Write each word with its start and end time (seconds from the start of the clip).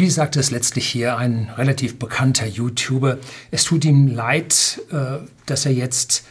Wie 0.00 0.08
sagt 0.08 0.36
es 0.36 0.50
letztlich 0.50 0.88
hier 0.88 1.18
ein 1.18 1.50
relativ 1.58 1.98
bekannter 1.98 2.46
YouTuber? 2.46 3.18
Es 3.50 3.64
tut 3.64 3.84
ihm 3.84 4.06
leid, 4.06 4.80
äh, 4.90 5.18
dass 5.44 5.66
er 5.66 5.74
jetzt 5.74 6.24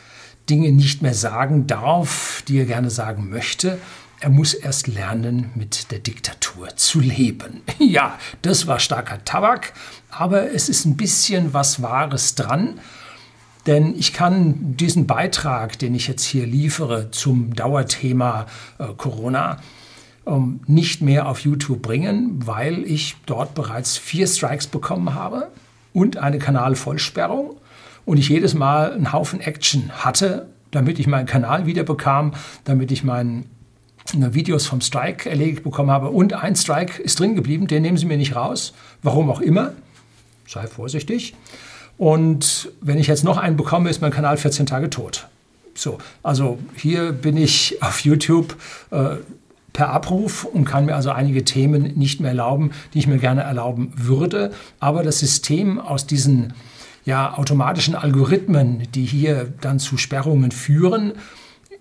Dinge 0.50 0.72
nicht 0.72 1.04
mehr 1.04 1.14
sagen 1.14 1.68
darf, 1.68 2.42
die 2.48 2.58
er 2.58 2.66
gerne 2.66 2.90
sagen 2.90 3.30
möchte. 3.30 3.78
Er 4.22 4.32
muss 4.32 4.56
erst 4.56 4.88
lernen, 4.88 5.52
mit 5.54 5.92
der 5.92 6.00
Diktatur 6.00 6.76
zu 6.78 7.00
leben. 7.00 7.62
Ja, 7.78 8.18
das 8.42 8.66
war 8.66 8.80
starker 8.80 9.24
Tabak, 9.24 9.74
aber 10.10 10.52
es 10.52 10.68
ist 10.68 10.86
ein 10.86 10.98
bisschen 10.98 11.54
was 11.54 11.80
Wahres 11.80 12.34
dran. 12.34 12.80
Denn 13.68 13.94
ich 13.96 14.14
kann 14.14 14.78
diesen 14.78 15.06
Beitrag, 15.06 15.78
den 15.78 15.94
ich 15.94 16.08
jetzt 16.08 16.24
hier 16.24 16.48
liefere 16.48 17.12
zum 17.12 17.54
Dauerthema 17.54 18.48
äh, 18.80 18.88
Corona, 18.98 19.60
ähm, 20.26 20.60
nicht 20.68 21.02
mehr 21.02 21.28
auf 21.28 21.40
YouTube 21.42 21.82
bringen, 21.82 22.40
weil 22.46 22.84
ich 22.84 23.16
dort 23.26 23.56
bereits 23.56 23.98
vier 23.98 24.28
Strikes 24.28 24.68
bekommen 24.68 25.14
habe 25.14 25.50
und 25.94 26.18
eine 26.18 26.40
Kanalvollsperrung 26.40 27.58
und 28.06 28.18
ich 28.18 28.30
jedes 28.30 28.54
Mal 28.54 28.94
einen 28.94 29.14
Haufen 29.14 29.40
Action 29.40 29.92
hatte, 29.92 30.48
damit 30.72 31.00
ich 31.00 31.08
meinen 31.08 31.26
Kanal 31.26 31.66
wieder 31.66 31.84
bekam, 31.84 32.34
damit 32.64 32.92
ich 32.92 33.04
meine 33.04 33.44
Videos 34.14 34.66
vom 34.66 34.82
Strike 34.82 35.30
erledigt 35.30 35.64
bekommen 35.64 35.92
habe. 35.92 36.10
Und 36.10 36.34
ein 36.34 36.56
Strike 36.56 37.02
ist 37.02 37.20
drin 37.20 37.36
geblieben, 37.36 37.68
den 37.68 37.82
nehmen 37.82 37.98
Sie 37.98 38.06
mir 38.06 38.18
nicht 38.18 38.36
raus, 38.36 38.74
warum 39.04 39.30
auch 39.30 39.42
immer. 39.42 39.74
Sei 40.48 40.66
vorsichtig. 40.68 41.36
Und 41.98 42.72
wenn 42.82 42.98
ich 42.98 43.08
jetzt 43.08 43.24
noch 43.24 43.38
einen 43.38 43.58
bekomme, 43.58 43.90
ist 43.90 44.02
mein 44.02 44.12
Kanal 44.12 44.38
14 44.38 44.66
Tage 44.66 44.90
tot. 44.90 45.28
So, 45.76 45.98
also 46.24 46.58
hier 46.76 47.12
bin 47.12 47.38
ich 47.38 47.82
auf 47.82 48.02
YouTube 48.02 48.56
äh, 48.92 49.18
per 49.74 49.90
Abruf 49.90 50.46
und 50.46 50.66
kann 50.66 50.86
mir 50.86 50.96
also 50.96 51.12
einige 51.12 51.46
Themen 51.46 51.98
nicht 51.98 52.20
mehr 52.20 52.32
erlauben, 52.32 52.72
die 52.94 53.00
ich 53.00 53.08
mir 53.08 53.18
gerne 53.18 53.42
erlauben 53.42 53.92
würde. 53.96 54.52
Aber 54.80 55.04
das 55.04 55.20
System 55.20 55.80
aus 55.80 56.06
diesen 56.06 56.54
ja, 57.06 57.38
automatischen 57.38 57.96
Algorithmen, 57.96 58.84
die 58.94 59.06
hier 59.06 59.52
dann 59.62 59.80
zu 59.80 59.98
Sperrungen 59.98 60.52
führen, 60.52 61.14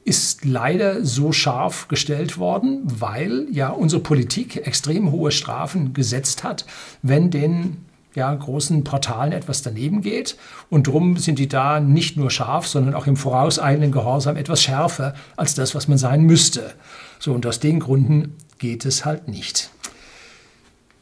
ist 0.05 0.47
leider 0.47 1.05
so 1.05 1.33
scharf 1.33 1.89
gestellt 1.89 2.39
worden, 2.39 2.83
weil 2.85 3.47
ja 3.51 3.69
unsere 3.69 4.03
Politik 4.03 4.67
extrem 4.67 5.13
hohe 5.13 5.31
Strafen 5.31 5.93
gesetzt 5.93 6.45
hat, 6.45 6.65
wenn 7.03 7.31
den 7.31 7.85
ja, 8.15 8.35
großen 8.35 8.85
Portalen 8.85 9.33
etwas 9.33 9.61
daneben 9.63 10.01
geht. 10.01 10.37
Und 10.71 10.87
darum 10.87 11.19
sind 11.19 11.39
die 11.39 11.49
da 11.49 11.79
nicht 11.79 12.17
nur 12.17 12.31
scharf, 12.31 12.67
sondern 12.67 12.95
auch 12.95 13.07
im 13.07 13.17
vorauseilenden 13.17 13.93
Gehorsam 13.93 14.37
etwas 14.37 14.63
schärfer 14.63 15.15
als 15.37 15.55
das, 15.55 15.75
was 15.75 15.89
man 15.89 15.99
sein 15.99 16.23
müsste. 16.23 16.75
So, 17.19 17.33
und 17.33 17.47
aus 17.47 17.61
den 17.61 17.81
Gründen 17.81 18.37
geht 18.59 18.85
es 18.85 19.05
halt 19.05 19.29
nicht. 19.29 19.71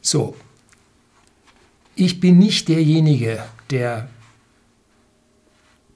So, 0.01 0.35
ich 1.95 2.19
bin 2.19 2.37
nicht 2.37 2.67
derjenige, 2.69 3.43
der 3.71 4.07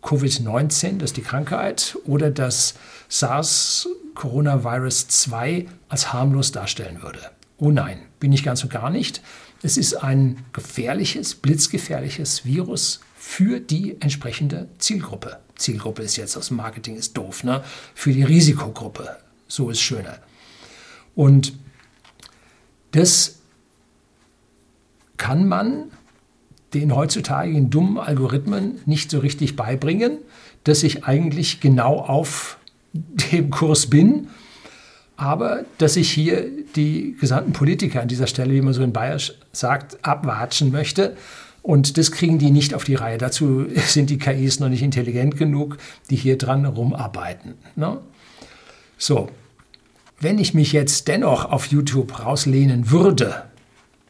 Covid-19, 0.02 0.98
das 0.98 1.12
ist 1.12 1.18
die 1.18 1.22
Krankheit, 1.22 1.98
oder 2.06 2.32
das 2.32 2.74
SARS-Coronavirus 3.10 5.08
2 5.08 5.68
als 5.90 6.12
harmlos 6.12 6.52
darstellen 6.52 7.04
würde. 7.04 7.20
Oh 7.58 7.70
nein, 7.70 8.00
bin 8.20 8.34
ich 8.34 8.44
ganz 8.44 8.64
und 8.64 8.72
gar 8.72 8.90
nicht. 8.90 9.22
Es 9.62 9.78
ist 9.78 9.94
ein 9.94 10.44
gefährliches, 10.54 11.36
blitzgefährliches 11.36 12.46
Virus 12.46 13.02
für 13.16 13.60
die 13.60 14.02
entsprechende 14.02 14.68
Zielgruppe. 14.80 15.40
Zielgruppe 15.56 16.02
ist 16.02 16.18
jetzt 16.18 16.36
aus 16.36 16.50
Marketing 16.50 16.96
ist 16.96 17.16
doof, 17.16 17.44
ne? 17.44 17.64
Für 17.94 18.12
die 18.12 18.24
Risikogruppe. 18.24 19.18
So 19.52 19.70
ist 19.70 19.82
schöner. 19.82 20.18
Und 21.14 21.52
das 22.92 23.40
kann 25.18 25.46
man 25.46 25.92
den 26.74 26.96
heutzutage 26.96 27.62
dummen 27.64 27.98
Algorithmen 27.98 28.80
nicht 28.86 29.12
so 29.12 29.20
richtig 29.20 29.58
beibringen, 29.58 30.20
dass 30.64 30.84
ich 30.84 31.04
eigentlich 31.04 31.60
genau 31.60 31.98
auf 31.98 32.60
dem 32.94 33.50
Kurs 33.50 33.88
bin, 33.88 34.30
aber 35.18 35.66
dass 35.80 35.98
ich 35.98 36.10
hier 36.10 36.50
die 36.78 37.18
gesamten 37.20 37.52
Politiker 37.52 38.02
an 38.02 38.08
dieser 38.08 38.28
Stelle, 38.28 38.54
wie 38.54 38.62
man 38.62 38.74
so 38.74 38.84
in 38.84 38.94
Bayerisch 38.94 39.34
sagt, 39.52 39.98
abwatschen 40.06 40.72
möchte. 40.72 41.18
Und 41.62 41.98
das 41.98 42.14
kriegen 42.14 42.40
die 42.40 42.52
nicht 42.52 42.74
auf 42.74 42.86
die 42.86 42.96
Reihe. 42.96 43.18
Dazu 43.18 43.66
sind 43.76 44.10
die 44.10 44.18
KIs 44.18 44.62
noch 44.62 44.70
nicht 44.70 44.82
intelligent 44.82 45.36
genug, 45.36 45.78
die 46.10 46.16
hier 46.16 46.38
dran 46.38 46.66
rumarbeiten. 46.66 47.56
Ne? 47.76 48.00
So, 48.98 49.28
wenn 50.22 50.38
ich 50.38 50.54
mich 50.54 50.72
jetzt 50.72 51.08
dennoch 51.08 51.46
auf 51.46 51.68
YouTube 51.68 52.24
rauslehnen 52.24 52.92
würde, 52.92 53.44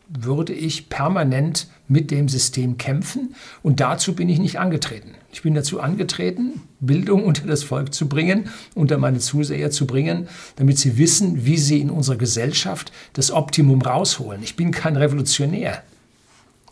würde 0.10 0.54
ich 0.54 0.90
permanent 0.90 1.68
mit 1.88 2.12
dem 2.12 2.28
System 2.28 2.78
kämpfen. 2.78 3.34
Und 3.64 3.80
dazu 3.80 4.14
bin 4.14 4.28
ich 4.28 4.40
nicht 4.40 4.60
angetreten. 4.60 5.12
Ich 5.32 5.42
bin 5.42 5.54
dazu 5.54 5.80
angetreten, 5.80 6.62
Bildung 6.82 7.24
unter 7.24 7.48
das 7.48 7.64
Volk 7.64 7.94
zu 7.94 8.10
bringen, 8.10 8.50
unter 8.76 8.98
meine 8.98 9.20
Zuseher 9.20 9.72
zu 9.72 9.88
bringen, 9.88 10.28
damit 10.58 10.78
sie 10.78 10.98
wissen, 10.98 11.46
wie 11.46 11.58
sie 11.58 11.80
in 11.80 11.90
unserer 11.90 12.18
Gesellschaft 12.18 12.92
das 13.14 13.32
Optimum 13.32 13.82
rausholen. 13.82 14.44
Ich 14.44 14.58
bin 14.58 14.72
kein 14.72 14.98
Revolutionär. 14.98 15.82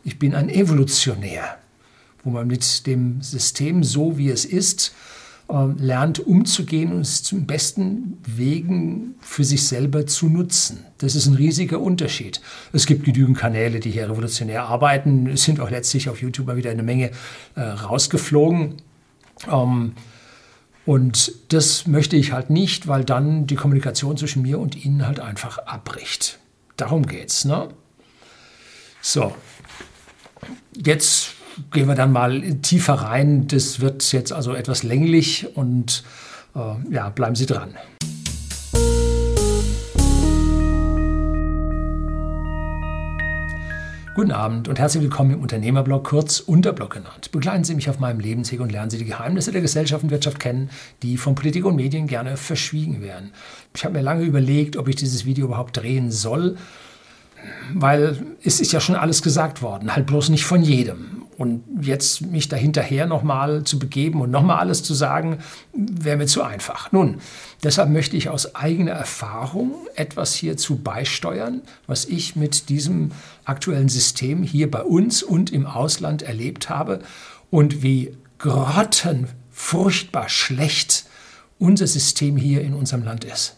Ich 0.03 0.19
bin 0.19 0.35
ein 0.35 0.49
Evolutionär, 0.49 1.57
wo 2.23 2.29
man 2.29 2.47
mit 2.47 2.87
dem 2.87 3.21
System 3.21 3.83
so, 3.83 4.17
wie 4.17 4.29
es 4.29 4.43
ist, 4.43 4.93
lernt 5.49 6.19
umzugehen 6.19 6.93
und 6.93 7.01
es 7.01 7.23
zum 7.23 7.47
besten 7.47 8.19
Wegen 8.23 9.15
für 9.19 9.43
sich 9.43 9.67
selber 9.67 10.05
zu 10.05 10.29
nutzen. 10.29 10.85
Das 10.99 11.15
ist 11.15 11.25
ein 11.25 11.33
riesiger 11.33 11.79
Unterschied. 11.79 12.39
Es 12.71 12.85
gibt 12.85 13.03
genügend 13.03 13.37
Kanäle, 13.37 13.79
die 13.79 13.89
hier 13.89 14.09
revolutionär 14.09 14.65
arbeiten. 14.65 15.25
Es 15.27 15.43
sind 15.43 15.59
auch 15.59 15.71
letztlich 15.71 16.07
auf 16.07 16.21
YouTube 16.21 16.45
mal 16.45 16.57
wieder 16.57 16.69
eine 16.69 16.83
Menge 16.83 17.09
äh, 17.55 17.61
rausgeflogen. 17.61 18.75
Ähm, 19.51 19.93
und 20.85 21.31
das 21.49 21.87
möchte 21.87 22.15
ich 22.15 22.31
halt 22.31 22.51
nicht, 22.51 22.87
weil 22.87 23.03
dann 23.03 23.47
die 23.47 23.55
Kommunikation 23.55 24.17
zwischen 24.17 24.43
mir 24.43 24.59
und 24.59 24.85
Ihnen 24.85 25.07
halt 25.07 25.19
einfach 25.19 25.57
abbricht. 25.59 26.37
Darum 26.77 27.07
geht's. 27.07 27.45
Ne? 27.45 27.69
So, 29.01 29.33
jetzt 30.75 31.33
gehen 31.71 31.87
wir 31.87 31.95
dann 31.95 32.11
mal 32.11 32.41
tiefer 32.61 32.95
rein. 32.95 33.47
Das 33.47 33.79
wird 33.79 34.11
jetzt 34.11 34.31
also 34.31 34.53
etwas 34.53 34.83
länglich 34.83 35.55
und 35.55 36.03
äh, 36.55 36.93
ja, 36.93 37.09
bleiben 37.09 37.35
Sie 37.35 37.45
dran. 37.45 37.75
Guten 44.15 44.31
Abend 44.33 44.67
und 44.67 44.77
herzlich 44.77 45.01
willkommen 45.01 45.31
im 45.31 45.41
Unternehmerblog, 45.41 46.03
kurz 46.03 46.41
Unterblog 46.41 46.89
genannt. 46.89 47.31
Begleiten 47.31 47.63
Sie 47.63 47.73
mich 47.73 47.89
auf 47.89 47.99
meinem 47.99 48.19
Lebensweg 48.19 48.59
und 48.59 48.69
lernen 48.69 48.89
Sie 48.89 48.97
die 48.97 49.05
Geheimnisse 49.05 49.53
der 49.53 49.61
Gesellschaft 49.61 50.03
und 50.03 50.09
Wirtschaft 50.09 50.41
kennen, 50.41 50.69
die 51.03 51.15
von 51.15 51.35
Politik 51.35 51.63
und 51.63 51.77
Medien 51.77 52.05
gerne 52.05 52.35
verschwiegen 52.35 53.01
werden. 53.01 53.31
Ich 53.73 53.85
habe 53.85 53.93
mir 53.93 54.01
lange 54.01 54.25
überlegt, 54.25 54.75
ob 54.75 54.89
ich 54.89 54.97
dieses 54.97 55.23
Video 55.23 55.45
überhaupt 55.45 55.77
drehen 55.77 56.11
soll, 56.11 56.57
weil 57.73 58.17
es 58.43 58.59
ist 58.59 58.73
ja 58.73 58.81
schon 58.81 58.95
alles 58.95 59.21
gesagt 59.21 59.61
worden, 59.61 59.95
halt 59.95 60.05
bloß 60.05 60.27
nicht 60.27 60.43
von 60.43 60.63
jedem. 60.63 61.18
Und 61.39 61.63
jetzt 61.79 62.19
mich 62.19 62.49
dahinterher 62.49 63.05
nochmal 63.05 63.63
zu 63.63 63.79
begeben 63.79 64.19
und 64.19 64.29
nochmal 64.29 64.59
alles 64.59 64.83
zu 64.83 64.93
sagen, 64.93 65.37
wäre 65.71 66.17
mir 66.17 66.25
zu 66.25 66.43
einfach. 66.43 66.91
Nun, 66.91 67.21
deshalb 67.63 67.91
möchte 67.91 68.17
ich 68.17 68.27
aus 68.27 68.55
eigener 68.55 68.91
Erfahrung 68.91 69.71
etwas 69.95 70.33
hierzu 70.33 70.79
beisteuern, 70.79 71.61
was 71.87 72.03
ich 72.03 72.35
mit 72.35 72.67
diesem 72.67 73.11
aktuellen 73.45 73.87
System 73.87 74.43
hier 74.43 74.69
bei 74.69 74.81
uns 74.81 75.23
und 75.23 75.53
im 75.53 75.65
Ausland 75.65 76.23
erlebt 76.23 76.69
habe 76.69 76.99
und 77.49 77.83
wie 77.83 78.17
grottenfurchtbar 78.39 80.27
schlecht 80.27 81.05
unser 81.57 81.87
System 81.87 82.35
hier 82.35 82.59
in 82.63 82.73
unserem 82.73 83.05
Land 83.05 83.23
ist. 83.23 83.55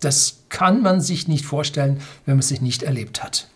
Das 0.00 0.44
kann 0.48 0.80
man 0.80 1.02
sich 1.02 1.28
nicht 1.28 1.44
vorstellen, 1.44 2.00
wenn 2.24 2.36
man 2.36 2.40
es 2.40 2.48
sich 2.48 2.62
nicht 2.62 2.82
erlebt 2.82 3.22
hat. 3.22 3.49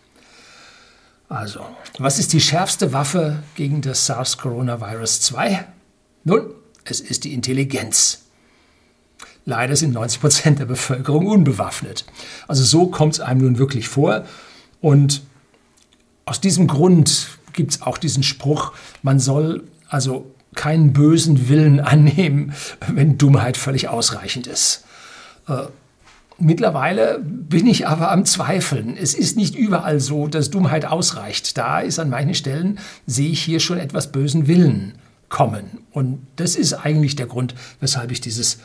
Also, 1.27 1.65
was 1.97 2.19
ist 2.19 2.33
die 2.33 2.41
schärfste 2.41 2.93
Waffe 2.93 3.43
gegen 3.55 3.81
das 3.81 4.05
SARS-Coronavirus 4.05 5.21
2? 5.21 5.65
Nun, 6.23 6.51
es 6.83 7.01
ist 7.01 7.23
die 7.23 7.33
Intelligenz. 7.33 8.25
Leider 9.45 9.75
sind 9.75 9.93
90 9.93 10.21
Prozent 10.21 10.59
der 10.59 10.65
Bevölkerung 10.65 11.27
unbewaffnet. 11.27 12.05
Also 12.47 12.63
so 12.63 12.87
kommt 12.87 13.13
es 13.13 13.19
einem 13.19 13.41
nun 13.41 13.57
wirklich 13.57 13.87
vor. 13.87 14.25
Und 14.81 15.23
aus 16.25 16.41
diesem 16.41 16.67
Grund 16.67 17.27
gibt 17.53 17.71
es 17.71 17.81
auch 17.81 17.97
diesen 17.97 18.23
Spruch, 18.23 18.73
man 19.01 19.19
soll 19.19 19.63
also 19.87 20.31
keinen 20.55 20.93
bösen 20.93 21.47
Willen 21.49 21.79
annehmen, 21.81 22.53
wenn 22.87 23.17
Dummheit 23.17 23.57
völlig 23.57 23.87
ausreichend 23.87 24.47
ist. 24.47 24.83
Äh, 25.47 25.65
Mittlerweile 26.37 27.19
bin 27.23 27.65
ich 27.65 27.87
aber 27.87 28.11
am 28.11 28.25
Zweifeln. 28.25 28.97
Es 28.97 29.13
ist 29.13 29.37
nicht 29.37 29.55
überall 29.55 29.99
so, 30.01 30.27
dass 30.27 30.49
Dummheit 30.49 30.85
ausreicht. 30.85 31.57
Da 31.57 31.79
ist 31.79 31.97
an 31.97 32.09
manchen 32.09 32.35
Stellen, 32.35 32.79
sehe 33.07 33.29
ich 33.29 33.41
hier 33.41 33.61
schon 33.61 33.77
etwas 33.77 34.11
bösen 34.11 34.47
Willen 34.47 34.95
kommen. 35.29 35.79
Und 35.91 36.27
das 36.35 36.55
ist 36.55 36.73
eigentlich 36.73 37.15
der 37.15 37.27
Grund, 37.27 37.55
weshalb 37.79 38.11
ich 38.11 38.19
dieses 38.19 38.59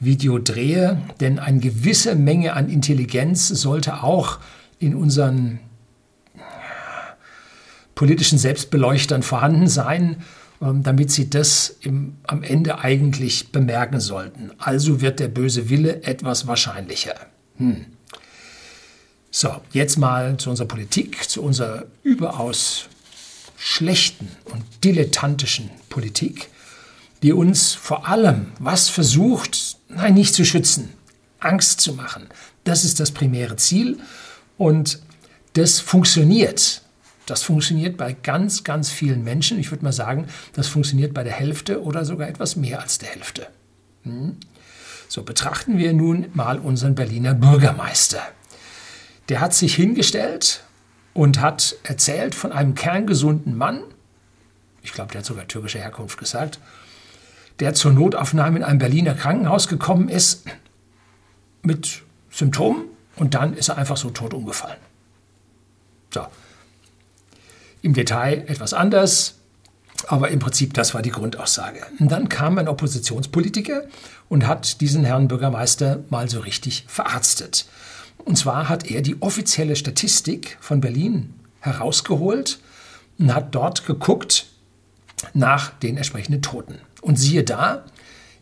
Video 0.00 0.40
drehe. 0.40 0.98
Denn 1.20 1.38
eine 1.38 1.60
gewisse 1.60 2.16
Menge 2.16 2.54
an 2.54 2.68
Intelligenz 2.68 3.46
sollte 3.46 4.02
auch 4.02 4.38
in 4.80 4.96
unseren 4.96 5.60
politischen 7.94 8.38
Selbstbeleuchtern 8.38 9.22
vorhanden 9.22 9.68
sein, 9.68 10.16
damit 10.60 11.10
sie 11.10 11.28
das 11.28 11.76
im, 11.80 12.16
am 12.24 12.42
Ende 12.42 12.78
eigentlich 12.78 13.52
bemerken 13.52 14.00
sollten. 14.00 14.50
Also 14.58 15.00
wird 15.00 15.20
der 15.20 15.28
böse 15.28 15.68
Wille 15.68 16.02
etwas 16.04 16.46
wahrscheinlicher. 16.46 17.14
Hm. 17.58 17.86
So, 19.30 19.60
jetzt 19.72 19.98
mal 19.98 20.36
zu 20.36 20.50
unserer 20.50 20.68
Politik, 20.68 21.28
zu 21.28 21.42
unserer 21.42 21.86
überaus 22.02 22.88
schlechten 23.56 24.28
und 24.44 24.62
dilettantischen 24.84 25.70
Politik, 25.88 26.50
die 27.22 27.32
uns 27.32 27.72
vor 27.72 28.06
allem 28.06 28.52
was 28.58 28.88
versucht, 28.88 29.78
nein, 29.88 30.14
nicht 30.14 30.34
zu 30.34 30.44
schützen, 30.44 30.90
Angst 31.40 31.80
zu 31.80 31.94
machen. 31.94 32.28
Das 32.62 32.84
ist 32.84 33.00
das 33.00 33.10
primäre 33.10 33.56
Ziel 33.56 33.98
und 34.56 35.00
das 35.54 35.80
funktioniert. 35.80 36.82
Das 37.26 37.42
funktioniert 37.42 37.96
bei 37.96 38.12
ganz, 38.12 38.64
ganz 38.64 38.90
vielen 38.90 39.24
Menschen. 39.24 39.58
Ich 39.58 39.70
würde 39.70 39.84
mal 39.84 39.92
sagen, 39.92 40.26
das 40.52 40.68
funktioniert 40.68 41.14
bei 41.14 41.24
der 41.24 41.32
Hälfte 41.32 41.82
oder 41.82 42.04
sogar 42.04 42.28
etwas 42.28 42.56
mehr 42.56 42.80
als 42.80 42.98
der 42.98 43.10
Hälfte. 43.10 43.46
Hm? 44.02 44.36
So 45.08 45.22
betrachten 45.22 45.78
wir 45.78 45.92
nun 45.92 46.26
mal 46.34 46.58
unseren 46.58 46.94
Berliner 46.94 47.34
Bürgermeister. 47.34 48.20
Der 49.28 49.40
hat 49.40 49.54
sich 49.54 49.74
hingestellt 49.74 50.64
und 51.14 51.40
hat 51.40 51.76
erzählt 51.82 52.34
von 52.34 52.52
einem 52.52 52.74
kerngesunden 52.74 53.56
Mann, 53.56 53.82
ich 54.82 54.92
glaube, 54.92 55.12
der 55.12 55.20
hat 55.20 55.26
sogar 55.26 55.48
türkische 55.48 55.78
Herkunft 55.78 56.18
gesagt, 56.18 56.60
der 57.60 57.72
zur 57.74 57.92
Notaufnahme 57.92 58.58
in 58.58 58.64
einem 58.64 58.78
Berliner 58.78 59.14
Krankenhaus 59.14 59.68
gekommen 59.68 60.08
ist 60.08 60.44
mit 61.62 62.02
Symptomen 62.30 62.84
und 63.16 63.34
dann 63.34 63.54
ist 63.54 63.68
er 63.68 63.78
einfach 63.78 63.96
so 63.96 64.10
tot 64.10 64.34
umgefallen. 64.34 64.76
So, 66.12 66.26
im 67.84 67.92
Detail 67.92 68.44
etwas 68.46 68.72
anders, 68.72 69.34
aber 70.06 70.30
im 70.30 70.38
Prinzip 70.38 70.74
das 70.74 70.94
war 70.94 71.02
die 71.02 71.10
Grundaussage. 71.10 71.80
Und 72.00 72.10
dann 72.10 72.28
kam 72.28 72.58
ein 72.58 72.66
Oppositionspolitiker 72.66 73.82
und 74.28 74.46
hat 74.46 74.80
diesen 74.80 75.04
Herrn 75.04 75.28
Bürgermeister 75.28 76.00
mal 76.08 76.28
so 76.28 76.40
richtig 76.40 76.84
verarztet. 76.88 77.66
Und 78.24 78.38
zwar 78.38 78.68
hat 78.68 78.90
er 78.90 79.02
die 79.02 79.20
offizielle 79.20 79.76
Statistik 79.76 80.56
von 80.60 80.80
Berlin 80.80 81.34
herausgeholt 81.60 82.58
und 83.18 83.34
hat 83.34 83.54
dort 83.54 83.86
geguckt 83.86 84.46
nach 85.34 85.70
den 85.78 85.98
entsprechenden 85.98 86.40
Toten. 86.40 86.80
Und 87.02 87.18
siehe 87.18 87.44
da, 87.44 87.84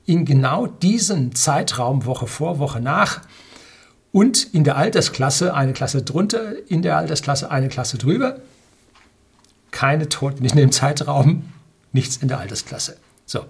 in 0.06 0.24
genau 0.24 0.66
diesem 0.66 1.34
Zeitraum, 1.34 2.06
Woche 2.06 2.28
vor, 2.28 2.58
Woche 2.58 2.80
nach, 2.80 3.22
und 4.12 4.54
in 4.54 4.62
der 4.62 4.76
Altersklasse 4.76 5.54
eine 5.54 5.72
Klasse 5.72 6.02
drunter, 6.02 6.52
in 6.68 6.82
der 6.82 6.96
Altersklasse 6.96 7.50
eine 7.50 7.68
Klasse 7.68 7.98
drüber, 7.98 8.40
keine 9.72 10.08
Toten 10.08 10.44
in 10.44 10.56
dem 10.56 10.70
Zeitraum, 10.70 11.44
nichts 11.92 12.18
in 12.18 12.28
der 12.28 12.38
Altersklasse. 12.38 12.98
So. 13.26 13.46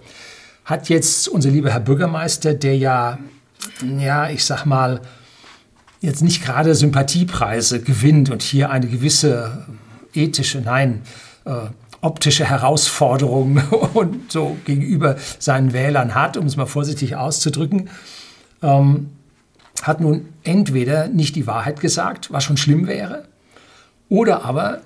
Hat 0.65 0.89
jetzt 0.89 1.27
unser 1.27 1.51
lieber 1.51 1.71
Herr 1.71 1.81
Bürgermeister, 1.81 2.53
der 2.53 2.75
ja, 2.77 3.19
ja, 3.99 4.29
ich 4.29 4.45
sag 4.45 4.65
mal, 4.65 5.01
jetzt 5.99 6.21
nicht 6.21 6.43
gerade 6.43 6.73
Sympathiepreise 6.73 7.81
gewinnt 7.81 8.29
und 8.29 8.41
hier 8.41 8.69
eine 8.69 8.87
gewisse 8.87 9.67
ethische, 10.13 10.61
nein, 10.61 11.03
äh, 11.45 11.67
optische 12.01 12.45
Herausforderung 12.45 13.57
und 13.93 14.31
so 14.31 14.57
gegenüber 14.65 15.17
seinen 15.39 15.73
Wählern 15.73 16.15
hat, 16.15 16.37
um 16.37 16.45
es 16.45 16.57
mal 16.57 16.65
vorsichtig 16.65 17.15
auszudrücken, 17.15 17.89
ähm, 18.61 19.11
hat 19.81 20.01
nun 20.01 20.29
entweder 20.43 21.07
nicht 21.07 21.35
die 21.35 21.47
Wahrheit 21.47 21.79
gesagt, 21.79 22.31
was 22.31 22.43
schon 22.43 22.57
schlimm 22.57 22.87
wäre, 22.87 23.25
oder 24.09 24.43
aber 24.45 24.81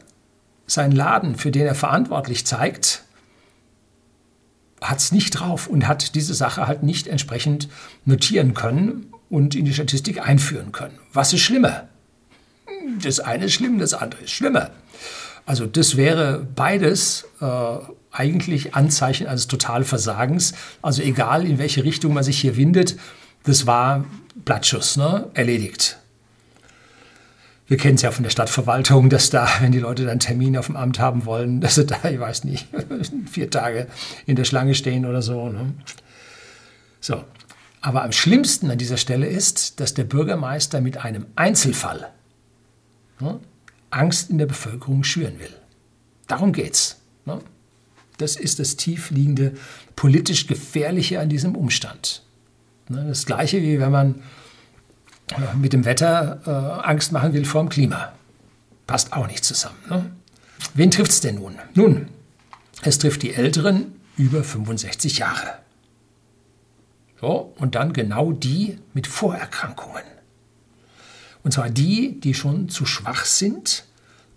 sein 0.68 0.92
Laden, 0.92 1.36
für 1.36 1.50
den 1.50 1.66
er 1.66 1.76
verantwortlich 1.76 2.46
zeigt, 2.46 3.04
hat 4.82 5.00
es 5.00 5.12
nicht 5.12 5.32
drauf 5.32 5.68
und 5.68 5.88
hat 5.88 6.14
diese 6.14 6.34
Sache 6.34 6.68
halt 6.68 6.84
nicht 6.84 7.08
entsprechend 7.08 7.68
notieren 8.06 8.54
können 8.54 9.08
und 9.30 9.56
in 9.56 9.66
die 9.66 9.74
Statistik 9.74 10.22
einführen 10.26 10.72
können. 10.72 11.00
Was 11.14 11.34
ist 11.34 11.42
schlimmer? 11.42 11.88
Das 13.02 13.20
eine 13.20 13.46
ist 13.46 13.54
schlimm, 13.54 13.80
das 13.80 13.94
andere 13.94 14.22
ist 14.24 14.32
schlimmer. 14.32 14.70
Also 15.46 15.66
das 15.66 15.98
wäre 15.98 16.46
beides 16.56 17.26
äh, 17.42 17.46
eigentlich 18.12 18.76
Anzeichen 18.76 19.28
eines 19.28 19.48
Totalversagens. 19.48 20.54
Also 20.82 21.02
egal, 21.02 21.46
in 21.46 21.58
welche 21.58 21.84
Richtung 21.84 22.14
man 22.14 22.24
sich 22.24 22.40
hier 22.40 22.58
windet, 22.58 22.98
das 23.44 23.66
war 23.66 24.06
Blattschuss, 24.36 24.98
ne? 24.98 25.30
erledigt. 25.34 25.98
Wir 27.68 27.78
kennen 27.78 27.96
es 27.96 28.02
ja 28.02 28.12
von 28.12 28.24
der 28.24 28.30
Stadtverwaltung, 28.30 29.10
dass 29.10 29.30
da, 29.30 29.50
wenn 29.60 29.74
die 29.74 29.80
Leute 29.80 30.06
dann 30.06 30.20
Termin 30.20 30.58
auf 30.58 30.68
dem 30.68 30.78
Amt 30.78 31.00
haben 31.00 31.26
wollen, 31.26 31.60
dass 31.60 31.76
sie 31.76 31.86
da, 31.86 32.10
ich 32.10 32.20
weiß 32.20 32.46
nicht, 32.46 32.68
vier 33.30 33.50
Tage 33.50 33.88
in 34.26 34.38
der 34.38 34.46
Schlange 34.46 34.74
stehen 34.74 35.06
oder 35.06 35.22
so. 35.22 35.50
Ne? 35.50 35.74
So. 37.02 37.24
Aber 37.82 38.04
am 38.04 38.12
schlimmsten 38.12 38.72
an 38.72 38.78
dieser 38.78 38.98
Stelle 38.98 39.28
ist, 39.28 39.80
dass 39.80 39.94
der 39.94 40.06
Bürgermeister 40.06 40.82
mit 40.82 40.98
einem 40.98 41.28
Einzelfall 41.36 42.10
ne, 43.20 43.40
Angst 43.90 44.30
in 44.30 44.38
der 44.38 44.46
Bevölkerung 44.46 45.04
schüren 45.04 45.40
will. 45.40 45.54
Darum 46.28 46.54
geht's. 46.54 46.98
Ne? 47.26 47.40
Das 48.18 48.36
ist 48.36 48.60
das 48.60 48.78
tiefliegende, 48.78 49.54
politisch 49.96 50.48
Gefährliche 50.48 51.20
an 51.20 51.30
diesem 51.30 51.56
Umstand. 51.56 52.24
Ne? 52.90 53.06
Das 53.08 53.26
gleiche 53.26 53.62
wie 53.62 53.80
wenn 53.80 53.92
man 53.92 54.16
mit 55.56 55.74
dem 55.74 55.86
Wetter 55.86 56.42
äh, 56.46 56.88
Angst 56.88 57.12
machen 57.12 57.34
will 57.34 57.46
vor 57.46 57.62
dem 57.62 57.70
Klima. 57.70 58.14
Passt 58.86 59.14
auch 59.14 59.28
nicht 59.28 59.44
zusammen. 59.44 59.78
Ne? 59.90 60.12
Wen 60.74 60.92
trifft 60.92 61.12
es 61.12 61.22
denn 61.22 61.36
nun? 61.36 61.56
Nun, 61.74 62.08
es 62.82 63.00
trifft 63.00 63.24
die 63.24 63.34
Älteren 63.34 63.94
über 64.16 64.44
65 64.44 65.20
Jahre. 65.20 65.60
So, 67.20 67.54
und 67.58 67.76
dann 67.76 67.94
genau 67.94 68.32
die 68.32 68.78
mit 68.94 69.08
Vorerkrankungen. 69.08 70.04
Und 71.44 71.52
zwar 71.52 71.70
die, 71.70 72.20
die 72.20 72.34
schon 72.34 72.70
zu 72.70 72.86
schwach 72.86 73.26
sind, 73.26 73.86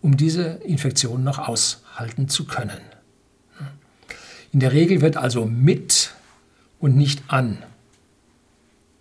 um 0.00 0.16
diese 0.16 0.42
Infektion 0.42 1.24
noch 1.24 1.38
aushalten 1.38 2.28
zu 2.28 2.46
können. 2.46 2.80
In 4.52 4.60
der 4.60 4.72
Regel 4.72 5.00
wird 5.00 5.16
also 5.16 5.44
mit 5.44 6.12
und 6.78 6.96
nicht 6.96 7.22
an 7.28 7.62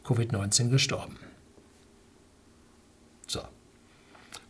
Covid-19 0.06 0.70
gestorben. 0.70 1.16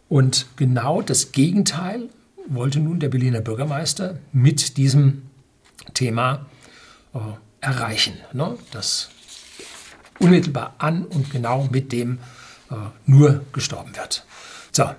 Und 0.09 0.47
genau 0.57 1.01
das 1.03 1.31
Gegenteil 1.31 2.09
wollte 2.47 2.79
nun 2.79 2.99
der 2.99 3.09
Berliner 3.09 3.41
Bürgermeister 3.41 4.17
mit 4.33 4.77
diesem 4.77 5.21
Thema 5.93 6.47
äh, 7.13 7.19
erreichen. 7.61 8.17
Ne? 8.33 8.57
Das 8.71 9.09
unmittelbar 10.19 10.75
an 10.79 11.05
und 11.05 11.31
genau 11.31 11.69
mit 11.71 11.91
dem 11.91 12.17
äh, 12.71 12.75
nur 13.05 13.45
gestorben 13.53 13.95
wird. 13.95 14.25
So. 14.71 14.89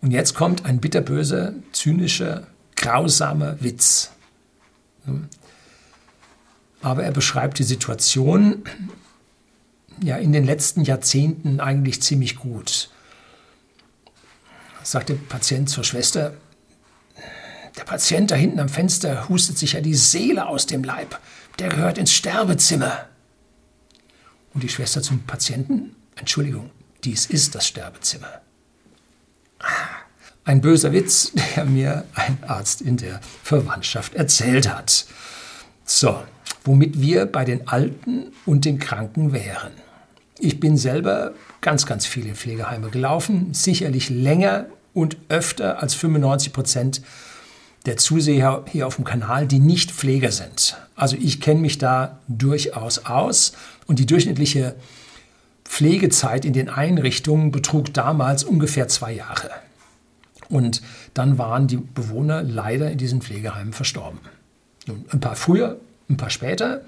Und 0.00 0.12
jetzt 0.12 0.34
kommt 0.34 0.64
ein 0.64 0.80
bitterböser, 0.80 1.54
zynischer, 1.72 2.46
grausamer 2.76 3.60
Witz. 3.60 4.12
Hm? 5.04 5.28
Aber 6.80 7.02
er 7.02 7.12
beschreibt 7.12 7.58
die 7.58 7.64
Situation 7.64 8.62
ja 10.02 10.16
in 10.16 10.32
den 10.32 10.44
letzten 10.44 10.84
Jahrzehnten 10.84 11.58
eigentlich 11.58 12.02
ziemlich 12.02 12.36
gut 12.36 12.90
sagt 14.84 15.08
der 15.08 15.14
Patient 15.14 15.68
zur 15.68 15.82
Schwester, 15.84 16.34
der 17.76 17.84
Patient 17.84 18.30
da 18.30 18.36
hinten 18.36 18.60
am 18.60 18.68
Fenster 18.68 19.28
hustet 19.28 19.58
sich 19.58 19.72
ja 19.72 19.80
die 19.80 19.94
Seele 19.94 20.46
aus 20.46 20.66
dem 20.66 20.84
Leib. 20.84 21.18
Der 21.58 21.68
gehört 21.68 21.98
ins 21.98 22.12
Sterbezimmer. 22.12 23.06
Und 24.52 24.62
die 24.62 24.68
Schwester 24.68 25.02
zum 25.02 25.24
Patienten, 25.24 25.96
Entschuldigung, 26.14 26.70
dies 27.02 27.26
ist 27.26 27.54
das 27.54 27.66
Sterbezimmer. 27.66 28.40
Ein 30.44 30.60
böser 30.60 30.92
Witz, 30.92 31.32
der 31.56 31.64
mir 31.64 32.04
ein 32.14 32.38
Arzt 32.46 32.80
in 32.80 32.96
der 32.96 33.20
Verwandtschaft 33.42 34.14
erzählt 34.14 34.68
hat. 34.68 35.06
So, 35.84 36.22
womit 36.64 37.00
wir 37.00 37.26
bei 37.26 37.44
den 37.44 37.66
Alten 37.66 38.32
und 38.46 38.64
den 38.64 38.78
Kranken 38.78 39.32
wären. 39.32 39.72
Ich 40.38 40.60
bin 40.60 40.76
selber 40.76 41.34
ganz, 41.60 41.86
ganz 41.86 42.06
viele 42.06 42.34
Pflegeheime 42.34 42.90
gelaufen, 42.90 43.54
sicherlich 43.54 44.10
länger 44.10 44.66
und 44.94 45.16
öfter 45.28 45.82
als 45.82 45.94
95 45.94 46.52
Prozent 46.52 47.02
der 47.84 47.98
Zuseher 47.98 48.64
hier 48.70 48.86
auf 48.86 48.96
dem 48.96 49.04
Kanal, 49.04 49.46
die 49.46 49.58
nicht 49.58 49.92
Pfleger 49.92 50.32
sind. 50.32 50.78
Also 50.96 51.16
ich 51.20 51.40
kenne 51.40 51.60
mich 51.60 51.76
da 51.76 52.18
durchaus 52.28 53.04
aus 53.04 53.52
und 53.86 53.98
die 53.98 54.06
durchschnittliche 54.06 54.74
Pflegezeit 55.64 56.44
in 56.44 56.52
den 56.52 56.68
Einrichtungen 56.68 57.50
betrug 57.50 57.92
damals 57.92 58.44
ungefähr 58.44 58.88
zwei 58.88 59.12
Jahre. 59.12 59.50
Und 60.48 60.82
dann 61.14 61.36
waren 61.36 61.66
die 61.66 61.76
Bewohner 61.76 62.42
leider 62.42 62.90
in 62.90 62.98
diesen 62.98 63.20
Pflegeheimen 63.22 63.72
verstorben. 63.72 64.20
Ein 65.10 65.20
paar 65.20 65.36
früher, 65.36 65.78
ein 66.08 66.16
paar 66.16 66.30
später. 66.30 66.82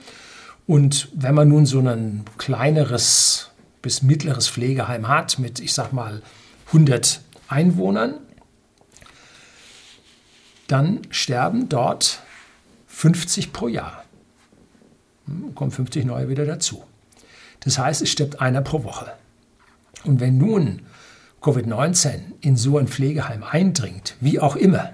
Und 0.66 1.08
wenn 1.14 1.34
man 1.34 1.48
nun 1.48 1.66
so 1.66 1.80
ein 1.80 2.25
kleineres 2.38 3.50
bis 3.82 4.02
mittleres 4.02 4.48
Pflegeheim 4.48 5.08
hat 5.08 5.38
mit, 5.38 5.60
ich 5.60 5.72
sag 5.72 5.92
mal, 5.92 6.22
100 6.68 7.20
Einwohnern, 7.49 8.15
dann 10.67 11.03
sterben 11.11 11.69
dort 11.69 12.23
50 12.87 13.53
pro 13.53 13.69
Jahr. 13.69 14.05
Hm, 15.26 15.55
kommen 15.55 15.71
50 15.71 16.05
neue 16.05 16.29
wieder 16.29 16.45
dazu. 16.45 16.85
Das 17.61 17.79
heißt, 17.79 18.03
es 18.03 18.11
stirbt 18.11 18.41
einer 18.41 18.62
pro 18.62 18.85
Woche. 18.85 19.12
Und 20.05 20.21
wenn 20.21 20.38
nun 20.38 20.83
Covid-19 21.43 22.21
in 22.41 22.57
so 22.57 22.79
ein 22.79 22.88
Pflegeheim 22.88 23.43
eindringt, 23.43 24.17
wie 24.21 24.41
auch 24.41 24.57
immer, 24.57 24.91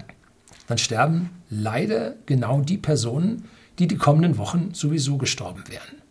dann 0.67 0.77
sterben 0.77 1.29
leider 1.49 2.15
genau 2.25 2.61
die 2.61 2.77
Personen, 2.77 3.45
die 3.79 3.87
die 3.87 3.97
kommenden 3.97 4.37
Wochen 4.37 4.73
sowieso 4.73 5.17
gestorben 5.17 5.63
wären. 5.67 6.01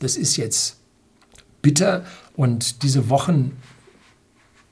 Das 0.00 0.16
ist 0.16 0.36
jetzt 0.36 0.78
bitter 1.62 2.04
und 2.36 2.82
diese 2.82 3.08
Wochen 3.08 3.56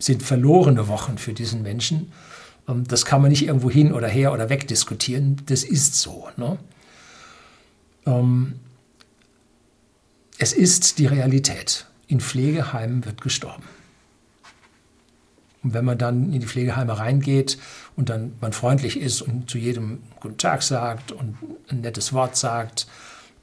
sind 0.04 0.22
verlorene 0.22 0.88
Wochen 0.88 1.18
für 1.18 1.32
diesen 1.32 1.62
Menschen. 1.62 2.12
Ähm, 2.68 2.86
das 2.86 3.04
kann 3.04 3.22
man 3.22 3.30
nicht 3.30 3.46
irgendwo 3.46 3.70
hin 3.70 3.92
oder 3.92 4.08
her 4.08 4.32
oder 4.32 4.48
weg 4.48 4.68
diskutieren. 4.68 5.42
Das 5.46 5.64
ist 5.64 5.94
so. 5.96 6.28
Ne? 6.36 6.58
Ähm, 8.06 8.60
es 10.38 10.52
ist 10.52 10.98
die 10.98 11.06
Realität. 11.06 11.86
In 12.06 12.20
Pflegeheimen 12.20 13.04
wird 13.04 13.22
gestorben. 13.22 13.64
Und 15.62 15.72
wenn 15.72 15.86
man 15.86 15.96
dann 15.96 16.32
in 16.34 16.40
die 16.40 16.46
Pflegeheime 16.46 16.98
reingeht 16.98 17.58
und 17.96 18.10
dann 18.10 18.34
man 18.42 18.52
freundlich 18.52 19.00
ist 19.00 19.22
und 19.22 19.48
zu 19.48 19.56
jedem 19.56 20.02
Guten 20.20 20.36
Tag 20.36 20.62
sagt 20.62 21.12
und 21.12 21.38
ein 21.70 21.80
nettes 21.80 22.12
Wort 22.12 22.36
sagt, 22.36 22.86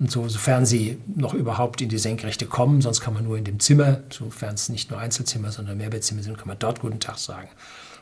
und 0.01 0.10
so, 0.10 0.27
sofern 0.27 0.65
sie 0.65 0.98
noch 1.15 1.36
überhaupt 1.36 1.79
in 1.79 1.88
die 1.88 2.00
Senkrechte 2.00 2.48
kommen, 2.48 2.81
sonst 2.81 3.01
kann 3.01 3.13
man 3.13 3.24
nur 3.24 3.38
in 3.38 3.43
dem 3.43 3.60
Zimmer, 3.60 4.01
sofern 4.10 4.55
es 4.55 4.67
nicht 4.67 4.89
nur 4.89 5.00
Einzelzimmer, 5.00 5.51
sondern 5.51 5.77
Mehrbettzimmer 5.77 6.24
sind, 6.24 6.39
kann 6.39 6.48
man 6.48 6.58
dort 6.58 6.79
Guten 6.79 7.00
Tag 7.00 7.20
sagen. 7.20 7.50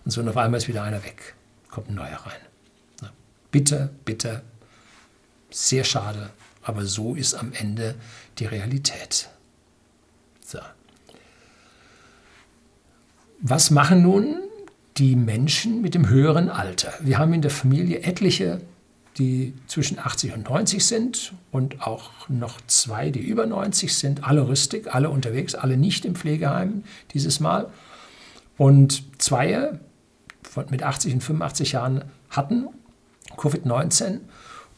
Und 0.05 0.11
so 0.11 0.21
und 0.21 0.29
auf 0.29 0.37
einmal 0.37 0.59
ist 0.59 0.69
wieder 0.69 0.81
einer 0.81 1.03
weg, 1.03 1.35
kommt 1.69 1.89
ein 1.89 1.95
neuer 1.95 2.15
rein. 2.25 2.39
Na, 3.01 3.11
bitter, 3.51 3.89
bitter, 4.05 4.43
sehr 5.49 5.83
schade, 5.83 6.29
aber 6.63 6.85
so 6.85 7.15
ist 7.15 7.33
am 7.33 7.51
Ende 7.51 7.95
die 8.37 8.45
Realität. 8.45 9.27
So. 10.45 10.59
Was 13.41 13.71
machen 13.71 14.03
nun 14.03 14.37
die 14.95 15.17
Menschen 15.17 15.81
mit 15.81 15.95
dem 15.95 16.07
höheren 16.07 16.47
Alter? 16.47 16.93
Wir 17.01 17.17
haben 17.17 17.33
in 17.33 17.41
der 17.41 17.51
Familie 17.51 18.03
etliche 18.03 18.61
die 19.19 19.53
zwischen 19.67 19.99
80 19.99 20.33
und 20.33 20.49
90 20.49 20.85
sind 20.85 21.33
und 21.51 21.81
auch 21.85 22.29
noch 22.29 22.59
zwei, 22.67 23.11
die 23.11 23.19
über 23.19 23.45
90 23.45 23.95
sind, 23.95 24.23
alle 24.23 24.47
rüstig, 24.47 24.93
alle 24.93 25.09
unterwegs, 25.09 25.53
alle 25.53 25.77
nicht 25.77 26.05
im 26.05 26.15
Pflegeheim 26.15 26.83
dieses 27.13 27.39
Mal. 27.39 27.69
Und 28.57 29.03
zwei 29.21 29.79
mit 30.69 30.83
80 30.83 31.15
und 31.15 31.21
85 31.21 31.73
Jahren 31.73 32.05
hatten 32.29 32.67
Covid-19 33.37 34.19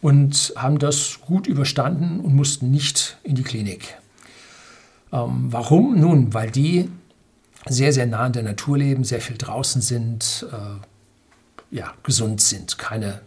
und 0.01 0.53
haben 0.55 0.79
das 0.79 1.19
gut 1.21 1.47
überstanden 1.47 2.19
und 2.19 2.35
mussten 2.35 2.71
nicht 2.71 3.17
in 3.23 3.35
die 3.35 3.43
Klinik. 3.43 3.97
Ähm, 5.13 5.47
warum? 5.49 5.99
Nun, 5.99 6.33
weil 6.33 6.49
die 6.49 6.89
sehr, 7.67 7.93
sehr 7.93 8.07
nah 8.07 8.21
an 8.21 8.33
der 8.33 8.43
Natur 8.43 8.77
leben, 8.77 9.03
sehr 9.03 9.21
viel 9.21 9.37
draußen 9.37 9.81
sind, 9.81 10.47
äh, 10.51 11.75
ja, 11.75 11.93
gesund 12.03 12.41
sind, 12.41 12.77
keine 12.77 13.21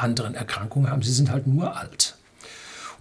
anderen 0.00 0.34
Erkrankungen 0.34 0.90
haben. 0.90 1.02
Sie 1.02 1.12
sind 1.12 1.30
halt 1.30 1.46
nur 1.46 1.76
alt. 1.76 2.16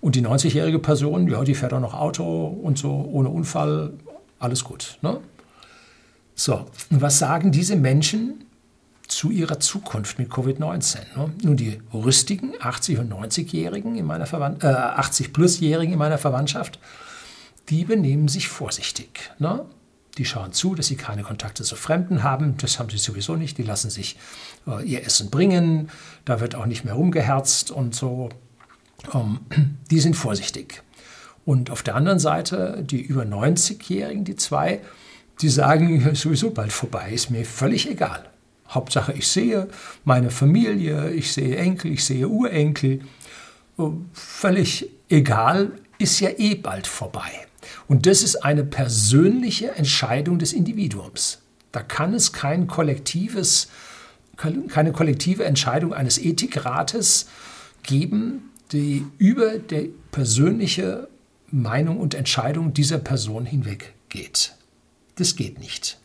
Und 0.01 0.15
die 0.15 0.21
90-jährige 0.21 0.79
Person, 0.79 1.27
ja, 1.27 1.43
die 1.43 1.55
fährt 1.55 1.73
auch 1.73 1.79
noch 1.79 1.93
Auto 1.93 2.47
und 2.47 2.77
so 2.77 3.09
ohne 3.11 3.29
Unfall, 3.29 3.93
alles 4.39 4.63
gut. 4.63 4.97
Ne? 5.01 5.19
So, 6.35 6.65
und 6.89 7.01
was 7.01 7.19
sagen 7.19 7.51
diese 7.51 7.75
Menschen 7.75 8.45
zu 9.07 9.29
ihrer 9.29 9.59
Zukunft 9.59 10.19
mit 10.19 10.29
Covid-19? 10.29 10.99
Ne? 11.17 11.31
Nun, 11.43 11.57
die 11.57 11.81
rüstigen 11.93 12.55
80- 12.55 12.99
und 12.99 13.11
90-Jährigen 13.11 13.95
in 13.97 14.05
meiner 14.05 14.25
Verwand 14.25 14.63
äh, 14.63 14.67
80-plus-Jährigen 14.67 15.93
in 15.93 15.99
meiner 15.99 16.17
Verwandtschaft, 16.17 16.79
die 17.69 17.83
benehmen 17.83 18.29
sich 18.29 18.47
vorsichtig. 18.47 19.31
Ne? 19.37 19.65
Die 20.17 20.25
schauen 20.25 20.51
zu, 20.51 20.75
dass 20.75 20.87
sie 20.87 20.95
keine 20.95 21.23
Kontakte 21.23 21.63
zu 21.63 21.75
Fremden 21.75 22.23
haben. 22.23 22.57
Das 22.57 22.79
haben 22.79 22.89
sie 22.89 22.97
sowieso 22.97 23.35
nicht. 23.35 23.57
Die 23.57 23.63
lassen 23.63 23.89
sich 23.89 24.17
äh, 24.67 24.83
ihr 24.83 25.05
Essen 25.05 25.29
bringen. 25.29 25.89
Da 26.25 26.39
wird 26.39 26.55
auch 26.55 26.65
nicht 26.65 26.83
mehr 26.83 26.95
rumgeherzt 26.95 27.71
und 27.71 27.95
so. 27.95 28.29
Ähm, 29.13 29.39
die 29.91 29.99
sind 29.99 30.15
vorsichtig. 30.15 30.83
Und 31.45 31.71
auf 31.71 31.83
der 31.83 31.95
anderen 31.95 32.19
Seite 32.19 32.83
die 32.83 33.01
über 33.01 33.23
90-Jährigen, 33.23 34.23
die 34.23 34.35
zwei, 34.35 34.81
die 35.41 35.49
sagen 35.49 36.13
sowieso 36.15 36.51
bald 36.51 36.73
vorbei, 36.73 37.11
ist 37.11 37.29
mir 37.29 37.45
völlig 37.45 37.89
egal. 37.89 38.29
Hauptsache, 38.69 39.13
ich 39.13 39.27
sehe 39.27 39.67
meine 40.03 40.29
Familie, 40.29 41.09
ich 41.09 41.33
sehe 41.33 41.57
Enkel, 41.57 41.93
ich 41.93 42.03
sehe 42.03 42.27
Urenkel. 42.27 43.01
Äh, 43.77 43.83
völlig 44.13 44.89
egal, 45.09 45.71
ist 45.97 46.19
ja 46.19 46.29
eh 46.37 46.55
bald 46.55 46.87
vorbei. 46.87 47.47
Und 47.87 48.05
das 48.05 48.23
ist 48.23 48.37
eine 48.37 48.63
persönliche 48.63 49.71
Entscheidung 49.71 50.39
des 50.39 50.53
Individuums. 50.53 51.39
Da 51.71 51.81
kann 51.81 52.13
es 52.13 52.33
kein 52.33 52.67
kollektives, 52.67 53.69
keine 54.37 54.91
kollektive 54.91 55.45
Entscheidung 55.45 55.93
eines 55.93 56.17
Ethikrates 56.17 57.27
geben, 57.83 58.49
die 58.71 59.05
über 59.17 59.57
die 59.57 59.93
persönliche 60.11 61.07
Meinung 61.51 61.99
und 61.99 62.13
Entscheidung 62.13 62.73
dieser 62.73 62.99
Person 62.99 63.45
hinweg 63.45 63.93
geht. 64.09 64.53
Das 65.15 65.35
geht 65.35 65.59
nicht. 65.59 65.97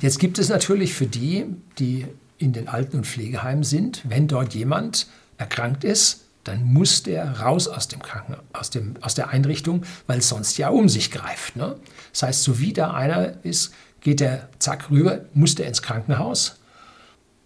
Jetzt 0.00 0.18
gibt 0.18 0.38
es 0.38 0.48
natürlich 0.48 0.94
für 0.94 1.06
die, 1.06 1.46
die 1.78 2.06
in 2.38 2.52
den 2.52 2.68
Alten- 2.68 2.98
und 2.98 3.06
Pflegeheimen 3.06 3.64
sind, 3.64 4.02
wenn 4.08 4.26
dort 4.26 4.54
jemand 4.54 5.06
erkrankt 5.36 5.84
ist, 5.84 6.24
dann 6.50 6.64
muss 6.64 7.02
der 7.02 7.40
raus 7.40 7.68
aus, 7.68 7.88
dem 7.88 8.02
Kranken, 8.02 8.36
aus, 8.52 8.70
dem, 8.70 8.94
aus 9.00 9.14
der 9.14 9.28
Einrichtung, 9.28 9.84
weil 10.06 10.20
sonst 10.20 10.58
ja 10.58 10.68
um 10.68 10.88
sich 10.88 11.10
greift. 11.10 11.56
Ne? 11.56 11.76
Das 12.12 12.24
heißt, 12.24 12.42
so 12.42 12.58
wie 12.58 12.72
da 12.72 12.92
einer 12.92 13.44
ist, 13.44 13.72
geht 14.00 14.20
der 14.20 14.48
zack 14.58 14.90
rüber, 14.90 15.24
muss 15.32 15.54
der 15.54 15.68
ins 15.68 15.82
Krankenhaus. 15.82 16.60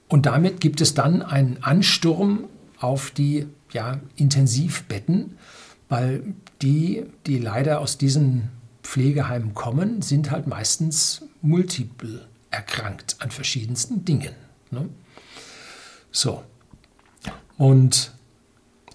Und 0.09 0.27
damit 0.27 0.61
gibt 0.61 0.81
es 0.81 0.95
dann 0.95 1.23
einen 1.23 1.63
Ansturm 1.63 2.45
auf 2.79 3.11
die 3.11 3.47
ja, 3.73 4.01
Intensivbetten, 4.17 5.37
weil 5.89 6.23
die, 6.63 7.05
die 7.27 7.39
leider 7.39 7.81
aus 7.81 7.99
diesen 7.99 8.49
Pflegeheimen 8.83 9.55
kommen, 9.55 10.01
sind 10.03 10.31
halt 10.31 10.47
meistens 10.47 11.23
multiple 11.43 12.27
erkrankt 12.51 13.17
an 13.19 13.31
verschiedensten 13.31 14.05
Dingen. 14.05 14.35
Ne? 14.71 14.89
So. 16.11 16.43
Und 17.59 18.14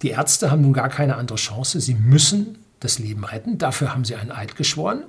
die 0.02 0.10
Ärzte 0.10 0.50
haben 0.50 0.62
nun 0.62 0.72
gar 0.72 0.88
keine 0.88 1.16
andere 1.16 1.36
Chance. 1.36 1.80
Sie 1.80 1.94
müssen 1.94 2.58
das 2.80 2.98
Leben 2.98 3.24
retten. 3.24 3.58
Dafür 3.58 3.92
haben 3.92 4.04
sie 4.04 4.16
einen 4.16 4.32
Eid 4.32 4.56
geschworen. 4.56 5.04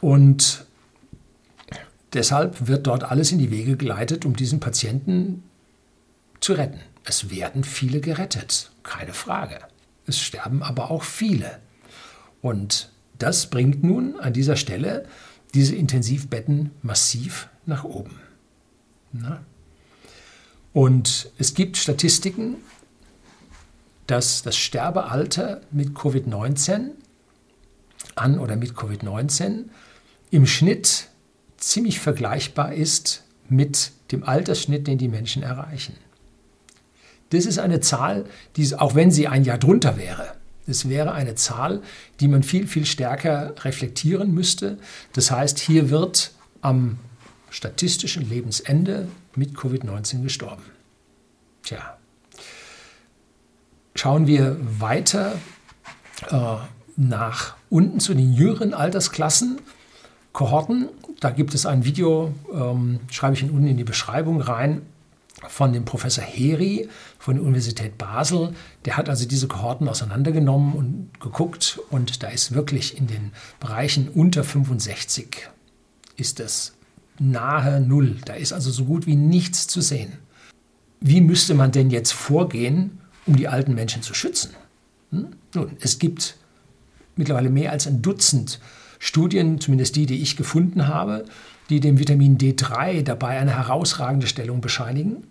Und 0.00 0.66
deshalb 2.12 2.66
wird 2.66 2.86
dort 2.86 3.04
alles 3.04 3.32
in 3.32 3.38
die 3.38 3.50
Wege 3.50 3.76
geleitet, 3.76 4.24
um 4.24 4.34
diesen 4.34 4.60
Patienten 4.60 5.44
zu 6.40 6.54
retten. 6.54 6.80
Es 7.04 7.30
werden 7.30 7.64
viele 7.64 8.00
gerettet, 8.00 8.70
keine 8.82 9.12
Frage. 9.12 9.60
Es 10.06 10.18
sterben 10.18 10.62
aber 10.62 10.90
auch 10.90 11.02
viele. 11.02 11.58
Und 12.42 12.90
das 13.18 13.48
bringt 13.48 13.84
nun 13.84 14.18
an 14.18 14.32
dieser 14.32 14.56
Stelle 14.56 15.06
diese 15.54 15.76
Intensivbetten 15.76 16.72
massiv 16.82 17.48
nach 17.64 17.84
oben. 17.84 18.18
Na? 19.12 19.40
Und 20.72 21.30
es 21.38 21.54
gibt 21.54 21.76
Statistiken, 21.76 22.56
dass 24.06 24.42
das 24.42 24.56
Sterbealter 24.56 25.60
mit 25.70 25.90
Covid-19 25.90 26.90
an 28.14 28.38
oder 28.38 28.56
mit 28.56 28.72
Covid-19 28.72 29.64
im 30.30 30.46
Schnitt 30.46 31.08
ziemlich 31.56 32.00
vergleichbar 32.00 32.74
ist 32.74 33.24
mit 33.48 33.92
dem 34.12 34.24
Altersschnitt, 34.24 34.86
den 34.86 34.98
die 34.98 35.08
Menschen 35.08 35.42
erreichen. 35.42 35.94
Das 37.30 37.46
ist 37.46 37.58
eine 37.58 37.80
Zahl, 37.80 38.26
die, 38.56 38.74
auch 38.74 38.94
wenn 38.94 39.10
sie 39.10 39.26
ein 39.26 39.44
Jahr 39.44 39.58
drunter 39.58 39.96
wäre, 39.96 40.34
das 40.66 40.88
wäre 40.88 41.12
eine 41.12 41.34
Zahl, 41.34 41.82
die 42.20 42.28
man 42.28 42.42
viel, 42.42 42.66
viel 42.66 42.86
stärker 42.86 43.54
reflektieren 43.64 44.32
müsste. 44.32 44.78
Das 45.12 45.30
heißt, 45.30 45.58
hier 45.58 45.90
wird 45.90 46.32
am 46.62 46.98
statistischen 47.50 48.28
Lebensende 48.28 49.08
mit 49.36 49.54
Covid-19 49.54 50.22
gestorben. 50.22 50.62
Tja, 51.62 51.98
Schauen 53.94 54.26
wir 54.26 54.56
weiter 54.80 55.34
äh, 56.30 56.56
nach 56.96 57.56
unten 57.70 58.00
zu 58.00 58.14
den 58.14 58.32
jüngeren 58.32 58.74
Altersklassen, 58.74 59.60
Kohorten. 60.32 60.88
Da 61.20 61.30
gibt 61.30 61.54
es 61.54 61.64
ein 61.64 61.84
Video, 61.84 62.34
ähm, 62.52 63.00
schreibe 63.10 63.34
ich 63.34 63.42
Ihnen 63.42 63.52
unten 63.52 63.68
in 63.68 63.76
die 63.76 63.84
Beschreibung 63.84 64.40
rein, 64.40 64.82
von 65.48 65.72
dem 65.72 65.84
Professor 65.84 66.24
Heri 66.24 66.88
von 67.18 67.36
der 67.36 67.44
Universität 67.44 67.98
Basel. 67.98 68.54
Der 68.84 68.96
hat 68.96 69.08
also 69.08 69.26
diese 69.26 69.48
Kohorten 69.48 69.88
auseinandergenommen 69.88 70.74
und 70.74 71.20
geguckt 71.20 71.78
und 71.90 72.22
da 72.22 72.28
ist 72.28 72.54
wirklich 72.54 72.98
in 72.98 73.06
den 73.06 73.32
Bereichen 73.60 74.08
unter 74.08 74.44
65 74.44 75.48
ist 76.16 76.40
das 76.40 76.74
nahe 77.18 77.80
Null. 77.80 78.16
Da 78.24 78.34
ist 78.34 78.52
also 78.52 78.70
so 78.70 78.84
gut 78.84 79.06
wie 79.06 79.16
nichts 79.16 79.66
zu 79.66 79.80
sehen. 79.80 80.14
Wie 81.00 81.20
müsste 81.20 81.54
man 81.54 81.72
denn 81.72 81.90
jetzt 81.90 82.12
vorgehen, 82.12 83.00
um 83.26 83.36
die 83.36 83.48
alten 83.48 83.74
Menschen 83.74 84.02
zu 84.02 84.14
schützen? 84.14 84.50
Hm? 85.10 85.28
Nun, 85.54 85.76
es 85.80 85.98
gibt 85.98 86.36
mittlerweile 87.16 87.50
mehr 87.50 87.72
als 87.72 87.86
ein 87.86 88.02
Dutzend 88.02 88.60
Studien, 88.98 89.60
zumindest 89.60 89.96
die, 89.96 90.06
die 90.06 90.22
ich 90.22 90.36
gefunden 90.36 90.88
habe, 90.88 91.24
die 91.68 91.80
dem 91.80 91.98
Vitamin 91.98 92.38
D3 92.38 93.02
dabei 93.02 93.38
eine 93.38 93.56
herausragende 93.56 94.26
Stellung 94.26 94.60
bescheinigen. 94.60 95.24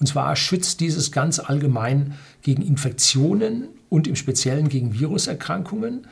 Und 0.00 0.06
zwar 0.06 0.36
schützt 0.36 0.80
dieses 0.80 1.12
ganz 1.12 1.38
allgemein 1.38 2.14
gegen 2.42 2.62
Infektionen 2.62 3.68
und 3.88 4.06
im 4.06 4.16
Speziellen 4.16 4.68
gegen 4.68 4.98
Viruserkrankungen. 4.98 6.06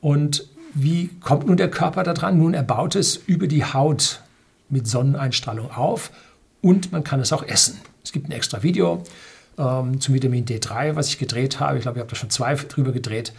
Und 0.00 0.48
wie 0.74 1.10
kommt 1.20 1.46
nun 1.46 1.56
der 1.56 1.70
Körper 1.70 2.02
daran? 2.02 2.38
Nun, 2.38 2.54
er 2.54 2.62
baut 2.62 2.96
es 2.96 3.16
über 3.16 3.46
die 3.46 3.64
Haut 3.64 4.22
mit 4.68 4.86
Sonneneinstrahlung 4.86 5.70
auf 5.70 6.10
und 6.60 6.92
man 6.92 7.04
kann 7.04 7.20
es 7.20 7.32
auch 7.32 7.42
essen. 7.42 7.78
Es 8.02 8.12
gibt 8.12 8.28
ein 8.28 8.32
extra 8.32 8.62
Video 8.62 9.04
ähm, 9.58 10.00
zum 10.00 10.14
Vitamin 10.14 10.44
D3, 10.44 10.94
was 10.94 11.08
ich 11.08 11.18
gedreht 11.18 11.60
habe. 11.60 11.78
Ich 11.78 11.82
glaube, 11.82 11.98
ich 11.98 12.00
habe 12.00 12.10
da 12.10 12.16
schon 12.16 12.30
zwei 12.30 12.54
drüber 12.54 12.92
gedreht. 12.92 13.32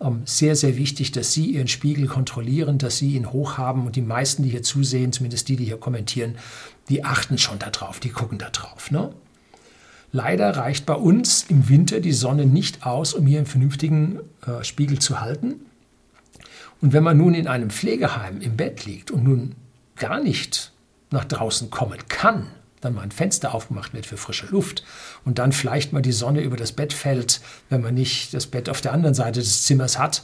Ähm, 0.00 0.22
sehr, 0.24 0.56
sehr 0.56 0.76
wichtig, 0.76 1.12
dass 1.12 1.32
Sie 1.32 1.46
Ihren 1.52 1.68
Spiegel 1.68 2.06
kontrollieren, 2.06 2.78
dass 2.78 2.98
Sie 2.98 3.14
ihn 3.14 3.32
hoch 3.32 3.58
haben. 3.58 3.86
Und 3.86 3.96
die 3.96 4.02
meisten, 4.02 4.42
die 4.42 4.50
hier 4.50 4.62
zusehen, 4.62 5.12
zumindest 5.12 5.48
die, 5.48 5.56
die 5.56 5.64
hier 5.64 5.78
kommentieren, 5.78 6.36
die 6.88 7.04
achten 7.04 7.38
schon 7.38 7.58
darauf, 7.58 8.00
die 8.00 8.10
gucken 8.10 8.38
da 8.38 8.50
drauf. 8.50 8.90
Ne? 8.90 9.12
Leider 10.12 10.56
reicht 10.56 10.86
bei 10.86 10.94
uns 10.94 11.44
im 11.48 11.68
Winter 11.68 12.00
die 12.00 12.12
Sonne 12.12 12.46
nicht 12.46 12.86
aus, 12.86 13.14
um 13.14 13.26
hier 13.26 13.38
einen 13.38 13.46
vernünftigen 13.46 14.20
äh, 14.46 14.64
Spiegel 14.64 14.98
zu 14.98 15.20
halten. 15.20 15.60
Und 16.80 16.92
wenn 16.92 17.02
man 17.02 17.16
nun 17.16 17.34
in 17.34 17.48
einem 17.48 17.70
Pflegeheim 17.70 18.40
im 18.40 18.56
Bett 18.56 18.84
liegt 18.84 19.10
und 19.10 19.24
nun 19.24 19.54
gar 19.96 20.22
nicht 20.22 20.72
nach 21.10 21.24
draußen 21.24 21.70
kommen 21.70 21.98
kann, 22.08 22.46
dann 22.80 22.94
mal 22.94 23.02
ein 23.02 23.10
Fenster 23.10 23.54
aufgemacht 23.54 23.94
wird 23.94 24.06
für 24.06 24.16
frische 24.16 24.46
Luft 24.46 24.84
und 25.24 25.38
dann 25.38 25.52
vielleicht 25.52 25.92
mal 25.92 26.02
die 26.02 26.12
Sonne 26.12 26.42
über 26.42 26.56
das 26.56 26.72
Bett 26.72 26.92
fällt, 26.92 27.40
wenn 27.68 27.82
man 27.82 27.94
nicht 27.94 28.34
das 28.34 28.46
Bett 28.46 28.68
auf 28.68 28.80
der 28.80 28.92
anderen 28.92 29.14
Seite 29.14 29.40
des 29.40 29.64
Zimmers 29.64 29.98
hat, 29.98 30.22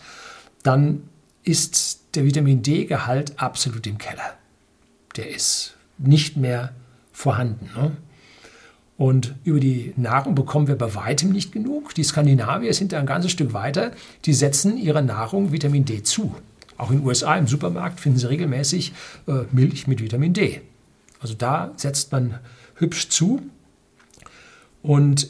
dann 0.63 1.09
ist 1.45 2.01
der 2.15 2.25
Vitamin 2.25 2.63
D-Gehalt 2.63 3.39
absolut 3.39 3.87
im 3.87 3.99
Keller. 3.99 4.37
Der 5.17 5.31
ist 5.31 5.77
nicht 5.99 6.37
mehr 6.37 6.73
vorhanden. 7.13 7.71
Ne? 7.77 7.97
Und 8.97 9.35
über 9.45 9.59
die 9.59 9.95
Nahrung 9.97 10.35
bekommen 10.35 10.69
wir 10.69 10.77
bei 10.77 10.95
weitem 10.95 11.33
nicht 11.33 11.53
genug. 11.53 11.95
Die 11.95 12.05
Skandinavier 12.05 12.73
sind 12.75 12.93
da 12.93 13.01
ein 13.01 13.07
ganzes 13.07 13.33
Stück 13.33 13.53
weiter. 13.53 13.93
Die 14.25 14.35
setzen 14.35 14.79
ihrer 14.79 15.03
Nahrung 15.03 15.53
Vitamin 15.53 15.85
D 15.85 16.03
zu. 16.03 16.35
Auch 16.79 16.91
in 16.91 16.99
den 16.99 17.07
USA 17.07 17.37
im 17.37 17.47
Supermarkt 17.47 18.01
finden 18.01 18.19
Sie 18.19 18.29
regelmäßig 18.29 18.93
äh, 19.27 19.45
Milch 19.53 19.87
mit 19.87 20.03
Vitamin 20.03 20.33
D. 20.33 20.61
Also 21.23 21.35
da 21.35 21.73
setzt 21.77 22.13
man 22.13 22.39
hübsch 22.75 23.09
zu. 23.09 23.41
Und 24.83 25.29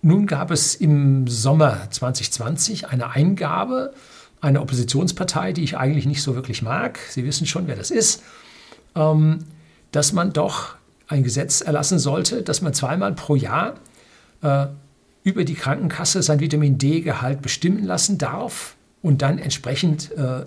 nun 0.00 0.26
gab 0.26 0.50
es 0.50 0.74
im 0.74 1.28
Sommer 1.28 1.90
2020 1.90 2.88
eine 2.88 3.10
Eingabe 3.10 3.92
einer 4.40 4.62
Oppositionspartei, 4.62 5.52
die 5.52 5.62
ich 5.62 5.76
eigentlich 5.76 6.06
nicht 6.06 6.22
so 6.22 6.34
wirklich 6.34 6.62
mag. 6.62 6.98
Sie 7.10 7.24
wissen 7.24 7.46
schon, 7.46 7.66
wer 7.66 7.76
das 7.76 7.90
ist. 7.90 8.22
Ähm, 8.94 9.40
dass 9.92 10.12
man 10.12 10.32
doch 10.32 10.76
ein 11.06 11.22
Gesetz 11.22 11.60
erlassen 11.60 11.98
sollte, 11.98 12.42
dass 12.42 12.62
man 12.62 12.72
zweimal 12.72 13.12
pro 13.12 13.36
Jahr 13.36 13.74
äh, 14.42 14.66
über 15.22 15.44
die 15.44 15.54
Krankenkasse 15.54 16.22
sein 16.22 16.40
Vitamin 16.40 16.78
D-Gehalt 16.78 17.42
bestimmen 17.42 17.84
lassen 17.84 18.18
darf 18.18 18.74
und 19.02 19.22
dann 19.22 19.38
entsprechend 19.38 20.10
äh, 20.12 20.46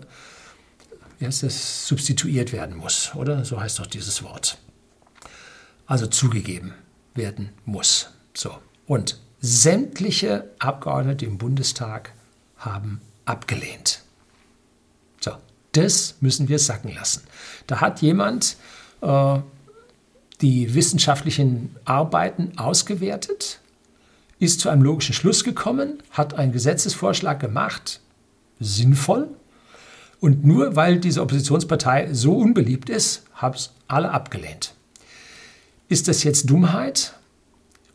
wie 1.19 1.25
heißt 1.25 1.43
das, 1.43 1.87
substituiert 1.87 2.51
werden 2.51 2.75
muss, 2.75 3.11
oder? 3.15 3.45
So 3.45 3.59
heißt 3.59 3.79
doch 3.79 3.87
dieses 3.87 4.23
Wort. 4.23 4.57
Also 5.87 6.07
zugegeben 6.07 6.73
werden 7.13 7.49
muss. 7.65 8.09
So. 8.33 8.57
Und 8.87 9.19
sämtliche 9.39 10.49
Abgeordnete 10.59 11.25
im 11.25 11.37
Bundestag 11.37 12.11
haben 12.57 13.01
abgelehnt. 13.25 14.01
So, 15.19 15.31
das 15.73 16.15
müssen 16.21 16.49
wir 16.49 16.59
sacken 16.59 16.93
lassen. 16.93 17.23
Da 17.67 17.81
hat 17.81 18.01
jemand 18.01 18.57
äh, 19.01 19.39
die 20.41 20.73
wissenschaftlichen 20.73 21.75
Arbeiten 21.85 22.57
ausgewertet, 22.57 23.59
ist 24.39 24.59
zu 24.59 24.69
einem 24.69 24.81
logischen 24.81 25.13
Schluss 25.13 25.43
gekommen, 25.43 26.03
hat 26.11 26.33
einen 26.33 26.51
Gesetzesvorschlag 26.51 27.39
gemacht, 27.39 28.01
sinnvoll, 28.59 29.29
und 30.19 30.43
nur 30.43 30.75
weil 30.75 30.99
diese 30.99 31.21
Oppositionspartei 31.21 32.13
so 32.13 32.35
unbeliebt 32.35 32.89
ist, 32.89 33.23
haben 33.33 33.55
es 33.55 33.71
alle 33.87 34.11
abgelehnt. 34.11 34.73
Ist 35.87 36.07
das 36.07 36.23
jetzt 36.23 36.49
Dummheit 36.49 37.13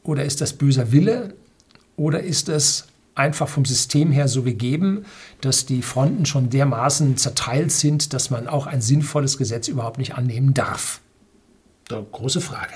oder 0.03 0.25
ist 0.25 0.41
das 0.41 0.53
böser 0.53 0.93
Wille 0.93 1.35
oder 1.97 2.21
ist 2.23 2.49
es 2.49 2.87
einfach 3.15 3.49
vom 3.49 3.65
System 3.65 4.13
her 4.13 4.29
so 4.29 4.43
gegeben, 4.43 5.05
dass 5.41 5.67
die 5.67 5.83
Fronten 5.83 6.25
schon 6.25 6.51
dermaßen 6.51 7.17
zerteilt 7.17 7.73
sind, 7.73 8.13
dass 8.13 8.31
man 8.31 8.49
auch 8.49 8.67
ein 8.67 8.81
sinnvolles 8.81 9.37
Gesetz 9.37 9.69
überhaupt 9.69 9.99
nicht 9.99 10.15
annehmen 10.15 10.55
darf? 10.55 11.01
Eine 11.91 12.07
große 12.11 12.41
Frage. 12.41 12.75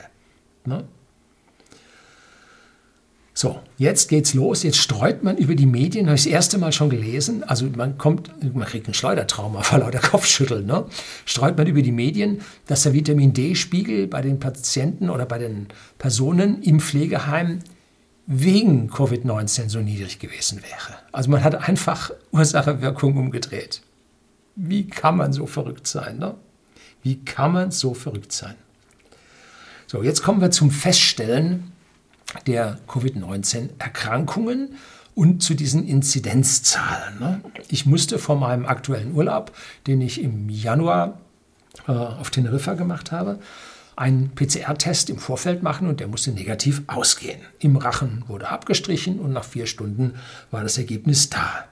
Ne? 0.66 0.84
So, 3.36 3.58
jetzt 3.78 4.08
geht's 4.08 4.32
los. 4.32 4.62
Jetzt 4.62 4.76
streut 4.76 5.24
man 5.24 5.36
über 5.36 5.56
die 5.56 5.66
Medien, 5.66 6.06
habe 6.06 6.14
ich 6.14 6.22
das 6.22 6.32
erste 6.32 6.56
Mal 6.56 6.70
schon 6.70 6.88
gelesen. 6.88 7.42
Also 7.42 7.66
man 7.76 7.98
kommt, 7.98 8.30
man 8.54 8.64
kriegt 8.64 8.86
einen 8.86 8.94
Schleudertrauma 8.94 9.62
vor 9.64 9.80
lauter 9.80 9.98
Kopfschütteln. 9.98 10.64
Ne? 10.64 10.86
Streut 11.24 11.58
man 11.58 11.66
über 11.66 11.82
die 11.82 11.92
Medien, 11.92 12.42
dass 12.68 12.84
der 12.84 12.92
Vitamin 12.92 13.32
D-Spiegel 13.32 14.06
bei 14.06 14.22
den 14.22 14.38
Patienten 14.38 15.10
oder 15.10 15.26
bei 15.26 15.38
den 15.38 15.66
Personen 15.98 16.62
im 16.62 16.78
Pflegeheim 16.78 17.58
wegen 18.26 18.88
Covid-19 18.88 19.68
so 19.68 19.80
niedrig 19.80 20.20
gewesen 20.20 20.62
wäre. 20.62 20.98
Also 21.10 21.28
man 21.28 21.42
hat 21.42 21.68
einfach 21.68 22.12
Ursache-Wirkung 22.30 23.16
umgedreht. 23.16 23.82
Wie 24.54 24.86
kann 24.86 25.16
man 25.16 25.32
so 25.32 25.46
verrückt 25.46 25.88
sein? 25.88 26.18
Ne? 26.18 26.36
Wie 27.02 27.24
kann 27.24 27.52
man 27.52 27.72
so 27.72 27.94
verrückt 27.94 28.32
sein? 28.32 28.54
So, 29.88 30.04
jetzt 30.04 30.22
kommen 30.22 30.40
wir 30.40 30.52
zum 30.52 30.70
Feststellen 30.70 31.72
der 32.46 32.78
Covid-19-Erkrankungen 32.88 34.76
und 35.14 35.42
zu 35.42 35.54
diesen 35.54 35.86
Inzidenzzahlen. 35.86 37.18
Ne? 37.20 37.40
Ich 37.68 37.86
musste 37.86 38.18
vor 38.18 38.36
meinem 38.36 38.66
aktuellen 38.66 39.14
Urlaub, 39.14 39.52
den 39.86 40.00
ich 40.00 40.20
im 40.20 40.48
Januar 40.48 41.18
äh, 41.86 41.92
auf 41.92 42.30
Teneriffa 42.30 42.74
gemacht 42.74 43.12
habe, 43.12 43.38
einen 43.96 44.34
PCR-Test 44.34 45.08
im 45.10 45.18
Vorfeld 45.18 45.62
machen 45.62 45.86
und 45.86 46.00
der 46.00 46.08
musste 46.08 46.32
negativ 46.32 46.82
ausgehen. 46.88 47.40
Im 47.60 47.76
Rachen 47.76 48.24
wurde 48.26 48.48
abgestrichen 48.48 49.20
und 49.20 49.32
nach 49.32 49.44
vier 49.44 49.66
Stunden 49.66 50.14
war 50.50 50.62
das 50.62 50.78
Ergebnis 50.78 51.30
da. 51.30 51.64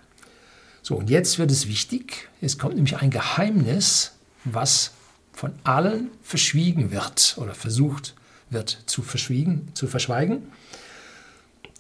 So, 0.83 0.97
und 0.97 1.11
jetzt 1.11 1.39
wird 1.39 1.51
es 1.51 1.69
wichtig. 1.69 2.29
Es 2.41 2.59
kommt 2.59 2.77
nämlich 2.77 2.99
ein 2.99 3.11
Geheimnis, 3.11 4.13
was 4.45 4.93
von 5.33 5.53
allen 5.65 6.11
verschwiegen 6.23 6.91
wird 6.93 7.37
oder 7.39 7.55
versucht 7.55 8.15
wird 8.53 8.83
zu, 8.87 9.03
verschwiegen, 9.03 9.69
zu 9.75 9.87
verschweigen. 9.87 10.53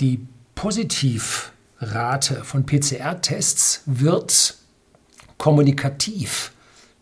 Die 0.00 0.26
Positivrate 0.54 2.44
von 2.44 2.66
PCR-Tests 2.66 3.82
wird 3.86 4.56
kommunikativ 5.38 6.52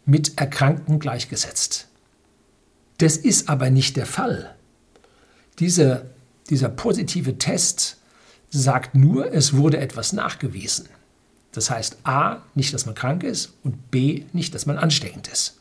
mit 0.07 0.39
Erkrankten 0.39 0.99
gleichgesetzt. 0.99 1.89
Das 2.99 3.17
ist 3.17 3.49
aber 3.49 3.71
nicht 3.71 3.97
der 3.97 4.07
Fall. 4.07 4.55
Diese, 5.59 6.07
dieser 6.49 6.69
positive 6.69 7.39
Test 7.39 7.99
sagt 8.51 8.95
nur, 8.95 9.33
es 9.33 9.55
wurde 9.55 9.79
etwas 9.79 10.13
nachgewiesen. 10.13 10.89
Das 11.53 11.71
heißt 11.71 11.99
A, 12.05 12.43
nicht, 12.55 12.73
dass 12.75 12.87
man 12.87 12.95
krank 12.95 13.23
ist 13.23 13.53
und 13.65 13.91
B, 13.91 14.25
nicht, 14.33 14.55
dass 14.55 14.67
man 14.67 14.79
ansteckend 14.79 15.29
ist. 15.29 15.59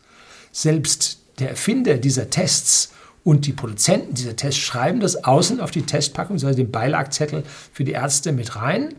Selbst 0.52 1.20
der 1.40 1.50
Erfinder 1.50 1.98
dieser 1.98 2.30
Tests 2.30 2.92
und 3.24 3.46
die 3.46 3.54
Produzenten 3.54 4.14
dieser 4.14 4.36
Tests 4.36 4.62
schreiben 4.62 5.00
das 5.00 5.24
außen 5.24 5.60
auf 5.60 5.72
die 5.72 5.84
Testpackung, 5.84 6.36
also 6.36 6.54
den 6.54 6.72
Beilagzettel 6.72 7.44
für 7.74 7.84
die 7.84 7.92
Ärzte 7.92 8.32
mit 8.32 8.56
rein. 8.56 8.96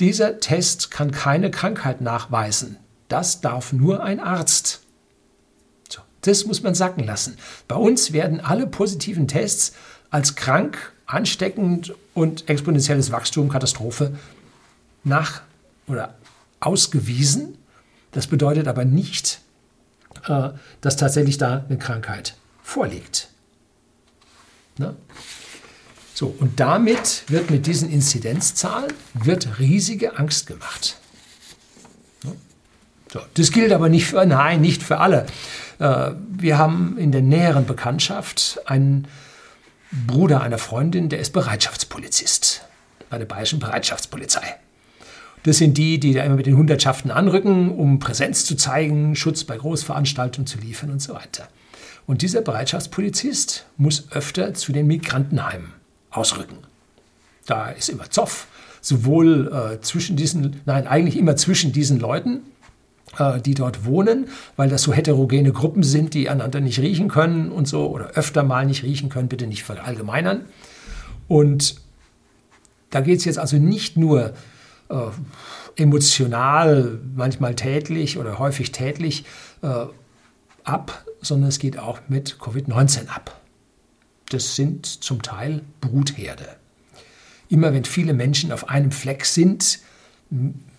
Dieser 0.00 0.40
Test 0.40 0.90
kann 0.90 1.12
keine 1.12 1.50
Krankheit 1.50 2.00
nachweisen. 2.00 2.76
Das 3.08 3.40
darf 3.40 3.72
nur 3.72 4.02
ein 4.02 4.18
Arzt. 4.18 4.80
So, 5.88 6.00
das 6.22 6.46
muss 6.46 6.62
man 6.62 6.74
sacken 6.74 7.04
lassen. 7.04 7.36
Bei 7.68 7.76
uns 7.76 8.12
werden 8.12 8.40
alle 8.40 8.66
positiven 8.66 9.28
Tests 9.28 9.74
als 10.10 10.34
krank, 10.34 10.92
ansteckend 11.06 11.94
und 12.14 12.48
exponentielles 12.48 13.12
Wachstum, 13.12 13.48
Katastrophe 13.50 14.16
nach 15.04 15.42
oder 15.86 16.14
ausgewiesen. 16.60 17.58
Das 18.12 18.26
bedeutet 18.26 18.66
aber 18.66 18.84
nicht, 18.84 19.40
äh, 20.26 20.50
dass 20.80 20.96
tatsächlich 20.96 21.36
da 21.36 21.64
eine 21.68 21.78
Krankheit 21.78 22.36
vorliegt. 22.64 23.28
Ne? 24.78 24.96
So, 26.14 26.34
und 26.38 26.58
damit 26.58 27.24
wird 27.28 27.50
mit 27.50 27.66
diesen 27.66 27.90
Inzidenzzahlen 27.90 28.92
wird 29.12 29.60
riesige 29.60 30.18
Angst 30.18 30.48
gemacht. 30.48 30.96
Ne? 32.24 32.32
So, 33.12 33.20
das 33.34 33.52
gilt 33.52 33.72
aber 33.72 33.88
nicht 33.88 34.06
für, 34.06 34.24
nein, 34.26 34.60
nicht 34.60 34.82
für 34.82 34.98
alle. 34.98 35.26
Äh, 35.78 36.12
wir 36.30 36.58
haben 36.58 36.98
in 36.98 37.12
der 37.12 37.22
näheren 37.22 37.66
Bekanntschaft 37.66 38.60
einen 38.66 39.06
Bruder 40.06 40.40
einer 40.40 40.58
Freundin, 40.58 41.08
der 41.08 41.20
ist 41.20 41.32
Bereitschaftspolizist 41.32 42.62
bei 43.10 43.18
der 43.18 43.26
Bayerischen 43.26 43.60
Bereitschaftspolizei. 43.60 44.56
Das 45.44 45.58
sind 45.58 45.76
die, 45.76 46.00
die 46.00 46.14
da 46.14 46.24
immer 46.24 46.36
mit 46.36 46.46
den 46.46 46.56
Hundertschaften 46.56 47.10
anrücken, 47.10 47.70
um 47.70 47.98
Präsenz 47.98 48.46
zu 48.46 48.56
zeigen, 48.56 49.14
Schutz 49.14 49.44
bei 49.44 49.56
Großveranstaltungen 49.56 50.46
zu 50.46 50.58
liefern 50.58 50.90
und 50.90 51.00
so 51.00 51.14
weiter. 51.14 51.48
Und 52.06 52.22
dieser 52.22 52.42
Bereitschaftspolizist 52.42 53.66
muss 53.76 54.10
öfter 54.12 54.54
zu 54.54 54.72
den 54.72 54.86
Migrantenheimen 54.86 55.72
ausrücken. 56.10 56.58
Da 57.46 57.70
ist 57.70 57.88
immer 57.88 58.10
Zoff, 58.10 58.46
sowohl 58.80 59.50
äh, 59.52 59.80
zwischen 59.80 60.16
diesen, 60.16 60.60
nein, 60.66 60.86
eigentlich 60.86 61.16
immer 61.16 61.36
zwischen 61.36 61.72
diesen 61.72 61.98
Leuten, 61.98 62.42
äh, 63.18 63.40
die 63.40 63.54
dort 63.54 63.84
wohnen, 63.84 64.28
weil 64.56 64.68
das 64.68 64.82
so 64.82 64.92
heterogene 64.92 65.52
Gruppen 65.52 65.82
sind, 65.82 66.14
die 66.14 66.28
einander 66.28 66.60
nicht 66.60 66.78
riechen 66.78 67.08
können 67.08 67.50
und 67.50 67.66
so 67.66 67.88
oder 67.88 68.10
öfter 68.10 68.42
mal 68.42 68.66
nicht 68.66 68.82
riechen 68.82 69.08
können, 69.08 69.28
bitte 69.28 69.46
nicht 69.46 69.64
verallgemeinern. 69.64 70.44
Und 71.28 71.76
da 72.90 73.00
geht 73.00 73.18
es 73.18 73.24
jetzt 73.24 73.38
also 73.38 73.56
nicht 73.56 73.96
nur 73.96 74.34
äh, 74.88 74.94
emotional, 75.76 77.00
manchmal 77.14 77.54
tätlich 77.54 78.18
oder 78.18 78.38
häufig 78.38 78.72
tätlich 78.72 79.24
äh, 79.62 79.86
ab, 80.64 81.04
sondern 81.20 81.48
es 81.48 81.58
geht 81.58 81.78
auch 81.78 82.00
mit 82.08 82.36
Covid-19 82.40 83.08
ab. 83.08 83.40
Das 84.30 84.56
sind 84.56 84.86
zum 84.86 85.22
Teil 85.22 85.62
Brutherde. 85.80 86.56
Immer 87.48 87.72
wenn 87.72 87.84
viele 87.84 88.14
Menschen 88.14 88.52
auf 88.52 88.68
einem 88.68 88.90
Fleck 88.90 89.24
sind, 89.26 89.80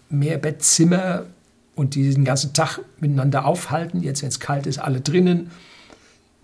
mehr 0.10 0.38
Bettzimmer 0.38 1.26
und 1.76 1.96
die 1.96 2.14
den 2.14 2.26
ganzen 2.26 2.54
Tag 2.54 2.80
miteinander 3.00 3.46
aufhalten, 3.46 4.02
jetzt 4.02 4.22
wenn 4.22 4.30
es 4.30 4.40
kalt 4.40 4.66
ist, 4.66 4.80
alle 4.80 5.02
drinnen. 5.02 5.52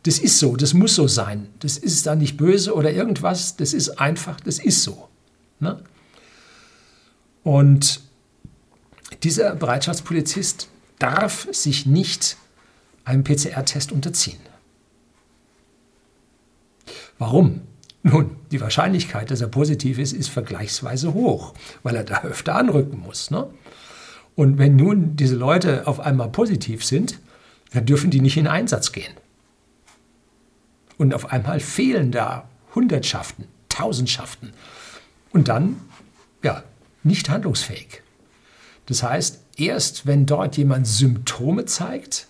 Das 0.04 0.20
ist 0.20 0.40
so, 0.40 0.56
das 0.56 0.74
muss 0.74 0.96
so 0.96 1.08
sein. 1.08 1.48
Das 1.60 1.78
ist 1.78 2.06
dann 2.06 2.20
nicht 2.20 2.38
böse 2.38 2.74
oder 2.76 2.92
irgendwas, 2.92 3.56
das 3.56 3.74
ist 3.74 4.00
einfach, 4.00 4.40
das 4.40 4.60
ist 4.60 4.84
so. 4.84 5.10
Ne? 5.60 5.82
Und 7.44 8.02
dieser 9.24 9.56
Bereitschaftspolizist 9.56 10.68
darf 11.00 11.48
sich 11.52 11.86
nicht 11.86 12.38
einem 13.12 13.24
PCR-Test 13.24 13.92
unterziehen. 13.92 14.40
Warum? 17.20 17.62
Nun, 18.04 18.36
die 18.50 18.62
Wahrscheinlichkeit, 18.62 19.30
dass 19.30 19.42
er 19.42 19.48
positiv 19.48 20.00
ist, 20.00 20.14
ist 20.14 20.30
vergleichsweise 20.30 21.14
hoch, 21.14 21.54
weil 21.84 21.96
er 21.96 22.04
da 22.04 22.24
öfter 22.24 22.56
anrücken 22.56 23.00
muss. 23.00 23.30
Ne? 23.30 23.48
Und 24.36 24.58
wenn 24.58 24.76
nun 24.76 25.16
diese 25.16 25.36
Leute 25.36 25.86
auf 25.86 26.00
einmal 26.00 26.30
positiv 26.30 26.84
sind, 26.84 27.20
dann 27.74 27.86
dürfen 27.86 28.10
die 28.10 28.22
nicht 28.22 28.38
in 28.38 28.48
Einsatz 28.48 28.92
gehen. 28.92 29.14
Und 30.98 31.14
auf 31.14 31.32
einmal 31.32 31.60
fehlen 31.60 32.12
da 32.12 32.50
Hundertschaften, 32.74 33.46
Tausendschaften. 33.70 34.54
Und 35.32 35.48
dann, 35.48 35.80
ja, 36.44 36.64
nicht 37.04 37.30
handlungsfähig. 37.30 38.02
Das 38.88 39.04
heißt, 39.04 39.42
erst 39.58 40.08
wenn 40.08 40.26
dort 40.26 40.58
jemand 40.58 40.88
Symptome 40.88 41.66
zeigt, 41.66 42.28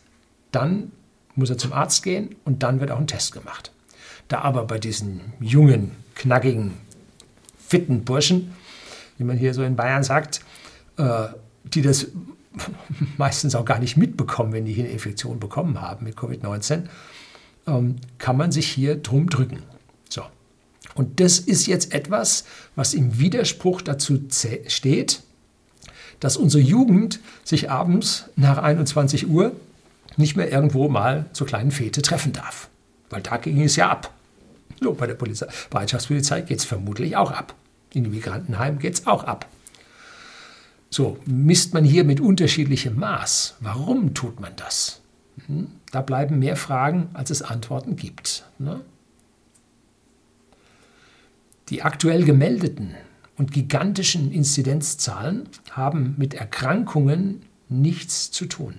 dann 0.52 0.92
muss 1.36 1.50
er 1.50 1.58
zum 1.58 1.74
Arzt 1.74 2.04
gehen 2.04 2.36
und 2.46 2.64
dann 2.64 2.80
wird 2.80 2.92
auch 2.92 3.00
ein 3.00 3.08
Test 3.08 3.32
gemacht. 3.32 3.72
Da 4.28 4.42
aber 4.42 4.66
bei 4.66 4.80
diesen 4.80 5.22
jungen, 5.40 5.92
knackigen, 6.16 6.74
fitten 7.58 8.04
Burschen, 8.04 8.54
wie 9.18 9.24
man 9.24 9.38
hier 9.38 9.54
so 9.54 9.64
in 9.64 9.76
Bayern 9.76 10.04
sagt, 10.04 10.42
äh, 10.98 11.28
die 11.64 11.82
das 11.82 12.08
meistens 13.18 13.56
auch 13.56 13.66
gar 13.66 13.80
nicht 13.80 13.98
mitbekommen, 13.98 14.54
wenn 14.54 14.66
die 14.66 14.74
hier 14.74 14.84
eine 14.84 14.94
Infektion 14.94 15.40
bekommen 15.40 15.82
haben 15.82 16.06
mit 16.06 16.18
Covid-19, 16.18 16.84
ähm, 17.68 17.96
kann 18.18 18.38
man 18.38 18.52
sich 18.52 18.68
hier 18.68 18.96
drum 18.96 19.30
drücken. 19.30 19.64
So. 20.10 20.24
Und 20.96 21.20
das 21.20 21.40
ist 21.40 21.68
jetzt 21.68 21.94
etwas, 21.94 22.46
was 22.76 22.94
im 22.94 23.20
Widerspruch 23.20 23.82
dazu 23.82 24.20
steht, 24.68 25.24
dass 26.20 26.38
unsere 26.38 26.64
Jugend 26.64 27.20
sich 27.44 27.72
abends 27.72 28.26
nach 28.36 28.58
21 28.58 29.28
Uhr 29.28 29.54
nicht 30.17 30.36
mehr 30.36 30.52
irgendwo 30.52 30.89
mal 30.89 31.26
zur 31.34 31.47
kleinen 31.47 31.71
Fete 31.71 32.02
treffen 32.02 32.34
darf. 32.34 32.69
Weil 33.10 33.21
da 33.21 33.38
ging 33.38 33.62
es 33.62 33.76
ja 33.76 33.89
ab. 33.89 34.13
So, 34.80 34.93
bei 34.93 35.08
der 35.08 35.13
Polizei, 35.15 35.47
Bereitschaftspolizei 35.69 36.41
geht 36.41 36.60
es 36.60 36.65
vermutlich 36.65 37.15
auch 37.15 37.32
ab. 37.32 37.56
In 37.93 38.04
den 38.04 38.12
Migrantenheimen 38.12 38.80
geht 38.80 38.95
es 38.95 39.08
auch 39.08 39.24
ab. 39.26 39.45
So, 40.89 41.17
misst 41.26 41.74
man 41.74 41.84
hier 41.84 42.04
mit 42.04 42.19
unterschiedlichem 42.19 42.97
Maß. 42.97 43.56
Warum 43.60 44.13
tut 44.13 44.39
man 44.39 44.54
das? 44.56 45.02
Hm? 45.47 45.67
Da 45.91 46.02
bleiben 46.02 46.39
mehr 46.39 46.56
Fragen, 46.56 47.10
als 47.13 47.30
es 47.30 47.41
Antworten 47.41 47.95
gibt. 47.95 48.45
Ne? 48.60 48.82
Die 51.69 51.84
aktuell 51.84 52.24
gemeldeten 52.26 52.95
und 53.38 53.52
gigantischen 53.52 54.32
Inzidenzzahlen 54.32 55.47
haben 55.71 56.15
mit 56.17 56.34
Erkrankungen 56.34 57.43
nichts 57.69 58.32
zu 58.32 58.45
tun. 58.45 58.76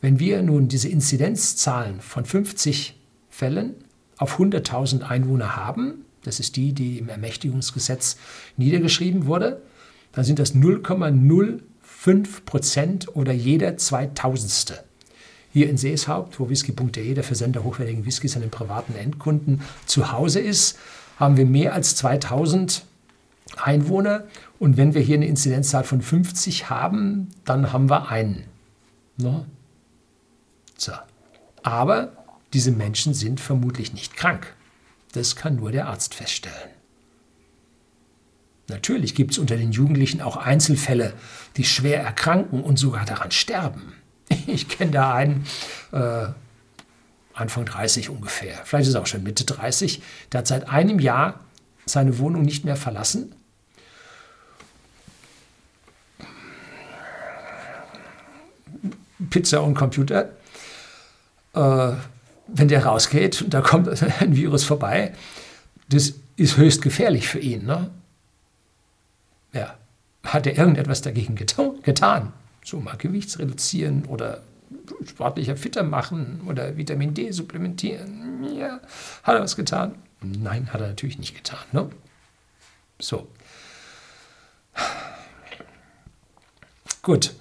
Wenn 0.00 0.18
wir 0.18 0.42
nun 0.42 0.68
diese 0.68 0.88
Inzidenzzahlen 0.88 2.00
von 2.00 2.24
50 2.24 2.98
Fällen 3.30 3.74
auf 4.18 4.38
100.000 4.38 5.02
Einwohner 5.02 5.56
haben, 5.56 6.04
das 6.22 6.40
ist 6.40 6.56
die, 6.56 6.72
die 6.72 6.98
im 6.98 7.08
Ermächtigungsgesetz 7.08 8.16
niedergeschrieben 8.56 9.26
wurde, 9.26 9.62
dann 10.12 10.24
sind 10.24 10.38
das 10.38 10.54
0,05 10.54 12.44
Prozent 12.44 13.16
oder 13.16 13.32
jeder 13.32 13.76
Zweitausendste. 13.76 14.82
Hier 15.52 15.70
in 15.70 15.76
Seeshaupt, 15.76 16.38
wo 16.40 16.50
whisky.de, 16.50 17.14
der 17.14 17.24
Versender 17.24 17.64
hochwertigen 17.64 18.04
Whiskys 18.04 18.36
an 18.36 18.42
den 18.42 18.50
privaten 18.50 18.94
Endkunden, 18.94 19.62
zu 19.86 20.12
Hause 20.12 20.40
ist, 20.40 20.78
haben 21.18 21.36
wir 21.36 21.46
mehr 21.46 21.72
als 21.72 21.96
2000 21.96 22.84
Einwohner. 23.56 24.24
Und 24.58 24.76
wenn 24.76 24.94
wir 24.94 25.00
hier 25.00 25.16
eine 25.16 25.26
Inzidenzzahl 25.26 25.84
von 25.84 26.02
50 26.02 26.68
haben, 26.68 27.28
dann 27.44 27.72
haben 27.72 27.88
wir 27.88 28.08
einen. 28.10 28.44
No? 29.16 29.46
So. 30.76 30.92
Aber 31.62 32.12
diese 32.52 32.70
Menschen 32.70 33.14
sind 33.14 33.40
vermutlich 33.40 33.92
nicht 33.92 34.16
krank. 34.16 34.54
Das 35.12 35.36
kann 35.36 35.56
nur 35.56 35.72
der 35.72 35.88
Arzt 35.88 36.14
feststellen. 36.14 36.70
Natürlich 38.68 39.14
gibt 39.14 39.32
es 39.32 39.38
unter 39.38 39.56
den 39.56 39.72
Jugendlichen 39.72 40.20
auch 40.20 40.36
Einzelfälle, 40.36 41.12
die 41.56 41.64
schwer 41.64 42.02
erkranken 42.02 42.62
und 42.62 42.78
sogar 42.78 43.04
daran 43.04 43.30
sterben. 43.30 43.94
Ich 44.48 44.68
kenne 44.68 44.90
da 44.90 45.14
einen, 45.14 45.46
äh, 45.92 46.26
Anfang 47.36 47.66
30 47.66 48.08
ungefähr, 48.08 48.58
vielleicht 48.64 48.88
ist 48.88 48.94
er 48.94 49.02
auch 49.02 49.06
schon 49.06 49.22
Mitte 49.22 49.44
30, 49.44 50.02
der 50.32 50.38
hat 50.38 50.46
seit 50.46 50.68
einem 50.70 50.98
Jahr 50.98 51.40
seine 51.84 52.18
Wohnung 52.18 52.42
nicht 52.42 52.64
mehr 52.64 52.76
verlassen. 52.76 53.34
Pizza 59.30 59.62
und 59.62 59.74
Computer. 59.74 60.30
Äh, 61.56 61.92
wenn 62.48 62.68
der 62.68 62.84
rausgeht 62.84 63.42
und 63.42 63.52
da 63.54 63.60
kommt 63.60 63.88
ein 64.20 64.36
Virus 64.36 64.64
vorbei, 64.64 65.12
das 65.88 66.14
ist 66.36 66.56
höchst 66.56 66.82
gefährlich 66.82 67.26
für 67.26 67.40
ihn. 67.40 67.64
Ne? 67.64 67.90
Ja. 69.52 69.74
Hat 70.22 70.46
er 70.46 70.58
irgendetwas 70.58 71.02
dagegen 71.02 71.36
getan? 71.36 72.32
So 72.64 72.80
mal 72.80 72.96
Gewichts 72.96 73.38
reduzieren 73.38 74.04
oder 74.06 74.42
sportlicher 75.04 75.56
fitter 75.56 75.84
machen 75.84 76.40
oder 76.48 76.76
Vitamin 76.76 77.14
D 77.14 77.30
supplementieren. 77.30 78.44
Ja, 78.56 78.80
hat 79.22 79.36
er 79.36 79.40
was 79.40 79.54
getan? 79.54 79.94
Nein, 80.20 80.72
hat 80.72 80.80
er 80.80 80.88
natürlich 80.88 81.18
nicht 81.18 81.36
getan. 81.36 81.64
Ne? 81.70 81.88
So. 82.98 83.28
Gut. 87.02 87.34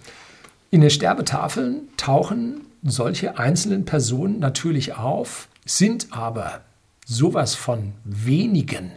In 0.70 0.82
den 0.82 0.92
Sterbetafeln 0.92 1.88
tauchen 1.98 2.65
solche 2.92 3.38
einzelnen 3.40 3.86
Personen 3.86 4.40
natürlich 4.40 4.94
auf, 4.94 5.48
sind 5.66 6.08
aber 6.12 6.62
sowas 7.06 7.56
von 7.56 7.94
wenigen, 8.04 8.92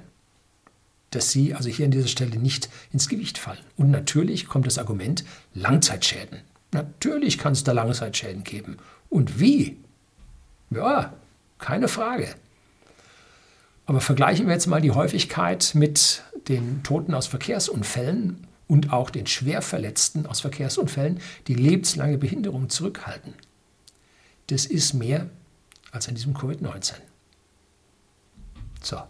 dass 1.10 1.30
sie 1.30 1.54
also 1.54 1.70
hier 1.70 1.86
an 1.86 1.90
dieser 1.90 2.08
Stelle 2.08 2.36
nicht 2.36 2.68
ins 2.92 3.08
Gewicht 3.08 3.38
fallen. 3.38 3.58
Und 3.76 3.90
natürlich 3.90 4.46
kommt 4.46 4.66
das 4.66 4.78
Argument 4.78 5.24
Langzeitschäden. 5.54 6.40
Natürlich 6.72 7.38
kann 7.38 7.52
es 7.52 7.64
da 7.64 7.72
Langzeitschäden 7.72 8.44
geben. 8.44 8.76
Und 9.08 9.40
wie? 9.40 9.78
Ja, 10.70 11.14
keine 11.58 11.88
Frage. 11.88 12.28
Aber 13.86 14.02
vergleichen 14.02 14.46
wir 14.46 14.52
jetzt 14.52 14.66
mal 14.66 14.82
die 14.82 14.90
Häufigkeit 14.90 15.70
mit 15.74 16.22
den 16.48 16.82
Toten 16.82 17.14
aus 17.14 17.26
Verkehrsunfällen 17.26 18.46
und 18.66 18.92
auch 18.92 19.08
den 19.08 19.26
Schwerverletzten 19.26 20.26
aus 20.26 20.40
Verkehrsunfällen, 20.40 21.20
die 21.46 21.54
lebenslange 21.54 22.18
Behinderung 22.18 22.68
zurückhalten 22.68 23.32
das 24.48 24.66
ist 24.66 24.94
mehr 24.94 25.28
als 25.92 26.08
an 26.08 26.14
diesem 26.14 26.34
Covid-19. 26.34 26.94
So. 28.82 29.00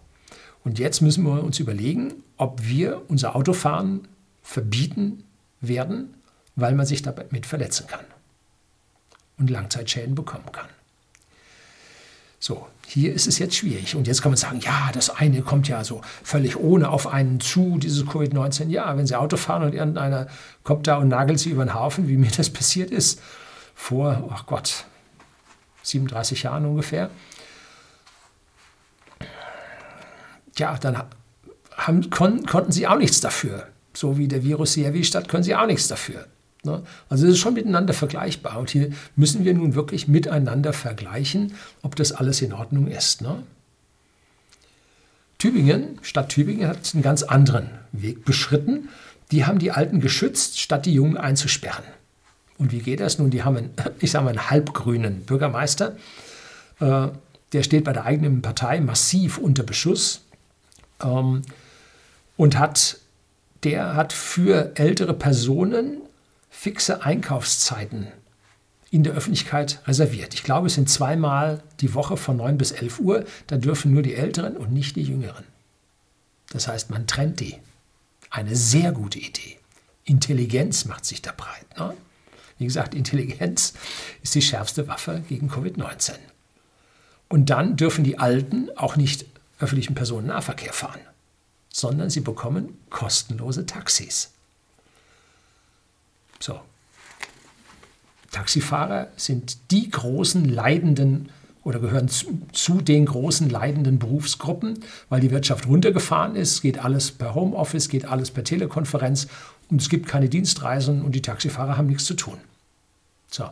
Und 0.64 0.78
jetzt 0.78 1.00
müssen 1.00 1.24
wir 1.24 1.42
uns 1.42 1.58
überlegen, 1.58 2.22
ob 2.36 2.64
wir 2.64 3.02
unser 3.08 3.34
Autofahren 3.34 4.06
verbieten 4.42 5.24
werden, 5.60 6.14
weil 6.56 6.74
man 6.74 6.86
sich 6.86 7.02
damit 7.02 7.46
verletzen 7.46 7.86
kann 7.86 8.04
und 9.38 9.50
Langzeitschäden 9.50 10.14
bekommen 10.14 10.50
kann. 10.52 10.68
So, 12.40 12.66
hier 12.86 13.12
ist 13.12 13.26
es 13.26 13.38
jetzt 13.38 13.56
schwierig. 13.56 13.96
Und 13.96 14.06
jetzt 14.06 14.22
kann 14.22 14.30
man 14.30 14.36
sagen, 14.36 14.60
ja, 14.60 14.90
das 14.92 15.10
eine 15.10 15.42
kommt 15.42 15.68
ja 15.68 15.82
so 15.82 16.02
völlig 16.22 16.56
ohne 16.56 16.88
auf 16.90 17.08
einen 17.08 17.40
zu, 17.40 17.78
dieses 17.78 18.04
Covid-19. 18.06 18.68
Ja, 18.68 18.96
wenn 18.96 19.06
Sie 19.06 19.16
Auto 19.16 19.36
fahren 19.36 19.64
und 19.64 19.74
irgendeiner 19.74 20.28
kommt 20.62 20.86
da 20.86 20.98
und 20.98 21.08
nagelt 21.08 21.40
Sie 21.40 21.50
über 21.50 21.64
den 21.64 21.74
Haufen, 21.74 22.08
wie 22.08 22.16
mir 22.16 22.30
das 22.30 22.50
passiert 22.50 22.90
ist, 22.90 23.20
vor, 23.74 24.28
ach 24.32 24.46
Gott, 24.46 24.84
37 25.90 26.42
Jahren 26.44 26.66
ungefähr. 26.66 27.10
Ja, 30.56 30.76
dann 30.78 31.02
haben, 31.76 32.10
kon, 32.10 32.44
konnten 32.46 32.72
Sie 32.72 32.86
auch 32.86 32.98
nichts 32.98 33.20
dafür. 33.20 33.68
So 33.94 34.18
wie 34.18 34.28
der 34.28 34.44
Virus 34.44 34.72
Sie 34.72 34.84
erwischt 34.84 35.14
hat, 35.14 35.28
können 35.28 35.42
Sie 35.42 35.54
auch 35.54 35.66
nichts 35.66 35.88
dafür. 35.88 36.26
Ne? 36.64 36.82
Also 37.08 37.26
es 37.26 37.34
ist 37.34 37.38
schon 37.38 37.54
miteinander 37.54 37.94
vergleichbar. 37.94 38.58
Und 38.58 38.70
hier 38.70 38.90
müssen 39.16 39.44
wir 39.44 39.54
nun 39.54 39.74
wirklich 39.74 40.08
miteinander 40.08 40.72
vergleichen, 40.72 41.54
ob 41.82 41.96
das 41.96 42.12
alles 42.12 42.42
in 42.42 42.52
Ordnung 42.52 42.88
ist. 42.88 43.22
Ne? 43.22 43.42
Tübingen, 45.38 45.98
Stadt 46.02 46.30
Tübingen 46.30 46.68
hat 46.68 46.90
einen 46.94 47.02
ganz 47.02 47.22
anderen 47.22 47.70
Weg 47.92 48.24
beschritten. 48.24 48.88
Die 49.30 49.44
haben 49.44 49.58
die 49.58 49.70
Alten 49.70 50.00
geschützt, 50.00 50.58
statt 50.58 50.86
die 50.86 50.94
Jungen 50.94 51.16
einzusperren. 51.16 51.84
Und 52.58 52.72
wie 52.72 52.80
geht 52.80 53.00
das 53.00 53.18
nun? 53.18 53.30
Die 53.30 53.42
haben 53.44 53.56
einen, 53.56 53.74
ich 54.00 54.10
sage 54.10 54.24
mal, 54.24 54.30
einen 54.30 54.50
halbgrünen 54.50 55.22
Bürgermeister. 55.24 55.96
Äh, 56.80 57.08
der 57.52 57.62
steht 57.62 57.84
bei 57.84 57.92
der 57.92 58.04
eigenen 58.04 58.42
Partei 58.42 58.80
massiv 58.80 59.38
unter 59.38 59.62
Beschuss 59.62 60.22
ähm, 61.02 61.42
und 62.36 62.58
hat, 62.58 62.98
der 63.64 63.94
hat 63.94 64.12
für 64.12 64.72
ältere 64.74 65.14
Personen 65.14 66.02
fixe 66.50 67.02
Einkaufszeiten 67.02 68.08
in 68.90 69.02
der 69.02 69.14
Öffentlichkeit 69.14 69.80
reserviert. 69.86 70.34
Ich 70.34 70.42
glaube, 70.42 70.66
es 70.66 70.74
sind 70.74 70.88
zweimal 70.88 71.62
die 71.80 71.94
Woche 71.94 72.16
von 72.16 72.36
9 72.38 72.56
bis 72.58 72.72
11 72.72 73.00
Uhr. 73.00 73.24
Da 73.46 73.56
dürfen 73.56 73.92
nur 73.92 74.02
die 74.02 74.14
Älteren 74.14 74.56
und 74.56 74.72
nicht 74.72 74.96
die 74.96 75.02
Jüngeren. 75.02 75.44
Das 76.50 76.68
heißt, 76.68 76.90
man 76.90 77.06
trennt 77.06 77.40
die. 77.40 77.56
Eine 78.30 78.56
sehr 78.56 78.92
gute 78.92 79.18
Idee. 79.18 79.58
Intelligenz 80.04 80.86
macht 80.86 81.04
sich 81.04 81.20
da 81.20 81.32
breit. 81.36 81.66
Ne? 81.78 81.94
Wie 82.58 82.64
gesagt, 82.64 82.94
Intelligenz 82.94 83.74
ist 84.22 84.34
die 84.34 84.42
schärfste 84.42 84.88
Waffe 84.88 85.22
gegen 85.28 85.50
Covid-19. 85.50 86.12
Und 87.28 87.50
dann 87.50 87.76
dürfen 87.76 88.04
die 88.04 88.18
Alten 88.18 88.68
auch 88.76 88.96
nicht 88.96 89.26
öffentlichen 89.60 89.94
Personennahverkehr 89.94 90.72
fahren, 90.72 91.00
sondern 91.68 92.10
sie 92.10 92.20
bekommen 92.20 92.76
kostenlose 92.90 93.66
Taxis. 93.66 94.32
So. 96.40 96.60
Taxifahrer 98.30 99.08
sind 99.16 99.70
die 99.70 99.90
großen 99.90 100.44
leidenden 100.44 101.30
oder 101.64 101.80
gehören 101.80 102.08
zu, 102.08 102.40
zu, 102.52 102.80
den 102.80 103.04
großen 103.04 103.50
leidenden 103.50 103.98
Berufsgruppen, 103.98 104.80
weil 105.08 105.20
die 105.20 105.30
Wirtschaft 105.30 105.66
runtergefahren 105.66 106.36
ist, 106.36 106.62
geht 106.62 106.78
alles 106.78 107.10
per 107.10 107.34
Homeoffice, 107.34 107.88
geht 107.88 108.06
alles 108.06 108.30
per 108.30 108.44
Telekonferenz 108.44 109.28
und 109.68 109.80
es 109.80 109.88
gibt 109.88 110.06
keine 110.06 110.28
Dienstreisen 110.28 111.02
und 111.02 111.12
die 111.14 111.22
Taxifahrer 111.22 111.76
haben 111.76 111.88
nichts 111.88 112.04
zu 112.04 112.14
tun. 112.14 112.38
So. 113.30 113.50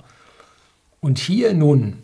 Und 1.01 1.19
hier 1.19 1.55
nun 1.55 2.03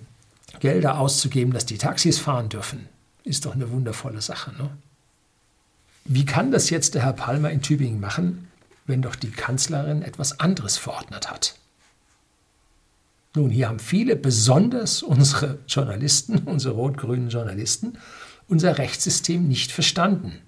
Gelder 0.61 0.98
auszugeben, 0.98 1.52
dass 1.52 1.66
die 1.66 1.78
Taxis 1.78 2.18
fahren 2.18 2.48
dürfen, 2.48 2.88
ist 3.24 3.46
doch 3.46 3.54
eine 3.54 3.70
wundervolle 3.70 4.20
Sache. 4.20 4.52
Ne? 4.52 4.70
Wie 6.04 6.24
kann 6.24 6.52
das 6.52 6.70
jetzt 6.70 6.94
der 6.94 7.02
Herr 7.02 7.12
Palmer 7.12 7.50
in 7.50 7.62
Tübingen 7.62 8.00
machen? 8.00 8.48
wenn 8.87 9.02
doch 9.02 9.14
die 9.14 9.30
Kanzlerin 9.30 10.02
etwas 10.02 10.40
anderes 10.40 10.76
verordnet 10.76 11.30
hat. 11.30 11.54
Nun, 13.35 13.50
hier 13.50 13.68
haben 13.68 13.78
viele, 13.78 14.16
besonders 14.16 15.02
unsere 15.02 15.58
Journalisten, 15.66 16.38
unsere 16.44 16.74
rot-grünen 16.74 17.30
Journalisten, 17.30 17.98
unser 18.48 18.78
Rechtssystem 18.78 19.48
nicht 19.48 19.72
verstanden. 19.72 20.38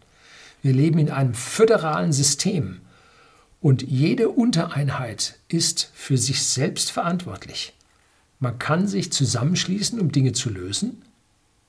Wir 0.63 0.73
leben 0.73 0.99
in 0.99 1.11
einem 1.11 1.35
föderalen 1.35 2.13
System 2.13 2.81
und 3.65 3.81
jede 3.81 4.29
Untereinheit 4.29 5.39
ist 5.49 5.91
für 5.95 6.19
sich 6.19 6.43
selbst 6.43 6.91
verantwortlich. 6.93 7.73
Man 8.39 8.59
kann 8.59 8.87
sich 8.87 9.11
zusammenschließen, 9.11 9.99
um 10.01 10.13
Dinge 10.13 10.33
zu 10.33 10.51
lösen, 10.51 11.01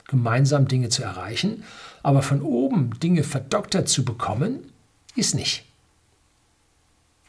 gemeinsam 0.06 0.68
Dinge 0.68 0.90
zu 0.90 1.02
erreichen, 1.02 1.64
aber 2.02 2.20
von 2.20 2.42
oben 2.42 3.00
Dinge 3.00 3.22
verdoktert 3.22 3.88
zu 3.88 4.04
bekommen, 4.04 4.58
ist 5.14 5.34
nicht. 5.34 5.64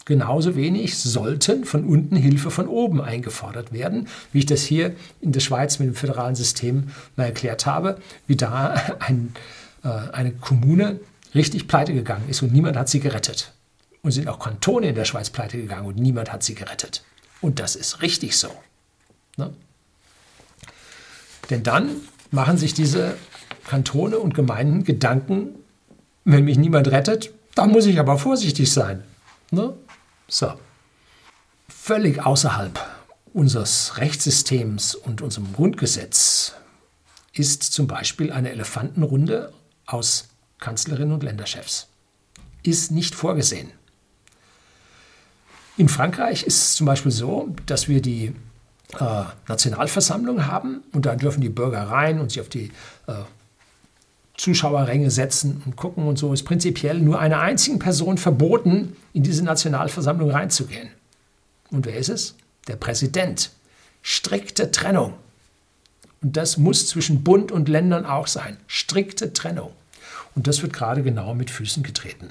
Genauso 0.04 0.58
wenig 0.58 0.98
sollten 0.98 1.64
von 1.64 1.86
unten 1.86 2.18
Hilfe 2.18 2.52
von 2.52 2.68
oben 2.68 3.00
eingefordert 3.00 3.72
werden, 3.72 4.10
wie 4.34 4.40
ich 4.40 4.48
das 4.48 4.64
hier 4.64 4.98
in 5.22 5.32
der 5.32 5.40
Schweiz 5.40 5.80
mit 5.80 5.88
dem 5.88 5.96
föderalen 5.96 6.36
System 6.36 6.90
mal 7.16 7.24
erklärt 7.24 7.66
habe, 7.66 8.02
wie 8.28 8.36
da 8.36 8.74
ein, 9.00 9.34
äh, 9.86 9.88
eine 9.88 10.34
Kommune 10.34 11.00
richtig 11.34 11.70
pleite 11.70 11.94
gegangen 11.94 12.28
ist 12.28 12.42
und 12.42 12.52
niemand 12.52 12.76
hat 12.76 12.90
sie 12.90 13.00
gerettet. 13.00 13.54
Und 14.08 14.14
sind 14.14 14.30
auch 14.30 14.40
Kantone 14.40 14.88
in 14.88 14.96
der 14.96 15.04
Schweiz 15.04 15.30
pleite 15.30 15.58
gegangen 15.58 15.86
und 15.86 15.98
niemand 15.98 16.32
hat 16.32 16.42
sie 16.42 16.56
gerettet. 16.56 17.04
Und 17.42 17.60
das 17.60 17.76
ist 17.76 18.02
richtig 18.02 18.38
so. 18.38 18.48
Ne? 19.36 19.54
Denn 21.50 21.62
dann 21.62 21.90
machen 22.32 22.58
sich 22.58 22.74
diese 22.74 23.18
Kantone 23.66 24.18
und 24.18 24.34
Gemeinden 24.34 24.86
Gedanken, 24.86 25.56
wenn 26.24 26.46
mich 26.46 26.58
niemand 26.58 26.88
rettet, 26.88 27.34
dann 27.54 27.72
muss 27.72 27.86
ich 27.86 28.00
aber 28.00 28.18
vorsichtig 28.18 28.72
sein. 28.72 29.04
Ne? 29.52 29.74
So. 30.30 30.54
Völlig 31.68 32.26
außerhalb 32.26 32.80
unseres 33.34 33.98
Rechtssystems 33.98 34.96
und 34.96 35.22
unserem 35.22 35.52
Grundgesetz 35.52 36.54
ist 37.34 37.62
zum 37.62 37.88
Beispiel 37.88 38.32
eine 38.32 38.52
Elefantenrunde 38.52 39.52
aus 39.86 40.30
Kanzlerinnen 40.60 41.14
und 41.14 41.24
Länderchefs. 41.24 41.90
Ist 42.64 42.92
nicht 42.92 43.14
vorgesehen. 43.14 43.74
In 45.78 45.90
Frankreich 45.90 46.44
ist 46.44 46.58
es 46.58 46.76
zum 46.76 46.88
Beispiel 46.88 47.12
so, 47.12 47.54
dass 47.68 47.88
wir 47.88 48.02
die 48.02 48.34
äh, 49.00 49.24
Nationalversammlung 49.48 50.48
haben 50.48 50.82
und 50.92 51.06
da 51.06 51.16
dürfen 51.16 51.42
die 51.42 51.50
Bürger 51.50 51.84
rein 51.84 52.20
und 52.20 52.32
sich 52.32 52.42
auf 52.42 52.50
die 52.50 52.72
äh, 53.06 53.14
Zuschauerränge 54.38 55.12
setzen 55.12 55.62
und 55.66 55.76
gucken 55.76 56.08
und 56.08 56.18
so, 56.18 56.34
ist 56.34 56.44
prinzipiell 56.44 57.00
nur 57.00 57.20
einer 57.20 57.40
einzigen 57.40 57.80
Person 57.80 58.18
verboten, 58.18 58.96
in 59.14 59.24
diese 59.24 59.44
Nationalversammlung 59.44 60.32
reinzugehen. 60.32 60.90
Und 61.72 61.86
wer 61.86 61.98
ist 61.98 62.10
es? 62.10 62.36
Der 62.68 62.76
Präsident. 62.76 63.52
Strikte 64.02 64.72
Trennung. 64.72 65.14
Und 66.22 66.38
das 66.38 66.58
muss 66.58 66.88
zwischen 66.88 67.24
Bund 67.24 67.52
und 67.52 67.70
Ländern 67.70 68.06
auch 68.06 68.28
sein. 68.28 68.58
Strikte 68.68 69.34
Trennung. 69.34 69.72
Und 70.36 70.48
das 70.48 70.62
wird 70.62 70.74
gerade 70.74 71.04
genau 71.04 71.36
mit 71.36 71.52
Füßen 71.52 71.84
getreten. 71.84 72.30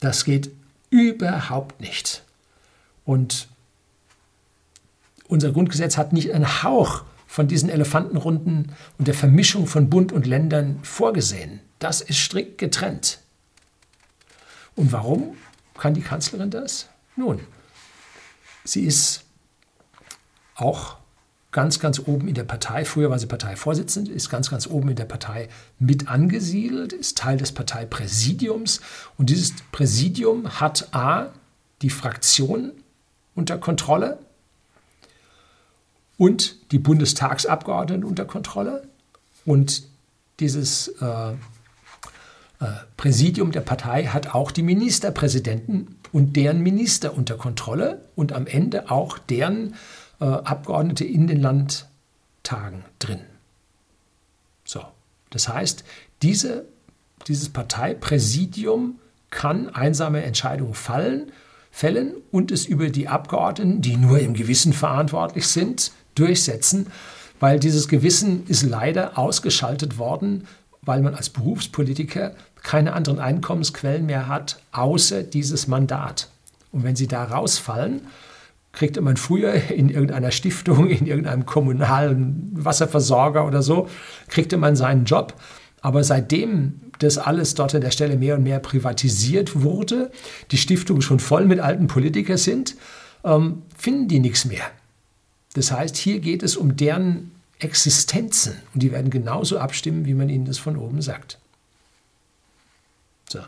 Das 0.00 0.24
geht 0.24 0.50
überhaupt 0.90 1.80
nicht. 1.80 2.22
Und 3.08 3.48
unser 5.28 5.50
Grundgesetz 5.50 5.96
hat 5.96 6.12
nicht 6.12 6.34
einen 6.34 6.62
Hauch 6.62 7.04
von 7.26 7.48
diesen 7.48 7.70
Elefantenrunden 7.70 8.72
und 8.98 9.08
der 9.08 9.14
Vermischung 9.14 9.66
von 9.66 9.88
Bund 9.88 10.12
und 10.12 10.26
Ländern 10.26 10.80
vorgesehen. 10.82 11.60
Das 11.78 12.02
ist 12.02 12.18
strikt 12.18 12.58
getrennt. 12.58 13.20
Und 14.76 14.92
warum 14.92 15.38
kann 15.78 15.94
die 15.94 16.02
Kanzlerin 16.02 16.50
das? 16.50 16.90
Nun, 17.16 17.40
sie 18.64 18.84
ist 18.84 19.24
auch 20.54 20.98
ganz, 21.50 21.80
ganz 21.80 21.98
oben 22.00 22.28
in 22.28 22.34
der 22.34 22.44
Partei, 22.44 22.84
früher 22.84 23.08
war 23.08 23.18
sie 23.18 23.26
Parteivorsitzende, 23.26 24.12
ist 24.12 24.28
ganz, 24.28 24.50
ganz 24.50 24.66
oben 24.66 24.90
in 24.90 24.96
der 24.96 25.06
Partei 25.06 25.48
mit 25.78 26.08
angesiedelt, 26.08 26.92
ist 26.92 27.16
Teil 27.16 27.38
des 27.38 27.52
Parteipräsidiums. 27.52 28.82
Und 29.16 29.30
dieses 29.30 29.54
Präsidium 29.72 30.60
hat 30.60 30.94
A, 30.94 31.32
die 31.80 31.88
Fraktion 31.88 32.72
unter 33.38 33.56
Kontrolle, 33.56 34.18
und 36.18 36.72
die 36.72 36.78
Bundestagsabgeordneten 36.78 38.04
unter 38.04 38.26
Kontrolle 38.26 38.82
und 39.46 39.84
dieses 40.40 40.88
äh, 41.00 41.30
äh, 41.30 41.34
Präsidium 42.96 43.52
der 43.52 43.60
Partei 43.60 44.06
hat 44.06 44.34
auch 44.34 44.50
die 44.50 44.62
Ministerpräsidenten 44.62 45.96
und 46.12 46.36
deren 46.36 46.60
Minister 46.60 47.16
unter 47.16 47.36
Kontrolle 47.36 48.02
und 48.16 48.32
am 48.32 48.46
Ende 48.46 48.90
auch 48.90 49.16
deren 49.16 49.74
äh, 50.20 50.24
Abgeordnete 50.24 51.04
in 51.04 51.28
den 51.28 51.40
Landtagen 51.40 52.84
drin. 52.98 53.20
So, 54.64 54.84
das 55.30 55.48
heißt, 55.48 55.84
diese, 56.22 56.66
dieses 57.28 57.48
Parteipräsidium 57.48 58.98
kann 59.30 59.68
einsame 59.68 60.22
Entscheidungen 60.24 60.74
fallen, 60.74 61.30
fällen 61.78 62.14
und 62.32 62.50
es 62.50 62.66
über 62.66 62.88
die 62.88 63.06
Abgeordneten, 63.06 63.80
die 63.80 63.96
nur 63.96 64.18
im 64.18 64.34
Gewissen 64.34 64.72
verantwortlich 64.72 65.46
sind, 65.46 65.92
durchsetzen, 66.16 66.88
weil 67.38 67.60
dieses 67.60 67.86
Gewissen 67.86 68.44
ist 68.48 68.64
leider 68.64 69.16
ausgeschaltet 69.16 69.96
worden, 69.96 70.48
weil 70.82 71.02
man 71.02 71.14
als 71.14 71.30
Berufspolitiker 71.30 72.32
keine 72.64 72.94
anderen 72.94 73.20
Einkommensquellen 73.20 74.06
mehr 74.06 74.26
hat, 74.26 74.60
außer 74.72 75.22
dieses 75.22 75.68
Mandat. 75.68 76.28
Und 76.72 76.82
wenn 76.82 76.96
sie 76.96 77.06
da 77.06 77.22
rausfallen, 77.22 78.00
kriegte 78.72 79.00
man 79.00 79.16
früher 79.16 79.54
in 79.70 79.88
irgendeiner 79.88 80.32
Stiftung, 80.32 80.88
in 80.90 81.06
irgendeinem 81.06 81.46
kommunalen 81.46 82.50
Wasserversorger 82.54 83.46
oder 83.46 83.62
so, 83.62 83.88
kriegte 84.26 84.56
man 84.56 84.74
seinen 84.74 85.04
Job. 85.04 85.32
Aber 85.80 86.02
seitdem 86.04 86.80
das 86.98 87.18
alles 87.18 87.54
dort 87.54 87.74
an 87.74 87.80
der 87.80 87.90
Stelle 87.90 88.16
mehr 88.16 88.36
und 88.36 88.42
mehr 88.42 88.58
privatisiert 88.58 89.62
wurde, 89.62 90.10
die 90.50 90.58
Stiftungen 90.58 91.02
schon 91.02 91.20
voll 91.20 91.44
mit 91.44 91.60
alten 91.60 91.86
Politikern 91.86 92.36
sind, 92.36 92.76
ähm, 93.24 93.62
finden 93.76 94.08
die 94.08 94.20
nichts 94.20 94.44
mehr. 94.44 94.64
Das 95.54 95.70
heißt, 95.70 95.96
hier 95.96 96.20
geht 96.20 96.42
es 96.42 96.56
um 96.56 96.76
deren 96.76 97.30
Existenzen 97.58 98.56
und 98.74 98.82
die 98.82 98.92
werden 98.92 99.10
genauso 99.10 99.58
abstimmen, 99.58 100.06
wie 100.06 100.14
man 100.14 100.28
ihnen 100.28 100.44
das 100.44 100.58
von 100.58 100.76
oben 100.76 101.02
sagt. 101.02 101.38
So. 103.28 103.40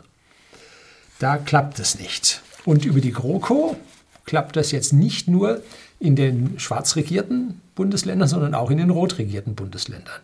Da 1.19 1.37
klappt 1.37 1.79
es 1.79 1.99
nicht. 1.99 2.41
Und 2.65 2.85
über 2.85 3.01
die 3.01 3.11
GroKo 3.11 3.77
klappt 4.25 4.55
das 4.55 4.71
jetzt 4.71 4.93
nicht 4.93 5.27
nur 5.27 5.61
in 5.99 6.15
den 6.15 6.59
schwarz 6.59 6.95
regierten 6.95 7.61
Bundesländern, 7.75 8.27
sondern 8.27 8.55
auch 8.55 8.71
in 8.71 8.77
den 8.77 8.89
rot 8.89 9.17
regierten 9.17 9.55
Bundesländern. 9.55 10.19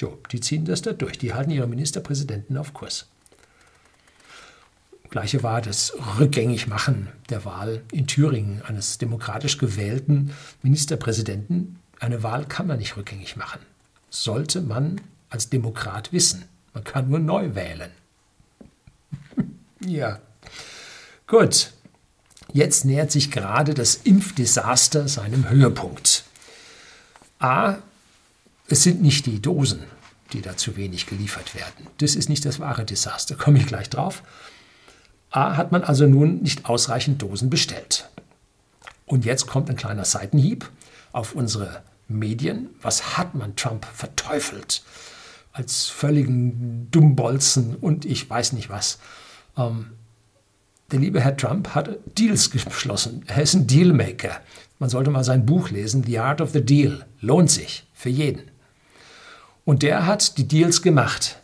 Jo, 0.00 0.18
die 0.32 0.40
ziehen 0.40 0.64
das 0.64 0.80
da 0.80 0.94
durch. 0.94 1.18
Die 1.18 1.34
halten 1.34 1.50
ihre 1.50 1.66
Ministerpräsidenten 1.66 2.56
auf 2.56 2.72
Kurs. 2.72 3.06
Gleiche 5.10 5.42
war 5.42 5.60
das 5.60 5.92
Rückgängigmachen 6.18 7.08
der 7.28 7.44
Wahl 7.44 7.82
in 7.92 8.06
Thüringen 8.06 8.62
eines 8.62 8.96
demokratisch 8.96 9.58
gewählten 9.58 10.32
Ministerpräsidenten. 10.62 11.78
Eine 11.98 12.22
Wahl 12.22 12.46
kann 12.46 12.66
man 12.66 12.78
nicht 12.78 12.96
rückgängig 12.96 13.36
machen. 13.36 13.60
Sollte 14.08 14.62
man 14.62 15.00
als 15.28 15.50
Demokrat 15.50 16.12
wissen. 16.12 16.44
Man 16.72 16.84
kann 16.84 17.10
nur 17.10 17.18
neu 17.18 17.54
wählen. 17.54 17.90
ja. 19.84 20.20
Gut. 21.26 21.72
Jetzt 22.52 22.84
nähert 22.84 23.12
sich 23.12 23.30
gerade 23.30 23.74
das 23.74 23.96
Impfdesaster 23.96 25.08
seinem 25.08 25.50
Höhepunkt. 25.50 26.24
A. 27.38 27.78
Es 28.70 28.84
sind 28.84 29.02
nicht 29.02 29.26
die 29.26 29.42
Dosen, 29.42 29.80
die 30.32 30.42
da 30.42 30.56
zu 30.56 30.76
wenig 30.76 31.06
geliefert 31.06 31.56
werden. 31.56 31.88
Das 31.98 32.14
ist 32.14 32.28
nicht 32.28 32.44
das 32.44 32.60
wahre 32.60 32.84
Desaster, 32.84 33.34
komme 33.34 33.58
ich 33.58 33.66
gleich 33.66 33.90
drauf. 33.90 34.22
A 35.30 35.56
hat 35.56 35.72
man 35.72 35.82
also 35.82 36.06
nun 36.06 36.40
nicht 36.40 36.66
ausreichend 36.66 37.20
Dosen 37.20 37.50
bestellt. 37.50 38.08
Und 39.06 39.24
jetzt 39.24 39.48
kommt 39.48 39.68
ein 39.68 39.76
kleiner 39.76 40.04
Seitenhieb 40.04 40.70
auf 41.10 41.34
unsere 41.34 41.82
Medien. 42.06 42.70
Was 42.80 43.18
hat 43.18 43.34
man 43.34 43.56
Trump 43.56 43.86
verteufelt? 43.92 44.84
Als 45.52 45.88
völligen 45.88 46.88
Dummbolzen 46.92 47.74
und 47.74 48.04
ich 48.04 48.30
weiß 48.30 48.52
nicht 48.52 48.70
was. 48.70 49.00
Ähm, 49.56 49.86
der 50.92 51.00
liebe 51.00 51.20
Herr 51.20 51.36
Trump 51.36 51.74
hat 51.74 51.98
Deals 52.16 52.52
geschlossen. 52.52 53.24
Er 53.26 53.42
ist 53.42 53.54
ein 53.54 53.66
Dealmaker. 53.66 54.40
Man 54.78 54.90
sollte 54.90 55.10
mal 55.10 55.24
sein 55.24 55.44
Buch 55.44 55.70
lesen, 55.70 56.04
The 56.04 56.20
Art 56.20 56.40
of 56.40 56.52
the 56.52 56.64
Deal. 56.64 57.04
Lohnt 57.20 57.50
sich 57.50 57.84
für 57.92 58.10
jeden. 58.10 58.49
Und 59.70 59.84
der 59.84 60.04
hat 60.04 60.36
die 60.36 60.48
Deals 60.48 60.82
gemacht 60.82 61.38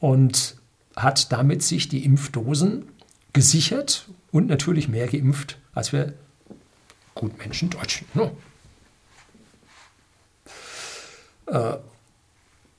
und 0.00 0.56
hat 0.96 1.30
damit 1.30 1.62
sich 1.62 1.90
die 1.90 2.02
Impfdosen 2.02 2.88
gesichert 3.34 4.08
und 4.32 4.46
natürlich 4.46 4.88
mehr 4.88 5.06
geimpft, 5.08 5.58
als 5.74 5.92
wir 5.92 6.14
Gutmenschen 7.14 7.68
Deutschen. 7.68 8.06
Ne? 8.14 8.30
Äh, 11.48 11.76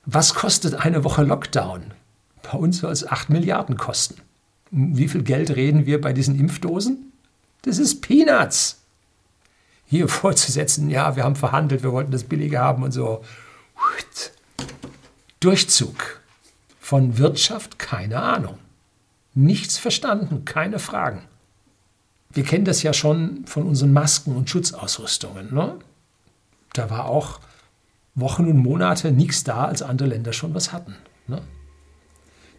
was 0.07 0.33
kostet 0.33 0.73
eine 0.73 1.03
Woche 1.03 1.21
Lockdown? 1.21 1.93
Bei 2.41 2.57
uns 2.57 2.79
soll 2.79 2.91
es 2.91 3.07
8 3.07 3.29
Milliarden 3.29 3.77
kosten. 3.77 4.19
Wie 4.71 5.07
viel 5.07 5.21
Geld 5.21 5.51
reden 5.51 5.85
wir 5.85 6.01
bei 6.01 6.11
diesen 6.11 6.39
Impfdosen? 6.39 7.11
Das 7.61 7.77
ist 7.77 8.01
Peanuts. 8.01 8.81
Hier 9.85 10.07
vorzusetzen, 10.07 10.89
ja, 10.89 11.15
wir 11.15 11.23
haben 11.23 11.35
verhandelt, 11.35 11.83
wir 11.83 11.91
wollten 11.91 12.09
das 12.09 12.23
billiger 12.23 12.61
haben 12.61 12.81
und 12.81 12.93
so. 12.93 13.23
Durchzug 15.39 16.21
von 16.79 17.17
Wirtschaft, 17.17 17.79
keine 17.79 18.21
Ahnung. 18.21 18.57
Nichts 19.33 19.77
verstanden, 19.77 20.45
keine 20.45 20.79
Fragen. 20.79 21.23
Wir 22.31 22.43
kennen 22.43 22.65
das 22.65 22.83
ja 22.83 22.93
schon 22.93 23.45
von 23.45 23.63
unseren 23.63 23.93
Masken 23.93 24.35
und 24.35 24.49
Schutzausrüstungen. 24.49 25.53
Ne? 25.53 25.77
Da 26.73 26.89
war 26.89 27.05
auch 27.05 27.39
Wochen 28.13 28.45
und 28.47 28.57
Monate 28.57 29.11
nichts 29.11 29.43
da, 29.43 29.65
als 29.65 29.81
andere 29.81 30.09
Länder 30.09 30.33
schon 30.33 30.53
was 30.53 30.71
hatten. 30.71 30.95
Ne? 31.27 31.41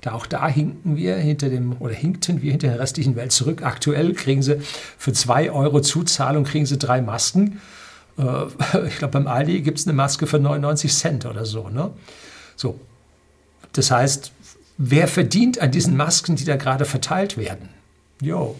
Da 0.02 0.12
auch 0.12 0.26
da 0.26 0.48
hinken 0.48 0.96
wir 0.96 1.16
hinter 1.16 1.48
dem 1.48 1.76
oder 1.80 1.94
hinkten 1.94 2.42
wir 2.42 2.52
hinter 2.52 2.68
der 2.68 2.78
restlichen 2.78 3.16
Welt 3.16 3.32
zurück. 3.32 3.62
Aktuell 3.62 4.12
kriegen 4.12 4.42
sie 4.42 4.60
für 4.98 5.12
2 5.12 5.50
Euro 5.50 5.80
Zuzahlung 5.80 6.44
kriegen 6.44 6.66
sie 6.66 6.78
drei 6.78 7.00
Masken. 7.00 7.60
Äh, 8.18 8.86
ich 8.86 8.98
glaube, 8.98 9.12
beim 9.12 9.26
Aldi 9.26 9.62
gibt 9.62 9.78
es 9.78 9.86
eine 9.86 9.94
Maske 9.94 10.26
für 10.26 10.38
99 10.38 10.92
Cent 10.92 11.26
oder 11.26 11.44
so. 11.44 11.68
Ne? 11.70 11.90
So. 12.56 12.80
Das 13.72 13.90
heißt, 13.90 14.32
Wer 14.78 15.08
verdient 15.08 15.60
an 15.60 15.70
diesen 15.70 15.96
Masken, 15.96 16.36
die 16.36 16.44
da 16.44 16.56
gerade 16.56 16.84
verteilt 16.84 17.38
werden? 17.38 17.70
Jo. 18.20 18.56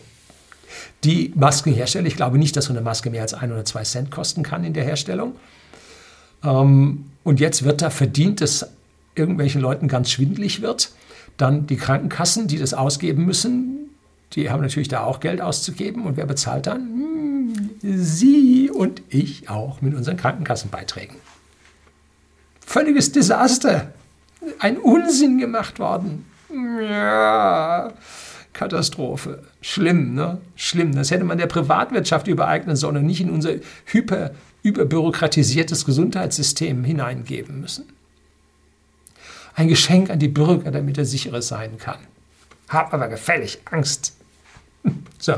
Die 1.04 1.32
Maskenhersteller, 1.35 2.06
ich 2.06 2.16
glaube 2.16 2.38
nicht, 2.38 2.56
dass 2.56 2.66
so 2.66 2.72
eine 2.72 2.80
Maske 2.80 3.11
mehr 3.11 3.22
als 3.22 3.35
ein 3.35 3.52
oder 3.52 3.64
zwei 3.64 3.82
Cent 3.82 4.11
kosten 4.11 4.42
kann 4.42 4.64
in 4.64 4.72
der 4.72 4.85
Herstellung. 4.85 5.35
Ähm, 6.42 7.04
und 7.22 7.38
jetzt 7.38 7.64
wird 7.64 7.82
da 7.82 7.90
verdient, 7.90 8.40
dass 8.40 8.70
irgendwelchen 9.14 9.61
Leuten 9.61 9.88
ganz 9.88 10.11
schwindlig 10.11 10.62
wird. 10.62 10.90
Dann 11.37 11.66
die 11.66 11.76
Krankenkassen, 11.76 12.48
die 12.48 12.59
das 12.59 12.72
ausgeben 12.72 13.26
müssen, 13.26 13.90
die 14.32 14.50
haben 14.50 14.62
natürlich 14.62 14.88
da 14.88 15.04
auch 15.04 15.20
Geld 15.20 15.42
auszugeben. 15.42 16.06
Und 16.06 16.16
wer 16.16 16.26
bezahlt 16.26 16.66
dann? 16.66 16.80
Hm, 16.80 17.70
Sie 17.82 18.70
und 18.70 19.02
ich 19.11 19.50
auch 19.50 19.82
mit 19.82 19.94
unseren 19.94 20.16
Krankenkassenbeiträgen. 20.16 21.16
Völliges 22.66 23.12
Desaster 23.12 23.92
ein 24.59 24.76
Unsinn 24.76 25.38
gemacht 25.38 25.79
worden. 25.79 26.26
Ja, 26.81 27.92
Katastrophe. 28.52 29.44
Schlimm, 29.61 30.14
ne? 30.14 30.40
Schlimm. 30.57 30.94
Das 30.94 31.11
hätte 31.11 31.24
man 31.24 31.38
der 31.38 31.46
Privatwirtschaft 31.46 32.26
übereignen 32.26 32.76
sollen 32.76 32.98
und 32.98 33.07
nicht 33.07 33.20
in 33.20 33.31
unser 33.31 33.55
hyper, 33.87 34.33
überbürokratisiertes 34.62 35.85
Gesundheitssystem 35.85 36.83
hineingeben 36.85 37.61
müssen. 37.61 37.87
Ein 39.55 39.68
Geschenk 39.68 40.11
an 40.11 40.18
die 40.18 40.29
Bürger, 40.29 40.70
damit 40.70 40.98
er 40.98 41.05
sicherer 41.05 41.42
sein 41.42 41.79
kann. 41.79 41.98
Hab 42.68 42.92
aber 42.92 43.09
gefällig 43.09 43.61
Angst. 43.70 44.12
So. 45.18 45.35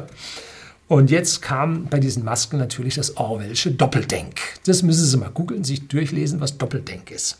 Und 0.88 1.10
jetzt 1.10 1.42
kam 1.42 1.84
bei 1.84 2.00
diesen 2.00 2.24
Masken 2.24 2.58
natürlich 2.58 2.94
das 2.94 3.18
Orwellsche 3.18 3.70
Doppeldenk. 3.70 4.40
Das 4.64 4.82
müssen 4.82 5.04
Sie 5.04 5.16
mal 5.18 5.30
googeln, 5.30 5.62
sich 5.62 5.86
durchlesen, 5.86 6.40
was 6.40 6.56
Doppeldenk 6.56 7.10
ist. 7.10 7.36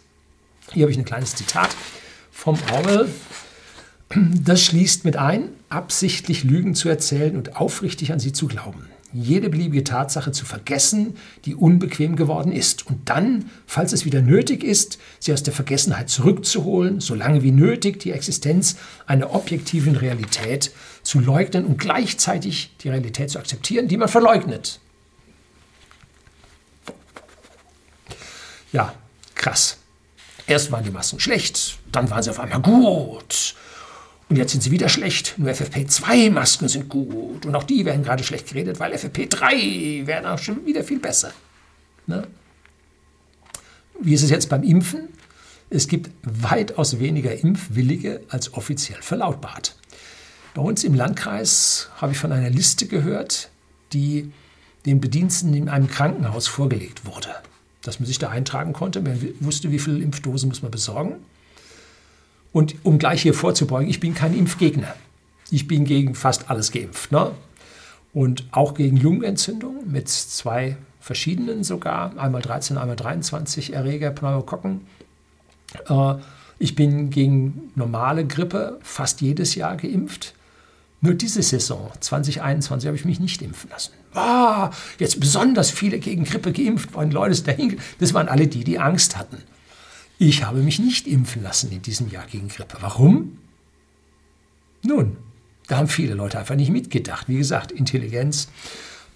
Hier 0.73 0.83
habe 0.83 0.93
ich 0.93 0.99
ein 0.99 1.07
kleines 1.07 1.35
Zitat 1.35 1.71
vom 2.31 2.59
Orwell. 2.73 3.09
Das 4.15 4.63
schließt 4.63 5.05
mit 5.05 5.17
ein, 5.17 5.49
absichtlich 5.71 6.45
Lügen 6.45 6.75
zu 6.75 6.89
erzählen 6.89 7.37
und 7.37 7.57
aufrichtig 7.57 8.13
an 8.13 8.21
sie 8.21 8.33
zu 8.33 8.49
glauben. 8.49 8.87
Jede 9.13 9.49
beliebige 9.49 9.85
Tatsache 9.85 10.33
zu 10.33 10.45
vergessen, 10.45 11.17
die 11.47 11.55
unbequem 11.55 12.15
geworden 12.15 12.53
ist. 12.53 12.87
Und 12.87 13.09
dann, 13.09 13.51
falls 13.67 13.93
es 13.93 14.05
wieder 14.05 14.21
nötig 14.21 14.63
ist, 14.63 14.99
sie 15.19 15.33
aus 15.33 15.43
der 15.43 15.55
Vergessenheit 15.55 16.11
zurückzuholen, 16.11 17.01
solange 17.01 17.43
wie 17.43 17.53
nötig 17.53 18.01
die 18.01 18.13
Existenz 18.13 18.77
einer 19.07 19.35
objektiven 19.35 19.97
Realität 19.97 20.73
zu 21.03 21.21
leugnen 21.21 21.65
und 21.65 21.79
gleichzeitig 21.79 22.77
die 22.81 22.91
Realität 22.91 23.31
zu 23.31 23.39
akzeptieren, 23.39 23.89
die 23.89 23.97
man 23.97 24.09
verleugnet. 24.09 24.81
Ja, 28.73 28.93
krass. 29.35 29.79
Erst 30.47 30.71
waren 30.71 30.85
die 30.85 30.91
Masken 30.91 31.21
schlecht, 31.21 31.79
dann 31.93 32.11
waren 32.11 32.23
sie 32.23 32.31
auf 32.31 32.41
einmal 32.41 32.61
gut. 32.61 33.55
Und 34.29 34.37
jetzt 34.37 34.53
sind 34.53 34.63
sie 34.63 34.71
wieder 34.71 34.89
schlecht. 34.89 35.35
Nur 35.39 35.51
FFP2-Masken 35.51 36.69
sind 36.69 36.89
gut. 36.89 37.47
Und 37.47 37.55
auch 37.55 37.65
die 37.65 37.85
werden 37.85 38.03
gerade 38.03 38.23
schlecht 38.23 38.49
geredet, 38.49 38.79
weil 38.79 38.93
FFP3 38.93 40.07
wären 40.07 40.27
auch 40.27 40.39
schon 40.39 40.67
wieder 40.67 40.85
viel 40.85 40.99
besser. 40.99 41.33
Ne? 42.07 42.27
Wie 44.01 44.15
ist 44.15 44.23
es 44.23 44.31
jetzt 44.31 44.49
beim 44.49 44.63
Impfen? 44.63 45.09
Es 45.71 45.89
gibt 45.89 46.11
weitaus 46.23 46.99
weniger 46.99 47.35
Impfwillige 47.35 48.21
als 48.29 48.55
offiziell 48.55 49.01
verlautbart. 49.03 49.77
Bei 50.55 50.63
uns 50.63 50.85
im 50.85 50.95
Landkreis 50.95 51.91
habe 51.97 52.13
ich 52.13 52.19
von 52.19 52.33
einer 52.33 52.51
Liste 52.51 52.87
gehört, 52.87 53.51
die 53.93 54.33
den 54.87 55.01
Bediensteten 55.01 55.55
in 55.55 55.69
einem 55.69 55.89
Krankenhaus 55.89 56.49
vorgelegt 56.49 57.05
wurde 57.05 57.35
dass 57.89 58.01
man 58.01 58.07
sich 58.07 58.19
da 58.19 58.29
eintragen 58.29 58.73
konnte. 58.75 59.01
Man 59.01 59.19
wusste, 59.41 59.71
wie 59.71 59.79
viele 59.79 60.03
Impfdosen 60.03 60.49
muss 60.49 60.63
man 60.63 60.71
besorgen. 60.71 61.17
Und 62.59 62.75
um 62.83 62.99
gleich 62.99 63.23
hier 63.23 63.35
vorzubeugen, 63.35 63.89
ich 63.89 64.01
bin 64.01 64.15
kein 64.15 64.37
Impfgegner. 64.37 64.93
Ich 65.49 65.69
bin 65.69 65.85
gegen 65.85 66.17
fast 66.17 66.51
alles 66.51 66.73
geimpft. 66.73 67.13
Ne? 67.13 67.31
Und 68.13 68.49
auch 68.51 68.75
gegen 68.75 68.97
Lungenentzündung 68.97 69.89
mit 69.89 70.09
zwei 70.09 70.77
verschiedenen 70.99 71.63
sogar, 71.63 72.19
einmal 72.19 72.43
13, 72.43 72.77
einmal 72.77 72.97
23 72.97 73.75
Erreger, 73.75 74.11
Pneumokokken. 74.11 74.81
Äh, 75.89 76.15
ich 76.59 76.75
bin 76.75 77.11
gegen 77.11 77.71
normale 77.77 78.27
Grippe 78.27 78.81
fast 78.83 79.21
jedes 79.21 79.55
Jahr 79.55 79.77
geimpft. 79.77 80.35
Nur 81.01 81.15
diese 81.15 81.45
Saison 81.45 81.93
2021 82.01 82.89
habe 82.89 82.97
ich 82.97 83.05
mich 83.05 83.21
nicht 83.21 83.41
impfen 83.41 83.71
lassen. 83.71 83.93
Ah, 84.15 84.73
jetzt 84.99 85.21
besonders 85.21 85.71
viele 85.71 86.01
gegen 86.01 86.25
Grippe 86.25 86.51
geimpft 86.51 86.93
worden, 86.93 87.13
Leute. 87.13 87.57
Das 88.01 88.15
waren 88.15 88.29
alle 88.29 88.49
die, 88.49 88.65
die 88.65 88.81
Angst 88.81 89.17
hatten. 89.17 89.45
Ich 90.19 90.45
habe 90.45 90.59
mich 90.59 90.81
nicht 90.81 91.07
impfen 91.07 91.43
lassen 91.45 91.71
in 91.71 91.81
diesem 91.81 92.11
Jahr 92.11 92.27
gegen 92.27 92.49
Grippe. 92.49 92.79
Warum? 92.81 93.39
Nun, 94.83 95.17
da 95.69 95.77
haben 95.77 95.89
viele 95.89 96.15
Leute 96.15 96.39
einfach 96.39 96.57
nicht 96.57 96.71
mitgedacht. 96.71 97.29
Wie 97.29 97.39
gesagt, 97.39 97.71
Intelligenz, 97.71 98.49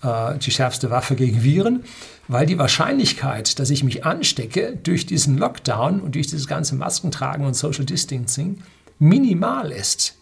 äh, 0.03 0.39
die 0.39 0.53
schärfste 0.53 0.91
Waffe 0.91 1.17
gegen 1.17 1.43
Viren, 1.43 1.83
weil 2.29 2.47
die 2.47 2.59
Wahrscheinlichkeit, 2.59 3.59
dass 3.59 3.71
ich 3.71 3.83
mich 3.83 4.05
anstecke 4.05 4.79
durch 4.81 5.05
diesen 5.05 5.39
Lockdown 5.39 6.01
und 6.01 6.15
durch 6.15 6.29
dieses 6.29 6.47
ganze 6.47 6.77
Maskentragen 6.77 7.45
und 7.47 7.55
Social 7.55 7.85
Distancing 7.85 8.63
minimal 9.01 9.73
ist. 9.73 10.17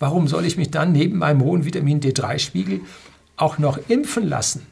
Warum 0.00 0.26
soll 0.26 0.44
ich 0.44 0.56
mich 0.56 0.72
dann 0.72 0.90
neben 0.90 1.18
meinem 1.18 1.42
hohen 1.42 1.64
Vitamin 1.64 2.00
D3-Spiegel 2.00 2.80
auch 3.36 3.58
noch 3.58 3.78
impfen 3.88 4.26
lassen? 4.26 4.66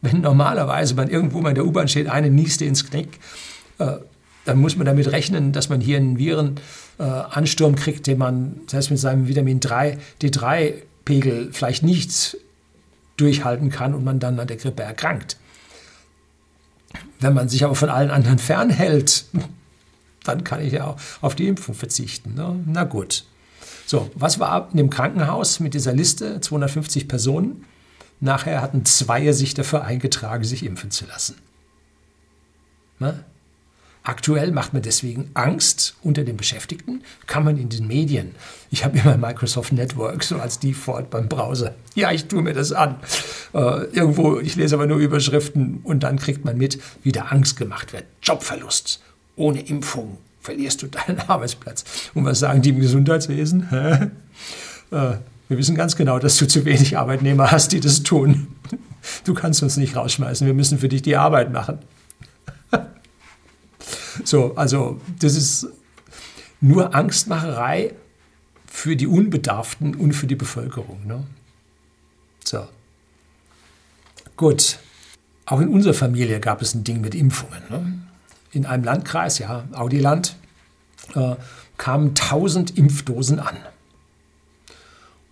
Wenn 0.00 0.22
normalerweise 0.22 0.94
man 0.94 1.10
irgendwo 1.10 1.42
mal 1.42 1.50
in 1.50 1.54
der 1.56 1.66
U-Bahn 1.66 1.88
steht, 1.88 2.08
eine 2.08 2.30
nieste 2.30 2.64
ins 2.64 2.88
Knick, 2.88 3.18
äh, 3.78 3.96
dann 4.44 4.58
muss 4.58 4.76
man 4.76 4.86
damit 4.86 5.10
rechnen, 5.10 5.52
dass 5.52 5.68
man 5.68 5.80
hier 5.80 5.96
einen 5.96 6.18
Virenansturm 6.18 7.74
äh, 7.74 7.76
kriegt, 7.76 8.06
den 8.06 8.18
man 8.18 8.60
selbst 8.66 8.90
mit 8.90 8.98
seinem 8.98 9.26
Vitamin 9.26 9.60
3, 9.60 9.98
D3-Pegel 10.22 11.50
vielleicht 11.52 11.82
nicht 11.82 12.36
durchhalten 13.16 13.70
kann 13.70 13.94
und 13.94 14.04
man 14.04 14.20
dann 14.20 14.38
an 14.38 14.46
der 14.46 14.56
Grippe 14.56 14.82
erkrankt. 14.82 15.38
Wenn 17.20 17.34
man 17.34 17.48
sich 17.48 17.64
aber 17.64 17.74
von 17.74 17.88
allen 17.88 18.10
anderen 18.10 18.38
fernhält, 18.38 19.24
dann 20.24 20.44
kann 20.44 20.60
ich 20.60 20.74
ja 20.74 20.86
auch 20.86 20.96
auf 21.20 21.34
die 21.34 21.48
Impfung 21.48 21.74
verzichten. 21.74 22.34
Ne? 22.34 22.60
Na 22.66 22.84
gut. 22.84 23.24
So, 23.86 24.10
was 24.14 24.38
war 24.38 24.68
in 24.70 24.78
dem 24.78 24.90
Krankenhaus 24.90 25.60
mit 25.60 25.74
dieser 25.74 25.92
Liste? 25.92 26.40
250 26.40 27.08
Personen. 27.08 27.64
Nachher 28.20 28.62
hatten 28.62 28.84
zwei 28.84 29.32
sich 29.32 29.54
dafür 29.54 29.84
eingetragen, 29.84 30.44
sich 30.44 30.64
impfen 30.64 30.90
zu 30.90 31.06
lassen. 31.06 31.36
Ne? 32.98 33.24
Aktuell 34.06 34.52
macht 34.52 34.74
man 34.74 34.82
deswegen 34.82 35.30
Angst 35.32 35.96
unter 36.02 36.24
den 36.24 36.36
Beschäftigten, 36.36 37.02
kann 37.26 37.42
man 37.42 37.56
in 37.56 37.70
den 37.70 37.86
Medien. 37.86 38.34
Ich 38.70 38.84
habe 38.84 38.98
immer 38.98 39.16
Microsoft 39.16 39.72
Network 39.72 40.22
so 40.22 40.36
als 40.36 40.58
Default 40.58 41.08
beim 41.08 41.26
Browser. 41.26 41.74
Ja, 41.94 42.12
ich 42.12 42.26
tue 42.26 42.42
mir 42.42 42.52
das 42.52 42.72
an. 42.72 42.96
Äh, 43.54 43.84
irgendwo, 43.92 44.38
ich 44.40 44.56
lese 44.56 44.74
aber 44.74 44.86
nur 44.86 44.98
Überschriften 44.98 45.80
und 45.84 46.02
dann 46.02 46.18
kriegt 46.18 46.44
man 46.44 46.58
mit, 46.58 46.78
wie 47.02 47.12
da 47.12 47.22
Angst 47.22 47.56
gemacht 47.56 47.94
wird. 47.94 48.04
Jobverlust. 48.22 49.00
Ohne 49.36 49.62
Impfung 49.62 50.18
verlierst 50.38 50.82
du 50.82 50.88
deinen 50.88 51.20
Arbeitsplatz. 51.26 51.84
Und 52.12 52.26
was 52.26 52.40
sagen 52.40 52.60
die 52.60 52.70
im 52.70 52.80
Gesundheitswesen? 52.80 53.72
Äh, 53.72 54.10
wir 55.48 55.58
wissen 55.58 55.76
ganz 55.76 55.96
genau, 55.96 56.18
dass 56.18 56.36
du 56.36 56.46
zu 56.46 56.66
wenig 56.66 56.98
Arbeitnehmer 56.98 57.50
hast, 57.50 57.72
die 57.72 57.80
das 57.80 58.02
tun. 58.02 58.48
Du 59.24 59.32
kannst 59.32 59.62
uns 59.62 59.78
nicht 59.78 59.96
rausschmeißen, 59.96 60.46
wir 60.46 60.54
müssen 60.54 60.78
für 60.78 60.88
dich 60.88 61.00
die 61.00 61.16
Arbeit 61.16 61.52
machen. 61.52 61.78
So, 64.24 64.54
also 64.54 65.00
das 65.18 65.34
ist 65.34 65.66
nur 66.60 66.94
Angstmacherei 66.94 67.94
für 68.66 68.96
die 68.96 69.06
Unbedarften 69.06 69.94
und 69.94 70.12
für 70.12 70.26
die 70.26 70.36
Bevölkerung. 70.36 71.06
Ne? 71.06 71.24
So. 72.44 72.66
Gut. 74.36 74.78
Auch 75.46 75.60
in 75.60 75.68
unserer 75.68 75.94
Familie 75.94 76.40
gab 76.40 76.62
es 76.62 76.74
ein 76.74 76.84
Ding 76.84 77.00
mit 77.00 77.14
Impfungen. 77.14 77.62
Ne? 77.68 77.98
In 78.52 78.66
einem 78.66 78.84
Landkreis, 78.84 79.38
ja, 79.38 79.64
Audiland, 79.72 80.36
äh, 81.14 81.36
kamen 81.76 82.14
1000 82.14 82.78
Impfdosen 82.78 83.40
an. 83.40 83.56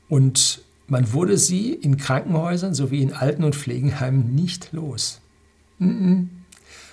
Und 0.09 0.63
man 0.87 1.13
wurde 1.15 1.39
sie 1.39 1.73
in 1.73 1.97
Krankenhäusern 1.97 2.75
sowie 2.75 3.01
in 3.01 3.15
Alten- 3.15 3.45
und 3.45 3.57
Pflegenheimen 3.57 4.35
nicht 4.35 4.73
los. 4.73 5.21
Mm 5.79 5.89
-mm. 5.89 6.27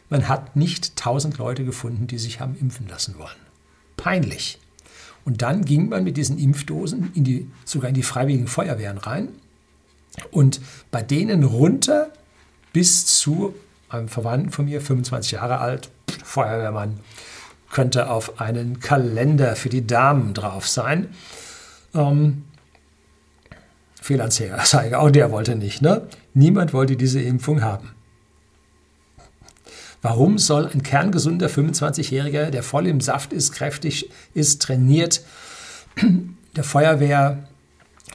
Man 0.10 0.28
hat 0.28 0.56
nicht 0.56 0.96
tausend 0.96 1.38
Leute 1.38 1.64
gefunden, 1.64 2.08
die 2.08 2.18
sich 2.18 2.40
haben 2.40 2.56
impfen 2.60 2.88
lassen 2.88 3.18
wollen. 3.18 3.30
Peinlich. 3.98 4.60
Und 5.26 5.42
dann 5.42 5.66
ging 5.66 5.90
man 5.90 6.04
mit 6.04 6.18
diesen 6.18 6.40
Impfdosen 6.40 7.12
in 7.14 7.24
die, 7.24 7.52
sogar 7.66 7.90
in 7.90 7.96
die 7.96 8.04
freiwilligen 8.04 8.48
Feuerwehren 8.48 8.98
rein 8.98 9.30
und 10.32 10.62
bei 10.92 11.02
denen 11.04 11.44
runter 11.44 12.12
bis 12.74 13.06
zu 13.06 13.54
einem 13.90 14.08
Verwandten 14.08 14.52
von 14.52 14.66
mir, 14.66 14.82
25 14.82 15.32
Jahre 15.32 15.60
alt, 15.60 15.90
Feuerwehrmann, 16.24 17.00
könnte 17.72 18.10
auf 18.10 18.42
einen 18.42 18.80
Kalender 18.80 19.56
für 19.56 19.70
die 19.70 19.86
Damen 19.86 20.34
drauf 20.34 20.68
sein. 20.68 21.10
Ähm, 21.94 22.46
Fehlanzeiger, 24.02 25.00
auch 25.00 25.12
der 25.12 25.32
wollte 25.32 25.56
nicht. 25.56 25.82
Ne? 25.82 26.08
Niemand 26.34 26.74
wollte 26.74 26.96
diese 26.96 27.22
Impfung 27.22 27.62
haben. 27.62 27.92
Warum 30.02 30.38
soll 30.38 30.68
ein 30.68 30.82
kerngesunder 30.82 31.48
25-Jähriger, 31.48 32.52
der 32.52 32.64
voll 32.64 32.88
im 32.88 33.02
Saft 33.02 33.34
ist, 33.34 33.52
kräftig 33.52 34.10
ist, 34.34 34.62
trainiert, 34.62 35.22
der 36.56 36.64
Feuerwehr, 36.64 37.50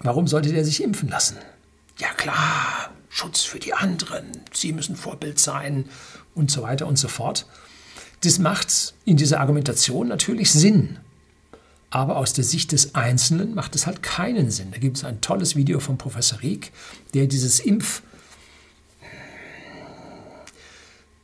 warum 0.03 0.26
sollte 0.26 0.53
der 0.53 0.64
sich 0.64 0.82
impfen 0.82 1.11
lassen? 1.11 1.37
Ja 1.99 2.09
klar, 2.16 2.91
Schutz 3.11 3.43
für 3.43 3.59
die 3.59 3.74
anderen, 3.74 4.24
sie 4.53 4.72
müssen 4.72 4.97
Vorbild 4.97 5.39
sein 5.39 5.85
und 6.35 6.51
so 6.51 6.62
weiter 6.62 6.87
und 6.87 6.99
so 6.99 7.09
fort. 7.09 7.47
Das 8.22 8.39
macht 8.39 8.95
in 9.05 9.18
dieser 9.18 9.41
Argumentation 9.41 10.09
natürlich 10.09 10.51
Sinn. 10.51 10.99
Aber 11.91 12.16
aus 12.16 12.32
der 12.32 12.43
Sicht 12.43 12.72
des 12.72 12.95
Einzelnen 12.95 13.55
macht 13.55 13.76
es 13.76 13.87
halt 13.87 14.03
keinen 14.03 14.51
Sinn. 14.51 14.72
Da 14.72 14.78
gibt 14.78 14.97
es 14.97 15.05
ein 15.05 15.20
tolles 15.20 15.55
Video 15.55 15.78
von 15.78 15.97
Professor 15.97 16.41
Rieck, 16.41 16.72
der 17.12 17.26
dieses 17.26 17.62
Impf- 17.62 18.01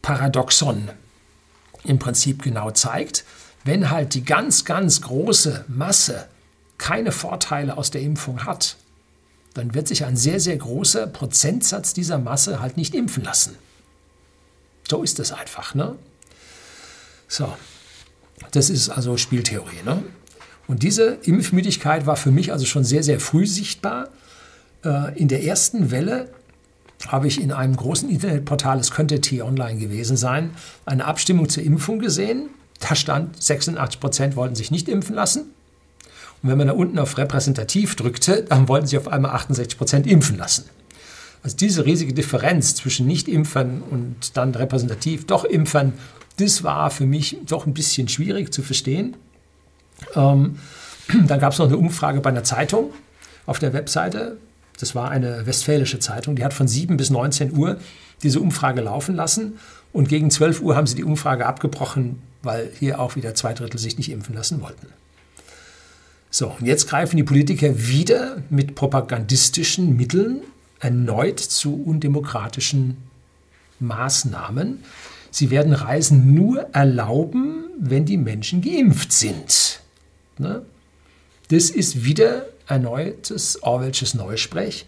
Paradoxon 0.03 0.91
im 1.85 1.99
Prinzip 1.99 2.43
genau 2.43 2.71
zeigt. 2.71 3.25
Wenn 3.65 3.91
halt 3.91 4.15
die 4.15 4.25
ganz, 4.25 4.65
ganz 4.65 5.03
große 5.03 5.65
Masse 5.69 6.29
keine 6.79 7.13
Vorteile 7.13 7.77
aus 7.77 7.91
der 7.91 8.01
Impfung 8.01 8.45
hat, 8.45 8.77
dann 9.55 9.75
wird 9.75 9.89
sich 9.89 10.05
ein 10.05 10.17
sehr, 10.17 10.41
sehr 10.41 10.57
großer 10.57 11.07
Prozentsatz 11.07 11.93
dieser 11.93 12.19
Masse 12.19 12.61
halt 12.61 12.77
nicht 12.77 12.95
impfen 12.95 13.25
lassen. 13.25 13.57
So 14.89 15.03
ist 15.03 15.21
es 15.21 15.33
einfach. 15.33 15.75
Ne? 15.75 15.97
So, 17.29 17.55
das 18.53 18.71
ist 18.71 18.89
also 18.89 19.17
Spieltheorie. 19.17 19.83
Ne? 19.85 20.03
Und 20.67 20.83
diese 20.83 21.19
Impfmüdigkeit 21.23 22.07
war 22.07 22.17
für 22.17 22.31
mich 22.31 22.53
also 22.53 22.65
schon 22.65 22.85
sehr, 22.85 23.03
sehr 23.03 23.21
früh 23.21 23.47
sichtbar. 23.47 24.09
Äh, 24.85 25.19
in 25.19 25.29
der 25.29 25.45
ersten 25.45 25.91
Welle 25.91 26.31
habe 27.09 27.27
ich 27.27 27.41
in 27.41 27.53
einem 27.53 27.77
großen 27.77 28.09
Internetportal, 28.09 28.79
es 28.79 28.91
könnte 28.91 29.21
T-Online 29.21 29.79
gewesen 29.79 30.17
sein, 30.17 30.51
eine 30.85 31.05
Abstimmung 31.05 31.49
zur 31.49 31.63
Impfung 31.63 31.99
gesehen. 31.99 32.51
Da 32.81 32.95
stand, 32.95 33.43
86 33.43 34.01
Prozent 34.01 34.37
wollten 34.37 34.55
sich 34.55 34.71
nicht 34.71 34.89
impfen 34.89 35.15
lassen. 35.15 35.47
Und 36.43 36.49
wenn 36.49 36.59
man 36.59 36.69
da 36.69 36.73
unten 36.73 36.99
auf 36.99 37.19
repräsentativ 37.19 37.97
drückte, 37.97 38.43
dann 38.45 38.69
wollten 38.69 38.87
sich 38.87 38.99
auf 38.99 39.09
einmal 39.09 39.33
68 39.33 39.79
Prozent 39.79 40.07
impfen 40.07 40.39
lassen. 40.39 40.65
Also 41.43 41.57
diese 41.57 41.87
riesige 41.87 42.13
Differenz 42.13 42.75
zwischen 42.75 43.07
Nicht-Impfern 43.07 43.83
und 43.91 44.37
dann 44.37 44.55
repräsentativ 44.55 45.27
doch 45.27 45.45
Impfern, 45.45 45.95
das 46.37 46.65
war 46.65 46.91
für 46.91 47.07
mich 47.07 47.39
doch 47.47 47.67
ein 47.67 47.75
bisschen 47.75 48.09
schwierig 48.09 48.53
zu 48.53 48.63
verstehen. 48.63 49.17
Ähm, 50.15 50.59
dann 51.27 51.41
gab 51.41 51.53
es 51.53 51.59
noch 51.59 51.67
eine 51.67 51.77
Umfrage 51.77 52.21
bei 52.21 52.31
einer 52.31 52.45
Zeitung 52.45 52.93
auf 53.47 53.59
der 53.59 53.73
Webseite. 53.73 54.37
Das 54.81 54.95
war 54.95 55.11
eine 55.11 55.47
westfälische 55.47 55.99
Zeitung, 55.99 56.37
die 56.37 56.45
hat 56.45 56.55
von 56.55 56.67
7 56.67 56.97
bis 56.97 57.11
19 57.11 57.57
Uhr 57.57 57.79
diese 58.23 58.41
Umfrage 58.41 58.81
laufen 58.81 59.15
lassen. 59.15 59.59
Und 59.93 60.09
gegen 60.09 60.31
12 60.31 60.63
Uhr 60.63 60.77
haben 60.77 60.87
sie 60.87 60.95
die 60.95 61.05
Umfrage 61.05 61.47
abgebrochen, 61.47 62.21
weil 62.43 62.71
hier 62.79 63.01
auch 63.01 63.17
wieder 63.17 63.35
zwei 63.35 63.53
Drittel 63.53 63.79
sich 63.79 63.99
nicht 63.99 64.11
impfen 64.11 64.35
lassen 64.35 64.61
wollten. 64.63 64.87
So, 66.31 66.55
und 66.59 66.67
jetzt 66.67 66.89
greifen 66.89 67.17
die 67.17 67.25
Politiker 67.25 67.77
wieder 67.77 68.43
mit 68.51 68.75
propagandistischen 68.75 69.97
Mitteln 69.97 70.43
erneut 70.79 71.41
zu 71.41 71.83
undemokratischen 71.83 72.97
Maßnahmen. 73.81 74.83
Sie 75.31 75.51
werden 75.51 75.73
Reisen 75.75 76.35
nur 76.35 76.61
erlauben, 76.73 77.65
wenn 77.79 78.05
die 78.05 78.17
Menschen 78.17 78.63
geimpft 78.63 79.13
sind. 79.13 79.81
Ne? 80.39 80.63
Das 81.49 81.69
ist 81.69 82.05
wieder 82.05 82.47
erneutes 82.71 83.63
Orwellsches 83.63 84.15
Neusprech. 84.15 84.87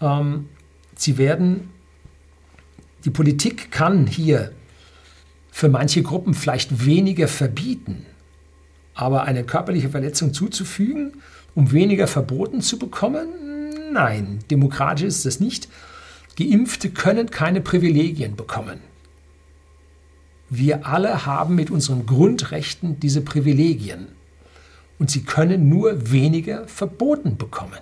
Ähm, 0.00 0.48
sie 0.96 1.16
werden, 1.16 1.70
die 3.04 3.10
Politik 3.10 3.70
kann 3.70 4.06
hier 4.06 4.52
für 5.50 5.68
manche 5.68 6.02
Gruppen 6.02 6.34
vielleicht 6.34 6.84
weniger 6.84 7.28
verbieten, 7.28 8.06
aber 8.94 9.24
eine 9.24 9.44
körperliche 9.44 9.90
Verletzung 9.90 10.34
zuzufügen, 10.34 11.22
um 11.54 11.72
weniger 11.72 12.06
verboten 12.06 12.60
zu 12.60 12.78
bekommen? 12.78 13.28
Nein, 13.92 14.40
demokratisch 14.50 15.06
ist 15.06 15.26
das 15.26 15.40
nicht. 15.40 15.68
Geimpfte 16.36 16.90
können 16.90 17.30
keine 17.30 17.60
Privilegien 17.60 18.36
bekommen. 18.36 18.80
Wir 20.50 20.86
alle 20.86 21.26
haben 21.26 21.56
mit 21.56 21.70
unseren 21.70 22.06
Grundrechten 22.06 23.00
diese 23.00 23.20
Privilegien. 23.20 24.08
Und 24.98 25.10
sie 25.10 25.22
können 25.22 25.68
nur 25.68 26.10
weniger 26.10 26.66
verboten 26.66 27.36
bekommen. 27.36 27.78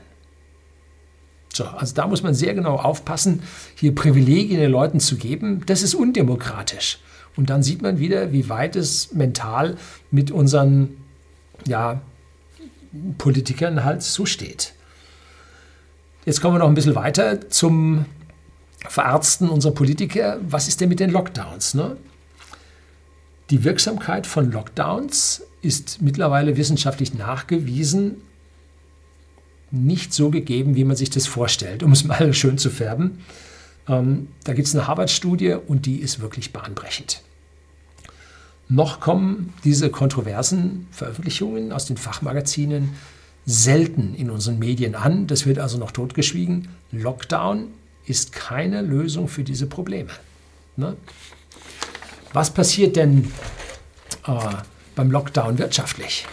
So, 1.53 1.65
also 1.65 1.95
da 1.95 2.07
muss 2.07 2.23
man 2.23 2.35
sehr 2.35 2.55
genau 2.55 2.77
aufpassen, 2.77 3.43
hier 3.75 3.95
Privilegien 3.95 4.61
den 4.61 4.71
Leuten 4.71 5.01
zu 5.01 5.17
geben. 5.17 5.63
Das 5.65 5.83
ist 5.83 5.95
undemokratisch. 5.95 6.99
Und 7.37 7.51
dann 7.51 7.63
sieht 7.63 7.83
man 7.83 7.99
wieder, 7.99 8.33
wie 8.33 8.49
weit 8.49 8.77
es 8.77 9.13
mental 9.13 9.77
mit 10.11 10.31
unseren 10.31 10.97
ja, 11.67 12.01
Politikern 13.19 13.85
halt 13.85 14.03
so 14.03 14.27
steht. 14.27 14.75
Jetzt 16.27 16.41
kommen 16.41 16.57
wir 16.57 16.59
noch 16.59 16.69
ein 16.69 16.75
bisschen 16.75 16.95
weiter 16.95 17.49
zum 17.51 18.05
Verarzten 18.89 19.49
unserer 19.49 19.73
Politiker. 19.73 20.39
Was 20.43 20.69
ist 20.69 20.81
denn 20.81 20.89
mit 20.89 21.01
den 21.01 21.11
Lockdowns? 21.11 21.75
Ne? 21.75 21.97
Die 23.51 23.65
Wirksamkeit 23.65 24.27
von 24.27 24.51
Lockdowns 24.51 25.43
ist 25.63 26.03
mittlerweile 26.03 26.57
wissenschaftlich 26.57 27.15
nachgewiesen 27.15 28.17
nicht 29.71 30.13
so 30.13 30.31
gegeben, 30.31 30.77
wie 30.77 30.85
man 30.85 30.97
sich 30.97 31.11
das 31.11 31.27
vorstellt, 31.27 31.83
um 31.83 31.93
es 31.93 32.05
mal 32.05 32.33
schön 32.35 32.59
zu 32.59 32.71
färben. 32.71 33.19
Ähm, 33.89 34.29
da 34.45 34.53
gibt 34.53 34.69
es 34.69 34.75
eine 34.75 34.87
Harvard-Studie 34.87 35.57
und 35.67 35.87
die 35.87 35.99
ist 35.99 36.21
wirklich 36.21 36.53
bahnbrechend. 36.53 37.23
Noch 38.69 38.99
kommen 38.99 39.53
diese 39.65 39.91
kontroversen 39.91 40.89
Veröffentlichungen 40.91 41.73
aus 41.73 41.87
den 41.87 41.97
Fachmagazinen 41.97 42.95
selten 43.45 44.15
in 44.17 44.29
unseren 44.29 44.59
Medien 44.59 44.97
an. 44.97 45.29
Das 45.29 45.47
wird 45.47 45.61
also 45.61 45.79
noch 45.79 45.93
totgeschwiegen. 45.93 46.69
Lockdown 46.91 47.69
ist 48.07 48.33
keine 48.33 48.83
Lösung 48.83 49.29
für 49.29 49.45
diese 49.45 49.67
Probleme. 49.67 50.11
Ne? 50.77 50.97
Was 52.37 52.51
passiert 52.51 52.97
denn 52.97 53.33
äh, 54.27 54.33
beim 54.95 55.11
Lockdown 55.11 55.57
wirtschaftlich? 55.57 56.27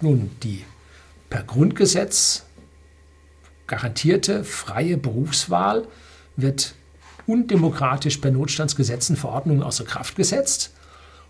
Nun, 0.00 0.30
die 0.42 0.64
per 1.28 1.42
Grundgesetz 1.42 2.46
garantierte 3.66 4.42
freie 4.42 4.96
Berufswahl 4.96 5.86
wird 6.36 6.76
undemokratisch 7.26 8.16
per 8.16 8.30
Notstandsgesetzen, 8.30 9.16
Verordnungen 9.16 9.62
außer 9.62 9.84
Kraft 9.84 10.16
gesetzt 10.16 10.72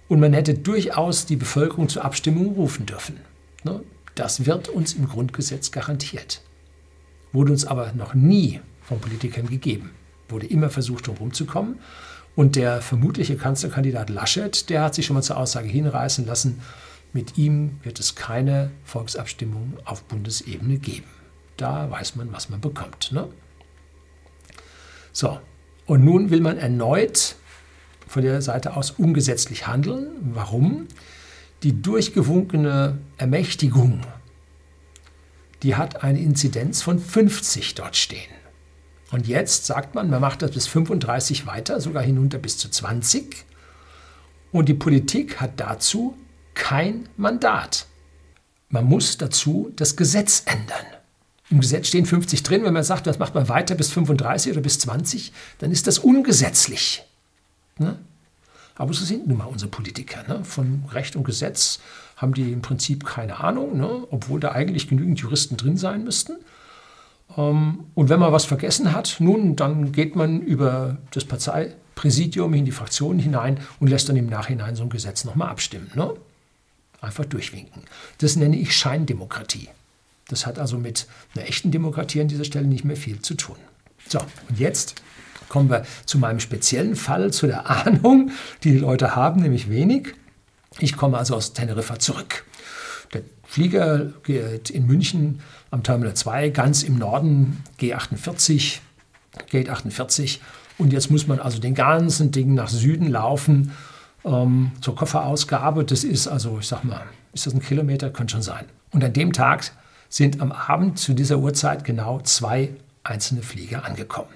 und 0.07 0.20
man 0.20 0.32
hätte 0.32 0.55
durchaus 0.55 1.26
die 1.26 1.35
Bevölkerung 1.35 1.89
zur 1.89 2.05
Abstimmung 2.05 2.55
rufen 2.55 2.87
dürfen. 2.87 3.18
Ne? 3.64 3.82
Das 4.14 4.47
wird 4.47 4.68
uns 4.68 4.93
im 4.93 5.09
Grundgesetz 5.09 5.72
garantiert. 5.72 6.41
Wurde 7.32 7.51
uns 7.51 7.64
aber 7.64 7.95
noch 7.95 8.14
nie 8.14 8.61
von 8.85 9.01
Politikern 9.01 9.49
gegeben. 9.49 9.91
Wurde 10.28 10.47
immer 10.47 10.70
versucht, 10.70 11.09
drum 11.09 11.16
rumzukommen. 11.16 11.80
Und 12.37 12.57
der 12.57 12.82
vermutliche 12.82 13.37
Kanzlerkandidat 13.37 14.11
Laschet, 14.11 14.68
der 14.68 14.82
hat 14.82 14.95
sich 14.95 15.07
schon 15.07 15.14
mal 15.14 15.22
zur 15.22 15.37
Aussage 15.37 15.68
hinreißen 15.68 16.26
lassen, 16.26 16.61
mit 17.12 17.39
ihm 17.39 17.78
wird 17.85 18.01
es 18.01 18.16
keine 18.16 18.72
Volksabstimmung 18.85 19.74
auf 19.85 20.03
Bundesebene 20.03 20.78
geben. 20.78 21.07
Da 21.57 21.89
weiß 21.89 22.16
man, 22.16 22.32
was 22.32 22.51
man 22.51 22.61
bekommt. 22.61 23.12
Ne? 23.12 23.28
So, 25.12 25.39
und 25.87 26.05
nun 26.05 26.30
will 26.30 26.41
man 26.41 26.59
erneut 26.59 27.37
von 28.09 28.22
der 28.22 28.43
Seite 28.43 28.76
aus 28.76 28.91
ungesetzlich 28.91 29.68
handeln. 29.68 30.09
Warum? 30.35 30.89
Die 31.62 31.80
durchgewunkene 31.80 32.99
Ermächtigung, 33.16 34.01
die 35.62 35.76
hat 35.76 36.03
eine 36.03 36.20
Inzidenz 36.20 36.82
von 36.82 36.99
50 36.99 37.76
dort 37.76 37.97
stehen. 37.97 38.30
Und 39.15 39.29
jetzt 39.29 39.67
sagt 39.67 39.95
man, 39.95 40.11
man 40.11 40.21
macht 40.21 40.43
das 40.43 40.51
bis 40.51 40.67
35 40.67 41.47
weiter, 41.47 41.81
sogar 41.81 42.03
hinunter 42.03 42.39
bis 42.39 42.59
zu 42.59 42.69
20. 42.69 43.45
Und 44.51 44.69
die 44.69 44.75
Politik 44.75 45.41
hat 45.41 45.53
dazu 45.61 46.19
kein 46.55 47.09
Mandat. 47.17 47.87
Man 48.71 48.87
muss 48.87 49.17
dazu 49.17 49.73
das 49.77 49.95
Gesetz 49.95 50.43
ändern. 50.47 50.85
Im 51.49 51.61
Gesetz 51.61 51.87
stehen 51.87 52.07
50 52.07 52.43
drin. 52.43 52.65
Wenn 52.65 52.73
man 52.73 52.83
sagt, 52.83 53.07
das 53.07 53.21
macht 53.21 53.37
man 53.37 53.49
weiter 53.49 53.77
bis 53.77 53.93
35 53.93 54.51
oder 54.51 54.62
bis 54.62 54.81
20, 54.81 55.33
dann 55.61 55.71
ist 55.71 55.87
das 55.87 56.01
ungesetzlich. 56.01 57.05
Ne? 57.79 57.97
Aber 58.75 58.95
so 58.95 59.05
sind 59.05 59.29
nun 59.29 59.39
mal 59.39 59.45
unsere 59.45 59.71
Politiker. 59.71 60.25
Ne? 60.27 60.45
Von 60.45 60.87
Recht 60.91 61.15
und 61.15 61.23
Gesetz 61.23 61.79
haben 62.17 62.35
die 62.35 62.51
im 62.51 62.62
Prinzip 62.62 63.07
keine 63.07 63.39
Ahnung, 63.39 63.79
ne? 63.79 64.09
obwohl 64.11 64.41
da 64.41 64.51
eigentlich 64.51 64.89
genügend 64.89 65.21
Juristen 65.21 65.57
drin 65.57 65.77
sein 65.77 66.03
müssten. 66.03 66.33
Ähm, 67.37 67.85
und 67.95 68.09
wenn 68.09 68.20
man 68.20 68.33
was 68.33 68.45
vergessen 68.45 68.93
hat, 68.93 69.16
nun, 69.18 69.57
dann 69.57 69.93
geht 69.93 70.16
man 70.16 70.41
über 70.41 70.99
das 71.11 71.25
Parteipräsidium 71.25 72.55
in 72.55 72.64
die 72.64 72.72
Fraktionen 72.72 73.18
hinein 73.18 73.59
und 73.81 73.89
lässt 73.89 74.09
dann 74.09 74.16
im 74.16 74.27
Nachhinein 74.27 74.77
so 74.77 74.83
ein 74.83 74.91
Gesetz 74.91 75.25
nochmal 75.25 75.49
abstimmen. 75.49 75.91
Ne? 75.95 76.14
Einfach 77.01 77.25
durchwinken. 77.25 77.83
Das 78.18 78.37
nenne 78.37 78.57
ich 78.57 78.75
Scheindemokratie. 78.75 79.68
Das 80.29 80.47
hat 80.47 80.59
also 80.59 80.79
mit 80.79 81.07
einer 81.35 81.47
echten 81.47 81.70
Demokratie 81.70 82.20
an 82.20 82.29
dieser 82.29 82.45
Stelle 82.45 82.66
nicht 82.66 82.85
mehr 82.85 82.97
viel 82.97 83.20
zu 83.20 83.35
tun. 83.35 83.57
So, 84.09 84.18
und 84.49 84.59
jetzt 84.59 85.03
kommen 85.49 85.70
wir 85.70 85.85
zu 86.07 86.18
meinem 86.18 86.41
speziellen 86.41 86.97
Fall, 86.97 87.33
zu 87.33 87.47
der 87.47 87.68
Ahnung, 87.87 88.31
die 88.62 88.72
die 88.72 88.79
Leute 88.79 89.14
haben, 89.14 89.43
nämlich 89.43 89.68
wenig. 89.68 90.14
Ich 90.79 90.97
komme 90.97 91.18
also 91.18 91.37
aus 91.37 91.53
Teneriffa 91.53 91.99
zurück. 91.99 92.45
Flieger 93.55 94.07
geht 94.25 94.69
in 94.69 94.85
München 94.85 95.39
am 95.71 95.85
Terminal 95.85 96.15
2, 96.15 96.49
ganz 96.49 96.83
im 96.83 96.99
Norden, 96.99 97.63
G48, 97.79 98.81
Gate 99.49 99.69
48. 99.69 100.43
Und 100.77 100.93
jetzt 100.93 101.09
muss 101.09 101.29
man 101.29 101.39
also 101.39 101.61
den 101.61 101.77
ganzen 101.77 102.33
Ding 102.33 102.55
nach 102.55 102.69
Süden 102.69 103.07
laufen 103.07 103.71
ähm, 104.25 104.73
zur 104.81 104.97
Kofferausgabe. 104.97 105.85
Das 105.85 106.03
ist 106.03 106.27
also, 106.27 106.59
ich 106.59 106.67
sag 106.67 106.83
mal, 106.83 107.03
ist 107.33 107.47
das 107.47 107.55
ein 107.55 107.63
Kilometer? 107.63 108.11
Könnte 108.11 108.33
schon 108.33 108.43
sein. 108.43 108.65
Und 108.91 109.05
an 109.05 109.13
dem 109.13 109.33
Tag 109.33 109.71
sind 110.09 110.41
am 110.41 110.51
Abend 110.51 110.99
zu 110.99 111.15
dieser 111.15 111.39
Uhrzeit 111.39 111.85
genau 111.85 112.21
zwei 112.23 112.71
einzelne 113.05 113.43
Flieger 113.43 113.85
angekommen. 113.85 114.35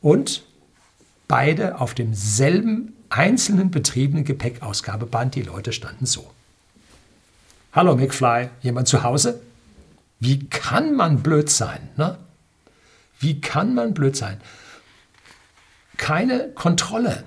Und 0.00 0.44
beide 1.26 1.80
auf 1.80 1.94
demselben 1.94 2.92
einzelnen 3.08 3.72
betriebenen 3.72 4.24
Gepäckausgabeband. 4.24 5.34
Die 5.34 5.42
Leute 5.42 5.72
standen 5.72 6.06
so. 6.06 6.33
Hallo 7.74 7.96
McFly, 7.96 8.50
jemand 8.62 8.88
zu 8.88 9.02
Hause? 9.02 9.40
Wie 10.20 10.48
kann 10.48 10.94
man 10.94 11.22
blöd 11.22 11.50
sein? 11.50 11.90
Ne? 11.96 12.16
Wie 13.18 13.40
kann 13.40 13.74
man 13.74 13.94
blöd 13.94 14.16
sein? 14.16 14.40
Keine 15.96 16.48
Kontrolle 16.54 17.24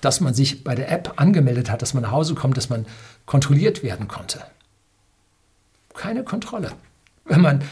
dass 0.00 0.20
man 0.20 0.34
sich 0.34 0.64
bei 0.64 0.74
der 0.74 0.90
App 0.90 1.14
angemeldet 1.16 1.70
hat, 1.70 1.82
dass 1.82 1.94
man 1.94 2.02
nach 2.02 2.12
Hause 2.12 2.34
kommt, 2.34 2.56
dass 2.56 2.70
man 2.70 2.86
kontrolliert 3.26 3.82
werden 3.82 4.08
konnte. 4.08 4.42
Keine 5.94 6.24
Kontrolle. 6.24 6.72
Wenn 7.24 7.40
man 7.40 7.62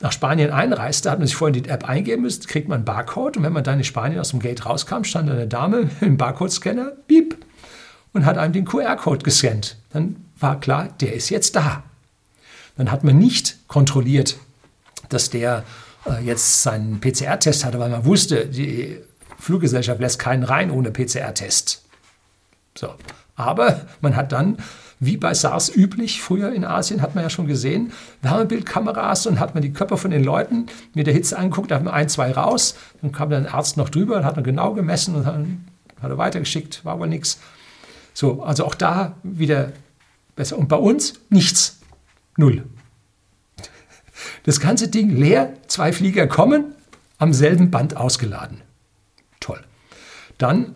nach 0.00 0.12
Spanien 0.12 0.50
einreist, 0.50 1.06
da 1.06 1.12
hat 1.12 1.18
man 1.18 1.26
sich 1.26 1.36
vorhin 1.36 1.62
die 1.62 1.68
App 1.68 1.88
eingeben 1.88 2.22
müssen, 2.22 2.46
kriegt 2.46 2.68
man 2.68 2.76
einen 2.76 2.84
Barcode 2.84 3.36
und 3.36 3.42
wenn 3.42 3.52
man 3.52 3.64
dann 3.64 3.78
in 3.78 3.84
Spanien 3.84 4.20
aus 4.20 4.30
dem 4.30 4.40
Gate 4.40 4.66
rauskam, 4.66 5.04
stand 5.04 5.30
eine 5.30 5.46
Dame 5.46 5.90
im 6.00 6.16
Barcode-Scanner, 6.16 6.92
piep, 7.06 7.43
und 8.14 8.24
hat 8.24 8.38
einem 8.38 8.54
den 8.54 8.64
QR-Code 8.64 9.22
gescannt. 9.22 9.76
Dann 9.92 10.16
war 10.38 10.58
klar, 10.58 10.88
der 11.00 11.12
ist 11.12 11.28
jetzt 11.28 11.54
da. 11.56 11.82
Dann 12.76 12.90
hat 12.90 13.04
man 13.04 13.18
nicht 13.18 13.58
kontrolliert, 13.68 14.36
dass 15.10 15.30
der 15.30 15.64
äh, 16.06 16.24
jetzt 16.24 16.62
seinen 16.62 17.00
PCR-Test 17.00 17.64
hatte, 17.64 17.78
weil 17.78 17.90
man 17.90 18.04
wusste, 18.04 18.46
die 18.46 18.98
Fluggesellschaft 19.38 20.00
lässt 20.00 20.18
keinen 20.18 20.44
rein 20.44 20.70
ohne 20.70 20.90
PCR-Test. 20.90 21.84
So. 22.76 22.94
Aber 23.36 23.82
man 24.00 24.16
hat 24.16 24.32
dann, 24.32 24.58
wie 25.00 25.16
bei 25.16 25.34
SARS 25.34 25.74
üblich, 25.74 26.22
früher 26.22 26.52
in 26.52 26.64
Asien 26.64 27.02
hat 27.02 27.14
man 27.14 27.24
ja 27.24 27.30
schon 27.30 27.48
gesehen, 27.48 27.92
Wärmebildkameras 28.22 29.26
und 29.26 29.40
hat 29.40 29.54
man 29.54 29.62
die 29.62 29.72
Körper 29.72 29.96
von 29.96 30.12
den 30.12 30.22
Leuten 30.22 30.66
mit 30.94 31.06
der 31.06 31.14
Hitze 31.14 31.36
angeguckt, 31.36 31.70
da 31.70 31.76
hat 31.76 31.84
man 31.84 31.94
ein, 31.94 32.08
zwei 32.08 32.30
raus, 32.32 32.76
dann 33.02 33.10
kam 33.10 33.30
dann 33.30 33.46
ein 33.46 33.52
Arzt 33.52 33.76
noch 33.76 33.88
drüber 33.88 34.16
und 34.16 34.24
hat 34.24 34.36
dann 34.36 34.44
genau 34.44 34.72
gemessen 34.72 35.16
und 35.16 35.26
dann 35.26 35.64
hat 36.00 36.10
er 36.10 36.18
weitergeschickt, 36.18 36.84
war 36.84 36.94
aber 36.94 37.08
nichts. 37.08 37.40
So, 38.14 38.42
also 38.42 38.64
auch 38.64 38.76
da 38.76 39.16
wieder 39.22 39.72
besser. 40.36 40.56
Und 40.56 40.68
bei 40.68 40.76
uns 40.76 41.20
nichts. 41.28 41.80
Null. 42.36 42.64
Das 44.44 44.60
ganze 44.60 44.88
Ding 44.88 45.10
leer, 45.10 45.54
zwei 45.66 45.92
Flieger 45.92 46.26
kommen, 46.26 46.74
am 47.18 47.32
selben 47.32 47.70
Band 47.70 47.96
ausgeladen. 47.96 48.60
Toll. 49.40 49.60
Dann, 50.38 50.74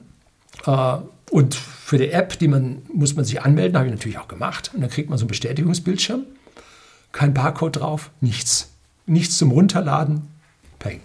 äh, 0.67 0.97
und 1.31 1.55
für 1.55 1.99
die 1.99 2.11
App, 2.11 2.39
die 2.39 2.49
man, 2.49 2.83
muss 2.93 3.15
man 3.15 3.25
sich 3.25 3.43
anmelden, 3.43 3.77
habe 3.77 3.87
ich 3.87 3.95
natürlich 3.95 4.19
auch 4.19 4.29
gemacht. 4.29 4.73
Und 4.75 4.81
dann 4.81 4.91
kriegt 4.91 5.09
man 5.09 5.19
so 5.19 5.25
einen 5.25 5.29
Bestätigungsbildschirm. 5.29 6.25
Kein 7.13 7.35
Barcode 7.35 7.77
drauf, 7.77 8.11
nichts. 8.21 8.73
Nichts 9.07 9.39
zum 9.39 9.53
Runterladen, 9.53 10.29
Peng. 10.79 11.01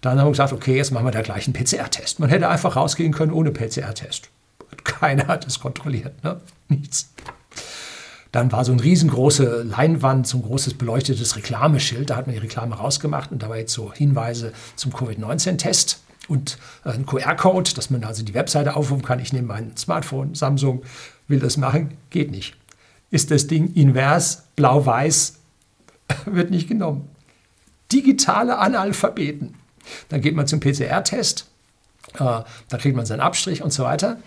Dann 0.00 0.18
haben 0.18 0.26
wir 0.26 0.32
gesagt, 0.32 0.52
okay, 0.52 0.76
jetzt 0.76 0.90
machen 0.90 1.06
wir 1.06 1.12
da 1.12 1.22
gleich 1.22 1.46
einen 1.46 1.54
PCR-Test. 1.54 2.18
Man 2.18 2.28
hätte 2.28 2.48
einfach 2.48 2.74
rausgehen 2.74 3.12
können 3.12 3.32
ohne 3.32 3.52
PCR-Test. 3.52 4.30
Keiner 4.84 5.26
hat 5.26 5.46
es 5.46 5.60
kontrolliert, 5.60 6.22
ne? 6.24 6.40
nichts. 6.68 7.12
Dann 8.32 8.50
war 8.50 8.64
so 8.64 8.72
eine 8.72 8.82
riesengroße 8.82 9.62
Leinwand, 9.62 10.26
so 10.26 10.38
ein 10.38 10.42
großes 10.42 10.74
beleuchtetes 10.74 11.36
Reklameschild. 11.36 12.08
Da 12.08 12.16
hat 12.16 12.26
man 12.26 12.34
die 12.34 12.40
Reklame 12.40 12.74
rausgemacht 12.74 13.30
und 13.30 13.42
da 13.42 13.50
war 13.50 13.58
jetzt 13.58 13.74
so 13.74 13.92
Hinweise 13.92 14.54
zum 14.74 14.90
Covid-19-Test 14.92 16.00
und 16.28 16.56
ein 16.84 17.04
QR-Code, 17.04 17.74
dass 17.74 17.90
man 17.90 18.04
also 18.04 18.24
die 18.24 18.32
Webseite 18.32 18.74
aufrufen 18.74 19.04
kann. 19.04 19.20
Ich 19.20 19.34
nehme 19.34 19.48
mein 19.48 19.76
Smartphone, 19.76 20.34
Samsung, 20.34 20.82
will 21.28 21.40
das 21.40 21.58
machen, 21.58 21.98
geht 22.08 22.30
nicht. 22.30 22.56
ist 23.10 23.30
das 23.30 23.46
Ding 23.46 23.74
invers, 23.74 24.44
blau-weiß, 24.56 25.38
wird 26.24 26.50
nicht 26.50 26.68
genommen. 26.68 27.10
Digitale 27.92 28.56
Analphabeten. 28.56 29.54
Dann 30.08 30.22
geht 30.22 30.34
man 30.34 30.46
zum 30.46 30.60
PCR-Test, 30.60 31.46
äh, 32.14 32.18
da 32.18 32.78
kriegt 32.78 32.96
man 32.96 33.04
seinen 33.04 33.20
Abstrich 33.20 33.62
und 33.62 33.72
so 33.72 33.84
weiter. 33.84 34.18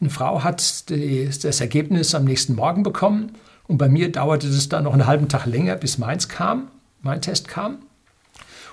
Eine 0.00 0.10
Frau 0.10 0.42
hat 0.42 0.90
das 0.90 1.60
Ergebnis 1.60 2.14
am 2.14 2.24
nächsten 2.24 2.54
Morgen 2.54 2.82
bekommen 2.82 3.32
und 3.66 3.78
bei 3.78 3.88
mir 3.88 4.10
dauerte 4.10 4.48
es 4.48 4.68
dann 4.68 4.84
noch 4.84 4.92
einen 4.92 5.06
halben 5.06 5.28
Tag 5.28 5.46
länger, 5.46 5.76
bis 5.76 5.98
meins 5.98 6.28
kam, 6.28 6.68
mein 7.00 7.22
Test 7.22 7.48
kam. 7.48 7.78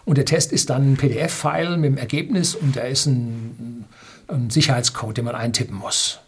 Und 0.04 0.18
der 0.18 0.26
Test 0.26 0.52
ist 0.52 0.70
dann 0.70 0.94
ein 0.94 0.98
PDF-File 0.98 1.78
mit 1.78 1.92
dem 1.92 1.98
Ergebnis 1.98 2.56
und 2.56 2.76
da 2.76 2.82
ist 2.82 3.06
ein, 3.06 3.86
ein 4.28 4.50
Sicherheitscode, 4.50 5.18
den 5.18 5.26
man 5.26 5.36
eintippen 5.36 5.76
muss. 5.76 6.20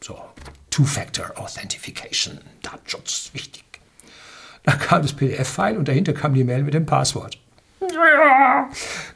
So, 0.00 0.16
Two-Factor 0.70 1.32
Authentication, 1.36 2.38
Datenschutz, 2.62 3.30
wichtig. 3.32 3.64
Da 4.62 4.72
kam 4.76 5.02
das 5.02 5.12
PDF-File 5.14 5.76
und 5.76 5.88
dahinter 5.88 6.12
kam 6.12 6.34
die 6.34 6.44
Mail 6.44 6.62
mit 6.62 6.74
dem 6.74 6.86
Passwort. 6.86 7.38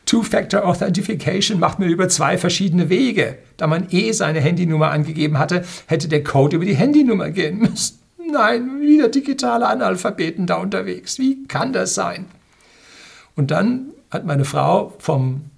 Two-Factor 0.06 0.64
Authentication 0.64 1.58
macht 1.58 1.78
man 1.78 1.88
über 1.88 2.08
zwei 2.08 2.38
verschiedene 2.38 2.88
Wege. 2.88 3.38
Da 3.56 3.66
man 3.66 3.88
eh 3.90 4.12
seine 4.12 4.40
Handynummer 4.40 4.90
angegeben 4.90 5.38
hatte, 5.38 5.64
hätte 5.86 6.08
der 6.08 6.22
Code 6.22 6.56
über 6.56 6.64
die 6.64 6.76
Handynummer 6.76 7.30
gehen 7.30 7.58
müssen. 7.58 7.98
Nein, 8.30 8.80
wieder 8.80 9.08
digitale 9.08 9.66
Analphabeten 9.66 10.46
da 10.46 10.56
unterwegs. 10.56 11.18
Wie 11.18 11.44
kann 11.46 11.72
das 11.72 11.94
sein? 11.94 12.26
Und 13.36 13.50
dann 13.50 13.92
hat 14.10 14.24
meine 14.24 14.44
Frau 14.44 14.94
vom 14.98 15.50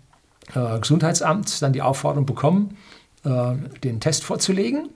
äh, 0.55 0.79
Gesundheitsamt 0.79 1.61
dann 1.63 1.73
die 1.73 1.83
Aufforderung 1.83 2.27
bekommen, 2.27 2.77
äh, 3.25 3.55
den 3.83 4.01
Test 4.01 4.25
vorzulegen, 4.25 4.89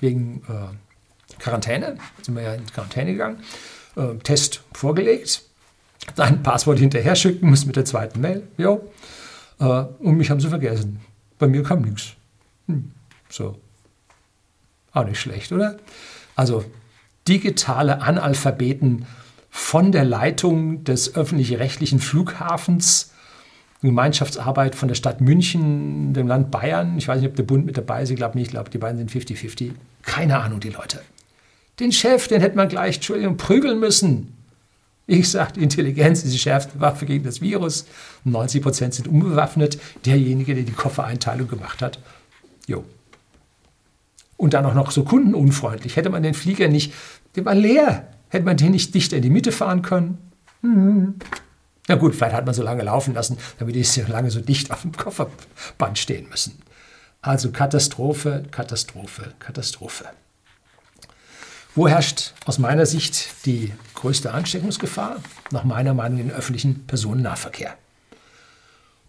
wegen 0.00 0.42
äh, 0.48 1.38
Quarantäne. 1.40 1.96
Da 1.96 2.24
sind 2.24 2.36
wir 2.36 2.42
ja 2.42 2.54
in 2.54 2.66
Quarantäne 2.66 3.12
gegangen. 3.12 3.42
Äh, 3.96 4.16
Test 4.22 4.62
vorgelegt, 4.72 5.42
dann 6.16 6.42
Passwort 6.42 6.78
hinterher 6.78 7.14
schicken 7.14 7.50
muss 7.50 7.66
mit 7.66 7.76
der 7.76 7.84
zweiten 7.84 8.20
Mail. 8.20 8.42
Jo. 8.58 8.88
Äh, 9.58 9.64
und 9.64 10.16
mich 10.16 10.30
haben 10.30 10.40
sie 10.40 10.48
vergessen. 10.48 11.00
Bei 11.38 11.46
mir 11.46 11.62
kam 11.62 11.82
nichts. 11.82 12.14
Hm. 12.66 12.92
So. 13.28 13.56
Auch 14.92 15.04
nicht 15.04 15.20
schlecht, 15.20 15.52
oder? 15.52 15.78
Also 16.36 16.64
digitale 17.28 18.02
Analphabeten 18.02 19.06
von 19.50 19.92
der 19.92 20.04
Leitung 20.04 20.84
des 20.84 21.14
öffentlich-rechtlichen 21.14 22.00
Flughafens, 22.00 23.12
Gemeinschaftsarbeit 23.82 24.74
von 24.74 24.88
der 24.88 24.94
Stadt 24.94 25.20
München, 25.20 26.12
dem 26.12 26.28
Land 26.28 26.50
Bayern. 26.50 26.98
Ich 26.98 27.08
weiß 27.08 27.20
nicht, 27.20 27.30
ob 27.30 27.36
der 27.36 27.42
Bund 27.44 27.66
mit 27.66 27.76
dabei 27.76 28.02
ist, 28.02 28.10
ich 28.10 28.16
glaube 28.16 28.36
nicht, 28.36 28.48
ich 28.48 28.52
glaube, 28.52 28.70
die 28.70 28.78
beiden 28.78 28.98
sind 28.98 29.10
50-50. 29.10 29.72
Keine 30.02 30.38
Ahnung, 30.40 30.60
die 30.60 30.70
Leute. 30.70 31.00
Den 31.78 31.92
Chef, 31.92 32.28
den 32.28 32.40
hätte 32.40 32.56
man 32.56 32.68
gleich, 32.68 32.96
Entschuldigung, 32.96 33.36
prügeln 33.36 33.80
müssen. 33.80 34.36
Ich 35.10 35.28
sage, 35.28 35.58
Intelligenz 35.58 36.22
ist 36.22 36.32
die 36.32 36.38
schärfste 36.38 36.78
Waffe 36.78 37.04
gegen 37.04 37.24
das 37.24 37.40
Virus. 37.40 37.84
90 38.22 38.62
Prozent 38.62 38.94
sind 38.94 39.08
unbewaffnet. 39.08 39.76
Derjenige, 40.06 40.54
der 40.54 40.62
die 40.62 40.70
Koffereinteilung 40.70 41.48
gemacht 41.48 41.82
hat, 41.82 41.98
jo. 42.68 42.84
Und 44.36 44.54
dann 44.54 44.64
auch 44.66 44.74
noch 44.74 44.92
so 44.92 45.02
kundenunfreundlich. 45.02 45.96
Hätte 45.96 46.10
man 46.10 46.22
den 46.22 46.34
Flieger 46.34 46.68
nicht, 46.68 46.94
der 47.34 47.44
war 47.44 47.56
leer. 47.56 48.06
Hätte 48.28 48.44
man 48.44 48.56
den 48.56 48.70
nicht 48.70 48.94
dichter 48.94 49.16
in 49.16 49.22
die 49.22 49.30
Mitte 49.30 49.50
fahren 49.50 49.82
können? 49.82 50.18
Hm. 50.60 51.16
Na 51.88 51.96
gut, 51.96 52.14
vielleicht 52.14 52.36
hat 52.36 52.46
man 52.46 52.54
so 52.54 52.62
lange 52.62 52.84
laufen 52.84 53.12
lassen, 53.12 53.36
damit 53.58 53.74
die 53.74 53.82
so 53.82 54.02
lange 54.06 54.30
so 54.30 54.40
dicht 54.40 54.70
auf 54.70 54.82
dem 54.82 54.92
Kofferband 54.92 55.98
stehen 55.98 56.28
müssen. 56.28 56.62
Also 57.20 57.50
Katastrophe, 57.50 58.44
Katastrophe, 58.52 59.32
Katastrophe. 59.40 60.04
Wo 61.76 61.86
herrscht 61.86 62.34
aus 62.46 62.58
meiner 62.58 62.84
Sicht 62.84 63.46
die 63.46 63.72
größte 63.94 64.32
Ansteckungsgefahr? 64.32 65.16
Nach 65.52 65.64
meiner 65.64 65.94
Meinung 65.94 66.18
im 66.18 66.30
öffentlichen 66.30 66.86
Personennahverkehr. 66.86 67.76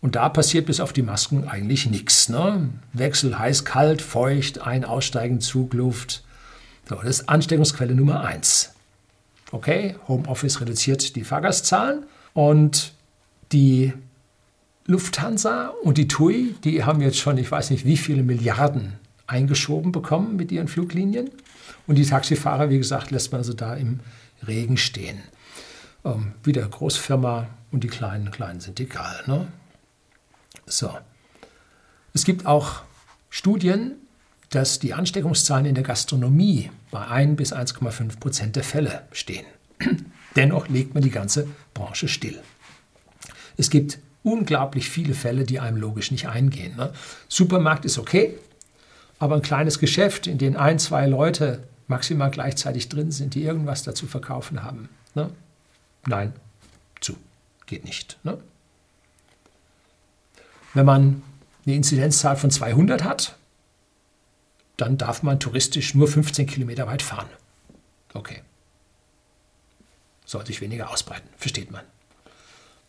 Und 0.02 0.16
da 0.16 0.30
passiert 0.30 0.68
bis 0.68 0.80
auf 0.80 0.94
die 0.94 1.02
Masken 1.02 1.48
eigentlich 1.48 1.90
nichts. 1.90 2.30
Ne? 2.30 2.70
Wechsel 2.94 3.38
heiß, 3.38 3.66
kalt, 3.66 4.02
feucht, 4.02 4.60
ein, 4.60 4.86
aussteigen, 4.86 5.42
Zugluft. 5.42 6.24
So, 6.88 6.96
das 6.96 7.06
ist 7.06 7.30
Ansteckungsquelle 7.30 7.96
Nummer 7.96 8.22
eins. 8.22 8.74
Okay, 9.52 9.96
Homeoffice 10.08 10.62
reduziert 10.62 11.16
die 11.16 11.24
Fahrgastzahlen 11.24 12.04
und 12.34 12.94
die 13.52 13.94
Lufthansa 14.86 15.74
und 15.84 15.98
die 15.98 16.08
TUI, 16.08 16.56
die 16.64 16.84
haben 16.84 17.02
jetzt 17.02 17.18
schon, 17.18 17.38
ich 17.38 17.52
weiß 17.52 17.70
nicht 17.70 17.86
wie 17.86 17.98
viele 17.98 18.24
Milliarden 18.24 18.94
eingeschoben 19.28 19.92
bekommen 19.92 20.36
mit 20.36 20.52
ihren 20.52 20.68
Fluglinien. 20.68 21.30
Und 21.88 21.96
die 21.98 22.06
Taxifahrer, 22.06 22.70
wie 22.70 22.78
gesagt, 22.78 23.12
lässt 23.12 23.32
man 23.32 23.40
also 23.40 23.54
da 23.54 23.76
im 23.76 24.00
Regen 24.46 24.78
stehen. 24.78 25.20
Ähm, 26.04 26.34
wieder 26.44 26.68
Großfirma 26.68 27.48
und 27.72 27.84
die 27.84 27.88
Kleinen, 27.88 28.32
Kleinen 28.32 28.60
sind 28.60 28.80
egal. 28.80 29.24
Ne? 29.28 29.48
So. 30.66 30.98
Es 32.14 32.26
gibt 32.26 32.46
auch 32.46 32.82
Studien, 33.30 33.96
dass 34.50 34.80
die 34.80 34.94
Ansteckungszahlen 34.94 35.66
in 35.66 35.76
der 35.76 35.84
Gastronomie 35.84 36.72
bei 36.92 37.08
1 37.08 37.38
bis 37.38 37.54
1,5 37.54 38.20
Prozent 38.20 38.56
der 38.56 38.64
Fälle 38.64 39.04
stehen. 39.12 39.46
Dennoch 40.36 40.68
legt 40.68 40.94
man 40.94 41.04
die 41.04 41.10
ganze 41.10 41.48
Branche 41.74 42.08
still. 42.08 42.42
Es 43.58 43.70
gibt 43.70 44.00
unglaublich 44.24 44.90
viele 44.90 45.14
Fälle, 45.14 45.46
die 45.46 45.60
einem 45.60 45.78
logisch 45.78 46.12
nicht 46.12 46.28
eingehen. 46.28 46.76
Ne? 46.76 46.94
Supermarkt 47.28 47.86
ist 47.86 47.98
okay, 47.98 48.38
aber 49.22 49.36
ein 49.36 49.44
kleines 49.44 49.78
Geschäft, 49.78 50.26
in 50.26 50.40
dem 50.40 50.58
ein, 50.58 50.80
zwei 50.80 51.06
Leute 51.06 51.64
maximal 51.86 52.32
gleichzeitig 52.32 52.90
drin 52.90 53.12
sind, 53.12 53.36
die 53.36 53.44
irgendwas 53.44 53.84
dazu 53.84 54.08
verkaufen 54.08 54.64
haben. 54.64 54.90
Ne? 55.14 55.30
Nein, 56.08 56.34
zu. 57.02 57.16
Geht 57.68 57.86
nicht. 57.86 58.18
Ne? 58.24 58.40
Wenn 60.74 60.88
man 60.88 61.22
eine 61.68 61.76
Inzidenzzahl 61.76 62.36
von 62.36 62.50
200 62.50 63.04
hat, 63.04 63.38
dann 64.76 64.98
darf 64.98 65.22
man 65.22 65.40
touristisch 65.40 65.94
nur 65.94 66.08
15 66.08 66.48
Kilometer 66.48 66.88
weit 66.88 67.04
fahren. 67.04 67.30
Okay. 68.16 68.42
Sollte 70.26 70.48
sich 70.48 70.62
weniger 70.62 70.90
ausbreiten, 70.90 71.30
versteht 71.38 71.70
man. 71.70 71.84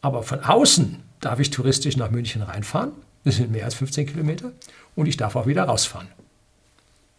Aber 0.00 0.22
von 0.22 0.40
außen 0.40 1.02
darf 1.20 1.40
ich 1.40 1.50
touristisch 1.50 1.98
nach 1.98 2.10
München 2.10 2.40
reinfahren. 2.40 2.92
Das 3.24 3.36
sind 3.36 3.50
mehr 3.50 3.66
als 3.66 3.74
15 3.74 4.06
Kilometer. 4.06 4.52
Und 4.96 5.06
ich 5.08 5.18
darf 5.18 5.36
auch 5.36 5.46
wieder 5.46 5.64
rausfahren 5.64 6.08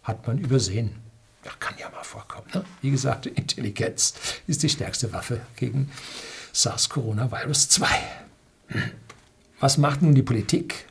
hat 0.04 0.28
man 0.28 0.38
übersehen. 0.38 0.96
Ja, 1.44 1.52
kann 1.60 1.76
ja 1.78 1.90
mal 1.90 2.04
vorkommen. 2.04 2.48
Ne? 2.54 2.64
Wie 2.82 2.92
gesagt, 2.92 3.26
Intelligenz 3.26 4.14
ist 4.48 4.64
die 4.64 4.70
stärkste 4.70 5.12
Waffe 5.12 5.42
gegen 5.56 5.92
SARS-Coronavirus 6.54 7.70
2. 7.70 7.88
Hm. 8.68 8.82
Was 9.60 9.78
macht 9.78 10.02
nun 10.02 10.16
die 10.16 10.24
Politik? 10.24 10.88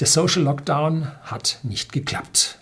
Der 0.00 0.06
Social 0.06 0.42
Lockdown 0.42 1.10
hat 1.22 1.58
nicht 1.62 1.92
geklappt. 1.92 2.58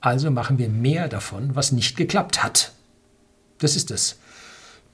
Also 0.00 0.30
machen 0.30 0.58
wir 0.58 0.68
mehr 0.68 1.08
davon, 1.08 1.54
was 1.54 1.72
nicht 1.72 1.96
geklappt 1.96 2.42
hat. 2.42 2.72
Das 3.58 3.76
ist 3.76 3.90
es. 3.90 4.18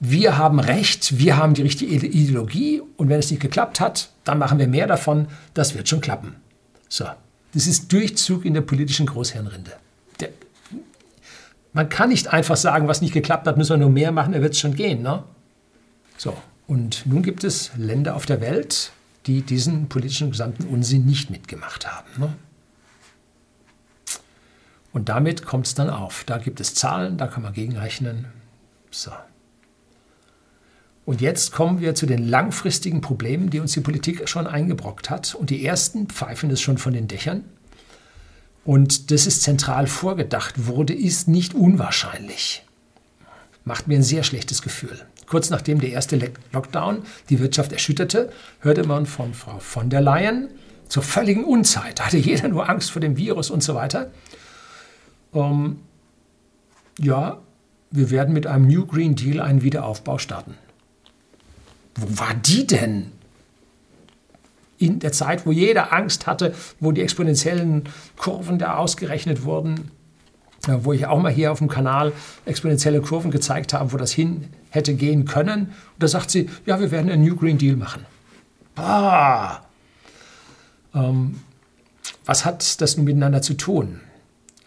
Wir 0.00 0.36
haben 0.36 0.58
Recht, 0.58 1.18
wir 1.18 1.36
haben 1.36 1.54
die 1.54 1.62
richtige 1.62 1.94
Ideologie 1.94 2.82
und 2.96 3.08
wenn 3.08 3.20
es 3.20 3.30
nicht 3.30 3.40
geklappt 3.40 3.78
hat, 3.78 4.10
dann 4.24 4.38
machen 4.38 4.58
wir 4.58 4.66
mehr 4.66 4.86
davon, 4.86 5.28
das 5.54 5.74
wird 5.74 5.88
schon 5.88 6.00
klappen. 6.00 6.36
So, 6.88 7.06
das 7.54 7.66
ist 7.66 7.92
Durchzug 7.92 8.44
in 8.44 8.54
der 8.54 8.62
politischen 8.62 9.06
Großhirnrinde. 9.06 9.72
Man 11.72 11.88
kann 11.88 12.10
nicht 12.10 12.28
einfach 12.28 12.56
sagen, 12.56 12.88
was 12.88 13.00
nicht 13.00 13.14
geklappt 13.14 13.46
hat, 13.46 13.56
müssen 13.56 13.70
wir 13.70 13.78
nur 13.78 13.90
mehr 13.90 14.12
machen, 14.12 14.32
dann 14.32 14.42
wird 14.42 14.52
es 14.52 14.60
schon 14.60 14.74
gehen. 14.74 15.02
Ne? 15.02 15.24
So, 16.18 16.36
und 16.66 17.06
nun 17.06 17.22
gibt 17.22 17.44
es 17.44 17.70
Länder 17.76 18.14
auf 18.14 18.26
der 18.26 18.40
Welt, 18.40 18.92
die 19.26 19.42
diesen 19.42 19.88
politischen 19.88 20.30
gesamten 20.30 20.64
Unsinn 20.64 21.06
nicht 21.06 21.30
mitgemacht 21.30 21.90
haben. 21.90 22.08
Ne? 22.18 22.34
Und 24.92 25.08
damit 25.08 25.46
kommt 25.46 25.66
es 25.66 25.74
dann 25.74 25.88
auf. 25.88 26.24
Da 26.24 26.38
gibt 26.38 26.60
es 26.60 26.74
Zahlen, 26.74 27.16
da 27.16 27.26
kann 27.26 27.42
man 27.42 27.54
gegenrechnen. 27.54 28.26
So. 28.90 29.10
Und 31.04 31.20
jetzt 31.20 31.52
kommen 31.52 31.80
wir 31.80 31.94
zu 31.94 32.06
den 32.06 32.28
langfristigen 32.28 33.00
Problemen, 33.00 33.50
die 33.50 33.60
uns 33.60 33.72
die 33.72 33.80
Politik 33.80 34.28
schon 34.28 34.46
eingebrockt 34.46 35.10
hat. 35.10 35.34
Und 35.34 35.50
die 35.50 35.64
ersten 35.64 36.08
pfeifen 36.08 36.50
es 36.50 36.60
schon 36.60 36.78
von 36.78 36.92
den 36.92 37.08
Dächern. 37.08 37.44
Und 38.64 39.10
das 39.10 39.26
ist 39.26 39.42
zentral 39.42 39.86
vorgedacht 39.86 40.66
wurde, 40.66 40.94
ist 40.94 41.28
nicht 41.28 41.54
unwahrscheinlich. 41.54 42.64
Macht 43.64 43.88
mir 43.88 43.96
ein 43.96 44.02
sehr 44.02 44.22
schlechtes 44.22 44.62
Gefühl. 44.62 45.04
Kurz 45.26 45.50
nachdem 45.50 45.80
der 45.80 45.90
erste 45.90 46.32
Lockdown 46.52 47.02
die 47.28 47.40
Wirtschaft 47.40 47.72
erschütterte, 47.72 48.30
hörte 48.60 48.86
man 48.86 49.06
von 49.06 49.34
Frau 49.34 49.58
von 49.58 49.88
der 49.88 50.00
Leyen 50.00 50.48
zur 50.88 51.02
völligen 51.02 51.44
Unzeit. 51.44 51.98
Da 51.98 52.06
hatte 52.06 52.18
jeder 52.18 52.48
nur 52.48 52.68
Angst 52.68 52.90
vor 52.90 53.00
dem 53.00 53.16
Virus 53.16 53.50
und 53.50 53.62
so 53.62 53.74
weiter. 53.74 54.10
Ähm, 55.32 55.78
ja, 56.98 57.40
wir 57.90 58.10
werden 58.10 58.34
mit 58.34 58.46
einem 58.46 58.66
New 58.66 58.86
Green 58.86 59.14
Deal 59.14 59.40
einen 59.40 59.62
Wiederaufbau 59.62 60.18
starten. 60.18 60.56
Wo 61.94 62.18
war 62.18 62.34
die 62.34 62.66
denn? 62.66 63.12
In 64.82 64.98
der 64.98 65.12
Zeit, 65.12 65.46
wo 65.46 65.52
jeder 65.52 65.92
Angst 65.92 66.26
hatte, 66.26 66.54
wo 66.80 66.90
die 66.90 67.02
exponentiellen 67.02 67.84
Kurven 68.16 68.58
da 68.58 68.78
ausgerechnet 68.78 69.44
wurden. 69.44 69.92
wo 70.66 70.92
ich 70.92 71.06
auch 71.06 71.20
mal 71.20 71.30
hier 71.30 71.52
auf 71.52 71.58
dem 71.58 71.68
Kanal 71.68 72.12
exponentielle 72.46 73.00
Kurven 73.00 73.30
gezeigt 73.30 73.72
habe, 73.72 73.92
wo 73.92 73.96
das 73.96 74.10
hin 74.10 74.48
hätte 74.70 74.94
gehen 74.94 75.24
können. 75.24 75.66
Und 75.66 76.00
da 76.00 76.08
sagt 76.08 76.30
sie, 76.32 76.50
ja, 76.66 76.80
wir 76.80 76.90
werden 76.90 77.10
einen 77.10 77.22
New 77.22 77.36
Green 77.36 77.58
Deal 77.58 77.76
machen. 77.76 78.06
Bah! 78.74 79.62
Ähm, 80.94 81.40
was 82.24 82.44
hat 82.44 82.80
das 82.80 82.96
nun 82.96 83.04
miteinander 83.04 83.42
zu 83.42 83.54
tun? 83.54 84.00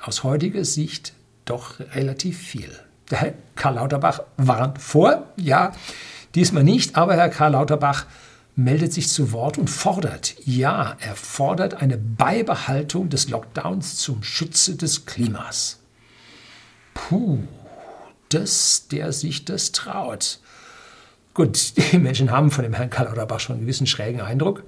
Aus 0.01 0.23
heutiger 0.23 0.63
Sicht 0.63 1.13
doch 1.43 1.79
relativ 1.93 2.37
viel. 2.37 2.71
Der 3.11 3.19
Herr 3.19 3.33
Karl 3.55 3.75
Lauterbach 3.75 4.21
warnt 4.37 4.81
vor, 4.81 5.27
ja, 5.35 5.73
diesmal 6.35 6.63
nicht, 6.63 6.95
aber 6.95 7.15
Herr 7.15 7.29
Karl 7.29 7.51
Lauterbach 7.51 8.05
meldet 8.55 8.93
sich 8.93 9.09
zu 9.09 9.31
Wort 9.31 9.57
und 9.57 9.69
fordert, 9.69 10.35
ja, 10.45 10.95
er 10.99 11.15
fordert 11.15 11.81
eine 11.81 11.97
Beibehaltung 11.97 13.09
des 13.09 13.29
Lockdowns 13.29 13.97
zum 13.97 14.23
Schutze 14.23 14.75
des 14.75 15.05
Klimas. 15.05 15.79
Puh, 16.93 17.39
das, 18.29 18.87
der 18.89 19.11
sich 19.11 19.45
das 19.45 19.71
traut. 19.73 20.39
Gut, 21.33 21.77
die 21.91 21.97
Menschen 21.97 22.31
haben 22.31 22.49
von 22.49 22.63
dem 22.63 22.73
Herrn 22.73 22.89
Karl 22.89 23.07
Lauterbach 23.07 23.39
schon 23.39 23.55
einen 23.55 23.65
gewissen 23.65 23.87
schrägen 23.87 24.21
Eindruck. 24.21 24.63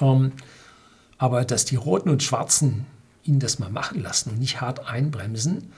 Ähm, 0.00 0.32
aber 1.18 1.44
dass 1.44 1.66
die 1.66 1.76
Roten 1.76 2.08
und 2.08 2.22
Schwarzen 2.22 2.86
ihn 3.22 3.38
das 3.38 3.58
mal 3.58 3.70
machen 3.70 4.02
lassen 4.02 4.30
und 4.30 4.38
nicht 4.38 4.60
hart 4.60 4.86
einbremsen, 4.86 5.72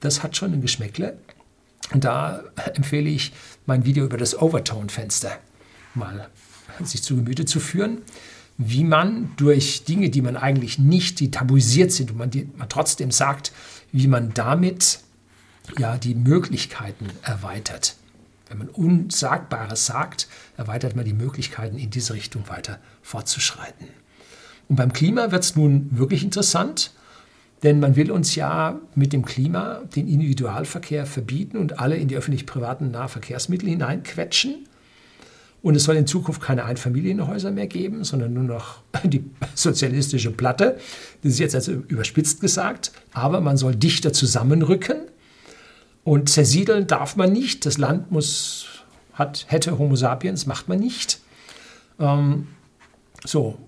das 0.00 0.22
hat 0.22 0.36
schon 0.36 0.52
ein 0.52 0.60
Geschmäckle. 0.60 1.18
Und 1.92 2.04
da 2.04 2.42
empfehle 2.74 3.10
ich 3.10 3.32
mein 3.66 3.84
Video 3.84 4.04
über 4.04 4.16
das 4.16 4.40
Overtone-Fenster 4.40 5.38
mal 5.94 6.28
sich 6.82 7.02
zu 7.02 7.16
Gemüte 7.16 7.44
zu 7.44 7.60
führen, 7.60 8.02
wie 8.56 8.84
man 8.84 9.32
durch 9.36 9.84
Dinge, 9.84 10.10
die 10.10 10.22
man 10.22 10.36
eigentlich 10.36 10.78
nicht, 10.78 11.20
die 11.20 11.30
tabuisiert 11.30 11.92
sind 11.92 12.12
und 12.12 12.18
man, 12.18 12.30
die, 12.30 12.48
man 12.56 12.68
trotzdem 12.68 13.10
sagt, 13.10 13.52
wie 13.92 14.06
man 14.06 14.32
damit 14.34 15.00
ja 15.78 15.96
die 15.96 16.14
Möglichkeiten 16.14 17.08
erweitert. 17.22 17.96
Wenn 18.48 18.58
man 18.58 18.68
Unsagbares 18.68 19.86
sagt, 19.86 20.28
erweitert 20.56 20.94
man 20.94 21.04
die 21.04 21.14
Möglichkeiten, 21.14 21.78
in 21.78 21.90
diese 21.90 22.14
Richtung 22.14 22.48
weiter 22.48 22.78
fortzuschreiten. 23.02 23.88
Und 24.68 24.76
beim 24.76 24.92
Klima 24.92 25.30
wird 25.30 25.44
es 25.44 25.56
nun 25.56 25.88
wirklich 25.90 26.22
interessant, 26.22 26.92
denn 27.62 27.80
man 27.80 27.96
will 27.96 28.10
uns 28.10 28.34
ja 28.34 28.78
mit 28.94 29.12
dem 29.12 29.24
Klima 29.24 29.82
den 29.96 30.06
Individualverkehr 30.06 31.06
verbieten 31.06 31.56
und 31.56 31.80
alle 31.80 31.96
in 31.96 32.08
die 32.08 32.16
öffentlich-privaten 32.16 32.90
Nahverkehrsmittel 32.90 33.70
hineinquetschen. 33.70 34.68
Und 35.64 35.76
es 35.76 35.84
soll 35.84 35.96
in 35.96 36.06
Zukunft 36.06 36.42
keine 36.42 36.66
Einfamilienhäuser 36.66 37.50
mehr 37.50 37.66
geben, 37.66 38.04
sondern 38.04 38.34
nur 38.34 38.42
noch 38.42 38.82
die 39.02 39.24
sozialistische 39.54 40.30
Platte. 40.30 40.76
Das 41.22 41.32
ist 41.32 41.38
jetzt 41.38 41.54
also 41.54 41.72
überspitzt 41.72 42.42
gesagt. 42.42 42.92
Aber 43.14 43.40
man 43.40 43.56
soll 43.56 43.74
dichter 43.74 44.12
zusammenrücken. 44.12 44.98
Und 46.04 46.28
zersiedeln 46.28 46.86
darf 46.86 47.16
man 47.16 47.32
nicht. 47.32 47.64
Das 47.64 47.78
Land 47.78 48.12
muss, 48.12 48.66
hat, 49.14 49.46
hätte 49.48 49.78
Homo 49.78 49.96
sapiens, 49.96 50.44
macht 50.44 50.68
man 50.68 50.78
nicht. 50.78 51.18
Ähm, 51.98 52.48
so, 53.24 53.58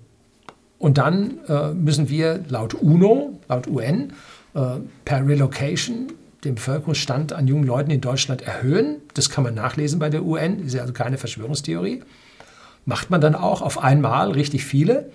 und 0.78 0.98
dann 0.98 1.38
äh, 1.48 1.72
müssen 1.72 2.10
wir 2.10 2.44
laut 2.46 2.74
UNO, 2.74 3.40
laut 3.48 3.68
UN, 3.68 4.12
äh, 4.52 4.80
per 5.06 5.26
Relocation 5.26 6.08
den 6.46 6.54
Bevölkerungsstand 6.54 7.32
an 7.32 7.46
jungen 7.46 7.64
Leuten 7.64 7.90
in 7.90 8.00
Deutschland 8.00 8.42
erhöhen. 8.42 8.96
Das 9.14 9.30
kann 9.30 9.44
man 9.44 9.54
nachlesen 9.54 9.98
bei 9.98 10.08
der 10.08 10.24
UN, 10.24 10.64
ist 10.64 10.74
ja 10.74 10.80
also 10.82 10.92
keine 10.92 11.18
Verschwörungstheorie. 11.18 12.02
Macht 12.84 13.10
man 13.10 13.20
dann 13.20 13.34
auch 13.34 13.62
auf 13.62 13.82
einmal 13.82 14.30
richtig 14.30 14.64
viele. 14.64 15.10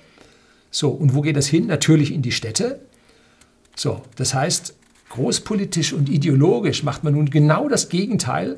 So, 0.69 0.89
und 0.89 1.15
wo 1.15 1.21
geht 1.21 1.37
das 1.37 1.47
hin? 1.47 1.67
Natürlich 1.67 2.13
in 2.13 2.21
die 2.21 2.31
Städte. 2.31 2.79
So, 3.75 4.01
das 4.15 4.33
heißt, 4.33 4.75
großpolitisch 5.09 5.93
und 5.93 6.09
ideologisch 6.09 6.83
macht 6.83 7.03
man 7.03 7.13
nun 7.13 7.29
genau 7.29 7.67
das 7.67 7.89
Gegenteil 7.89 8.57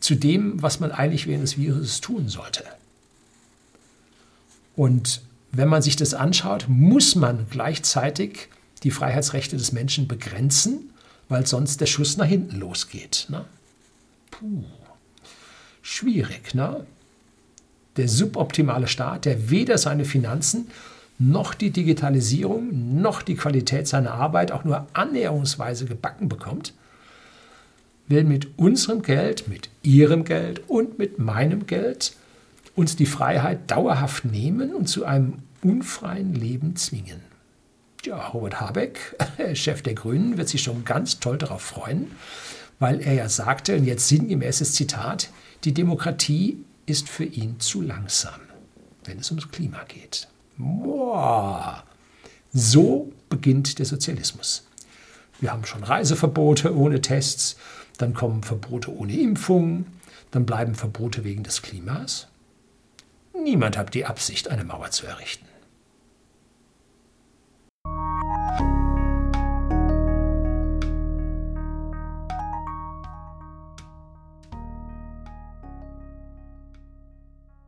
zu 0.00 0.14
dem, 0.14 0.62
was 0.62 0.80
man 0.80 0.92
eigentlich 0.92 1.26
während 1.26 1.44
des 1.44 1.56
Virus 1.56 2.00
tun 2.00 2.28
sollte. 2.28 2.64
Und 4.76 5.22
wenn 5.52 5.68
man 5.68 5.82
sich 5.82 5.96
das 5.96 6.14
anschaut, 6.14 6.66
muss 6.68 7.14
man 7.14 7.46
gleichzeitig 7.50 8.48
die 8.82 8.90
Freiheitsrechte 8.90 9.56
des 9.56 9.72
Menschen 9.72 10.08
begrenzen, 10.08 10.90
weil 11.28 11.46
sonst 11.46 11.80
der 11.80 11.86
Schuss 11.86 12.16
nach 12.16 12.26
hinten 12.26 12.58
losgeht. 12.58 13.26
Ne? 13.28 13.44
Puh. 14.30 14.64
Schwierig, 15.82 16.54
ne? 16.54 16.86
Der 17.96 18.08
suboptimale 18.08 18.88
Staat, 18.88 19.24
der 19.24 19.50
weder 19.50 19.78
seine 19.78 20.04
Finanzen 20.04 20.68
noch 21.18 21.54
die 21.54 21.70
Digitalisierung 21.70 23.00
noch 23.00 23.22
die 23.22 23.36
Qualität 23.36 23.86
seiner 23.86 24.14
Arbeit 24.14 24.50
auch 24.50 24.64
nur 24.64 24.86
annäherungsweise 24.94 25.84
gebacken 25.84 26.28
bekommt, 26.28 26.74
will 28.08 28.24
mit 28.24 28.58
unserem 28.58 29.02
Geld, 29.02 29.48
mit 29.48 29.68
ihrem 29.82 30.24
Geld 30.24 30.62
und 30.68 30.98
mit 30.98 31.18
meinem 31.18 31.66
Geld 31.66 32.14
uns 32.74 32.96
die 32.96 33.06
Freiheit 33.06 33.70
dauerhaft 33.70 34.24
nehmen 34.24 34.74
und 34.74 34.88
zu 34.88 35.04
einem 35.04 35.34
unfreien 35.62 36.34
Leben 36.34 36.76
zwingen. 36.76 37.20
Ja, 38.04 38.28
Robert 38.28 38.60
Habeck, 38.60 39.16
Chef 39.54 39.80
der 39.80 39.94
Grünen, 39.94 40.36
wird 40.36 40.48
sich 40.48 40.62
schon 40.62 40.84
ganz 40.84 41.20
toll 41.20 41.38
darauf 41.38 41.62
freuen, 41.62 42.10
weil 42.78 43.00
er 43.00 43.14
ja 43.14 43.28
sagte, 43.30 43.76
und 43.76 43.84
jetzt 43.84 44.08
sinngemäßes 44.08 44.74
Zitat, 44.74 45.30
die 45.64 45.72
Demokratie 45.72 46.62
ist 46.84 47.08
für 47.08 47.24
ihn 47.24 47.60
zu 47.60 47.80
langsam, 47.80 48.40
wenn 49.04 49.18
es 49.18 49.30
ums 49.30 49.50
Klima 49.50 49.84
geht. 49.84 50.28
Boah. 50.58 51.82
So 52.52 53.10
beginnt 53.30 53.78
der 53.78 53.86
Sozialismus. 53.86 54.66
Wir 55.40 55.50
haben 55.50 55.64
schon 55.64 55.82
Reiseverbote 55.82 56.76
ohne 56.76 57.00
Tests, 57.00 57.56
dann 57.96 58.12
kommen 58.12 58.42
Verbote 58.42 58.94
ohne 58.94 59.18
Impfung, 59.18 59.86
dann 60.30 60.44
bleiben 60.44 60.74
Verbote 60.74 61.24
wegen 61.24 61.42
des 61.42 61.62
Klimas. 61.62 62.28
Niemand 63.32 63.78
hat 63.78 63.94
die 63.94 64.04
Absicht, 64.04 64.48
eine 64.48 64.64
Mauer 64.64 64.90
zu 64.90 65.06
errichten. 65.06 65.43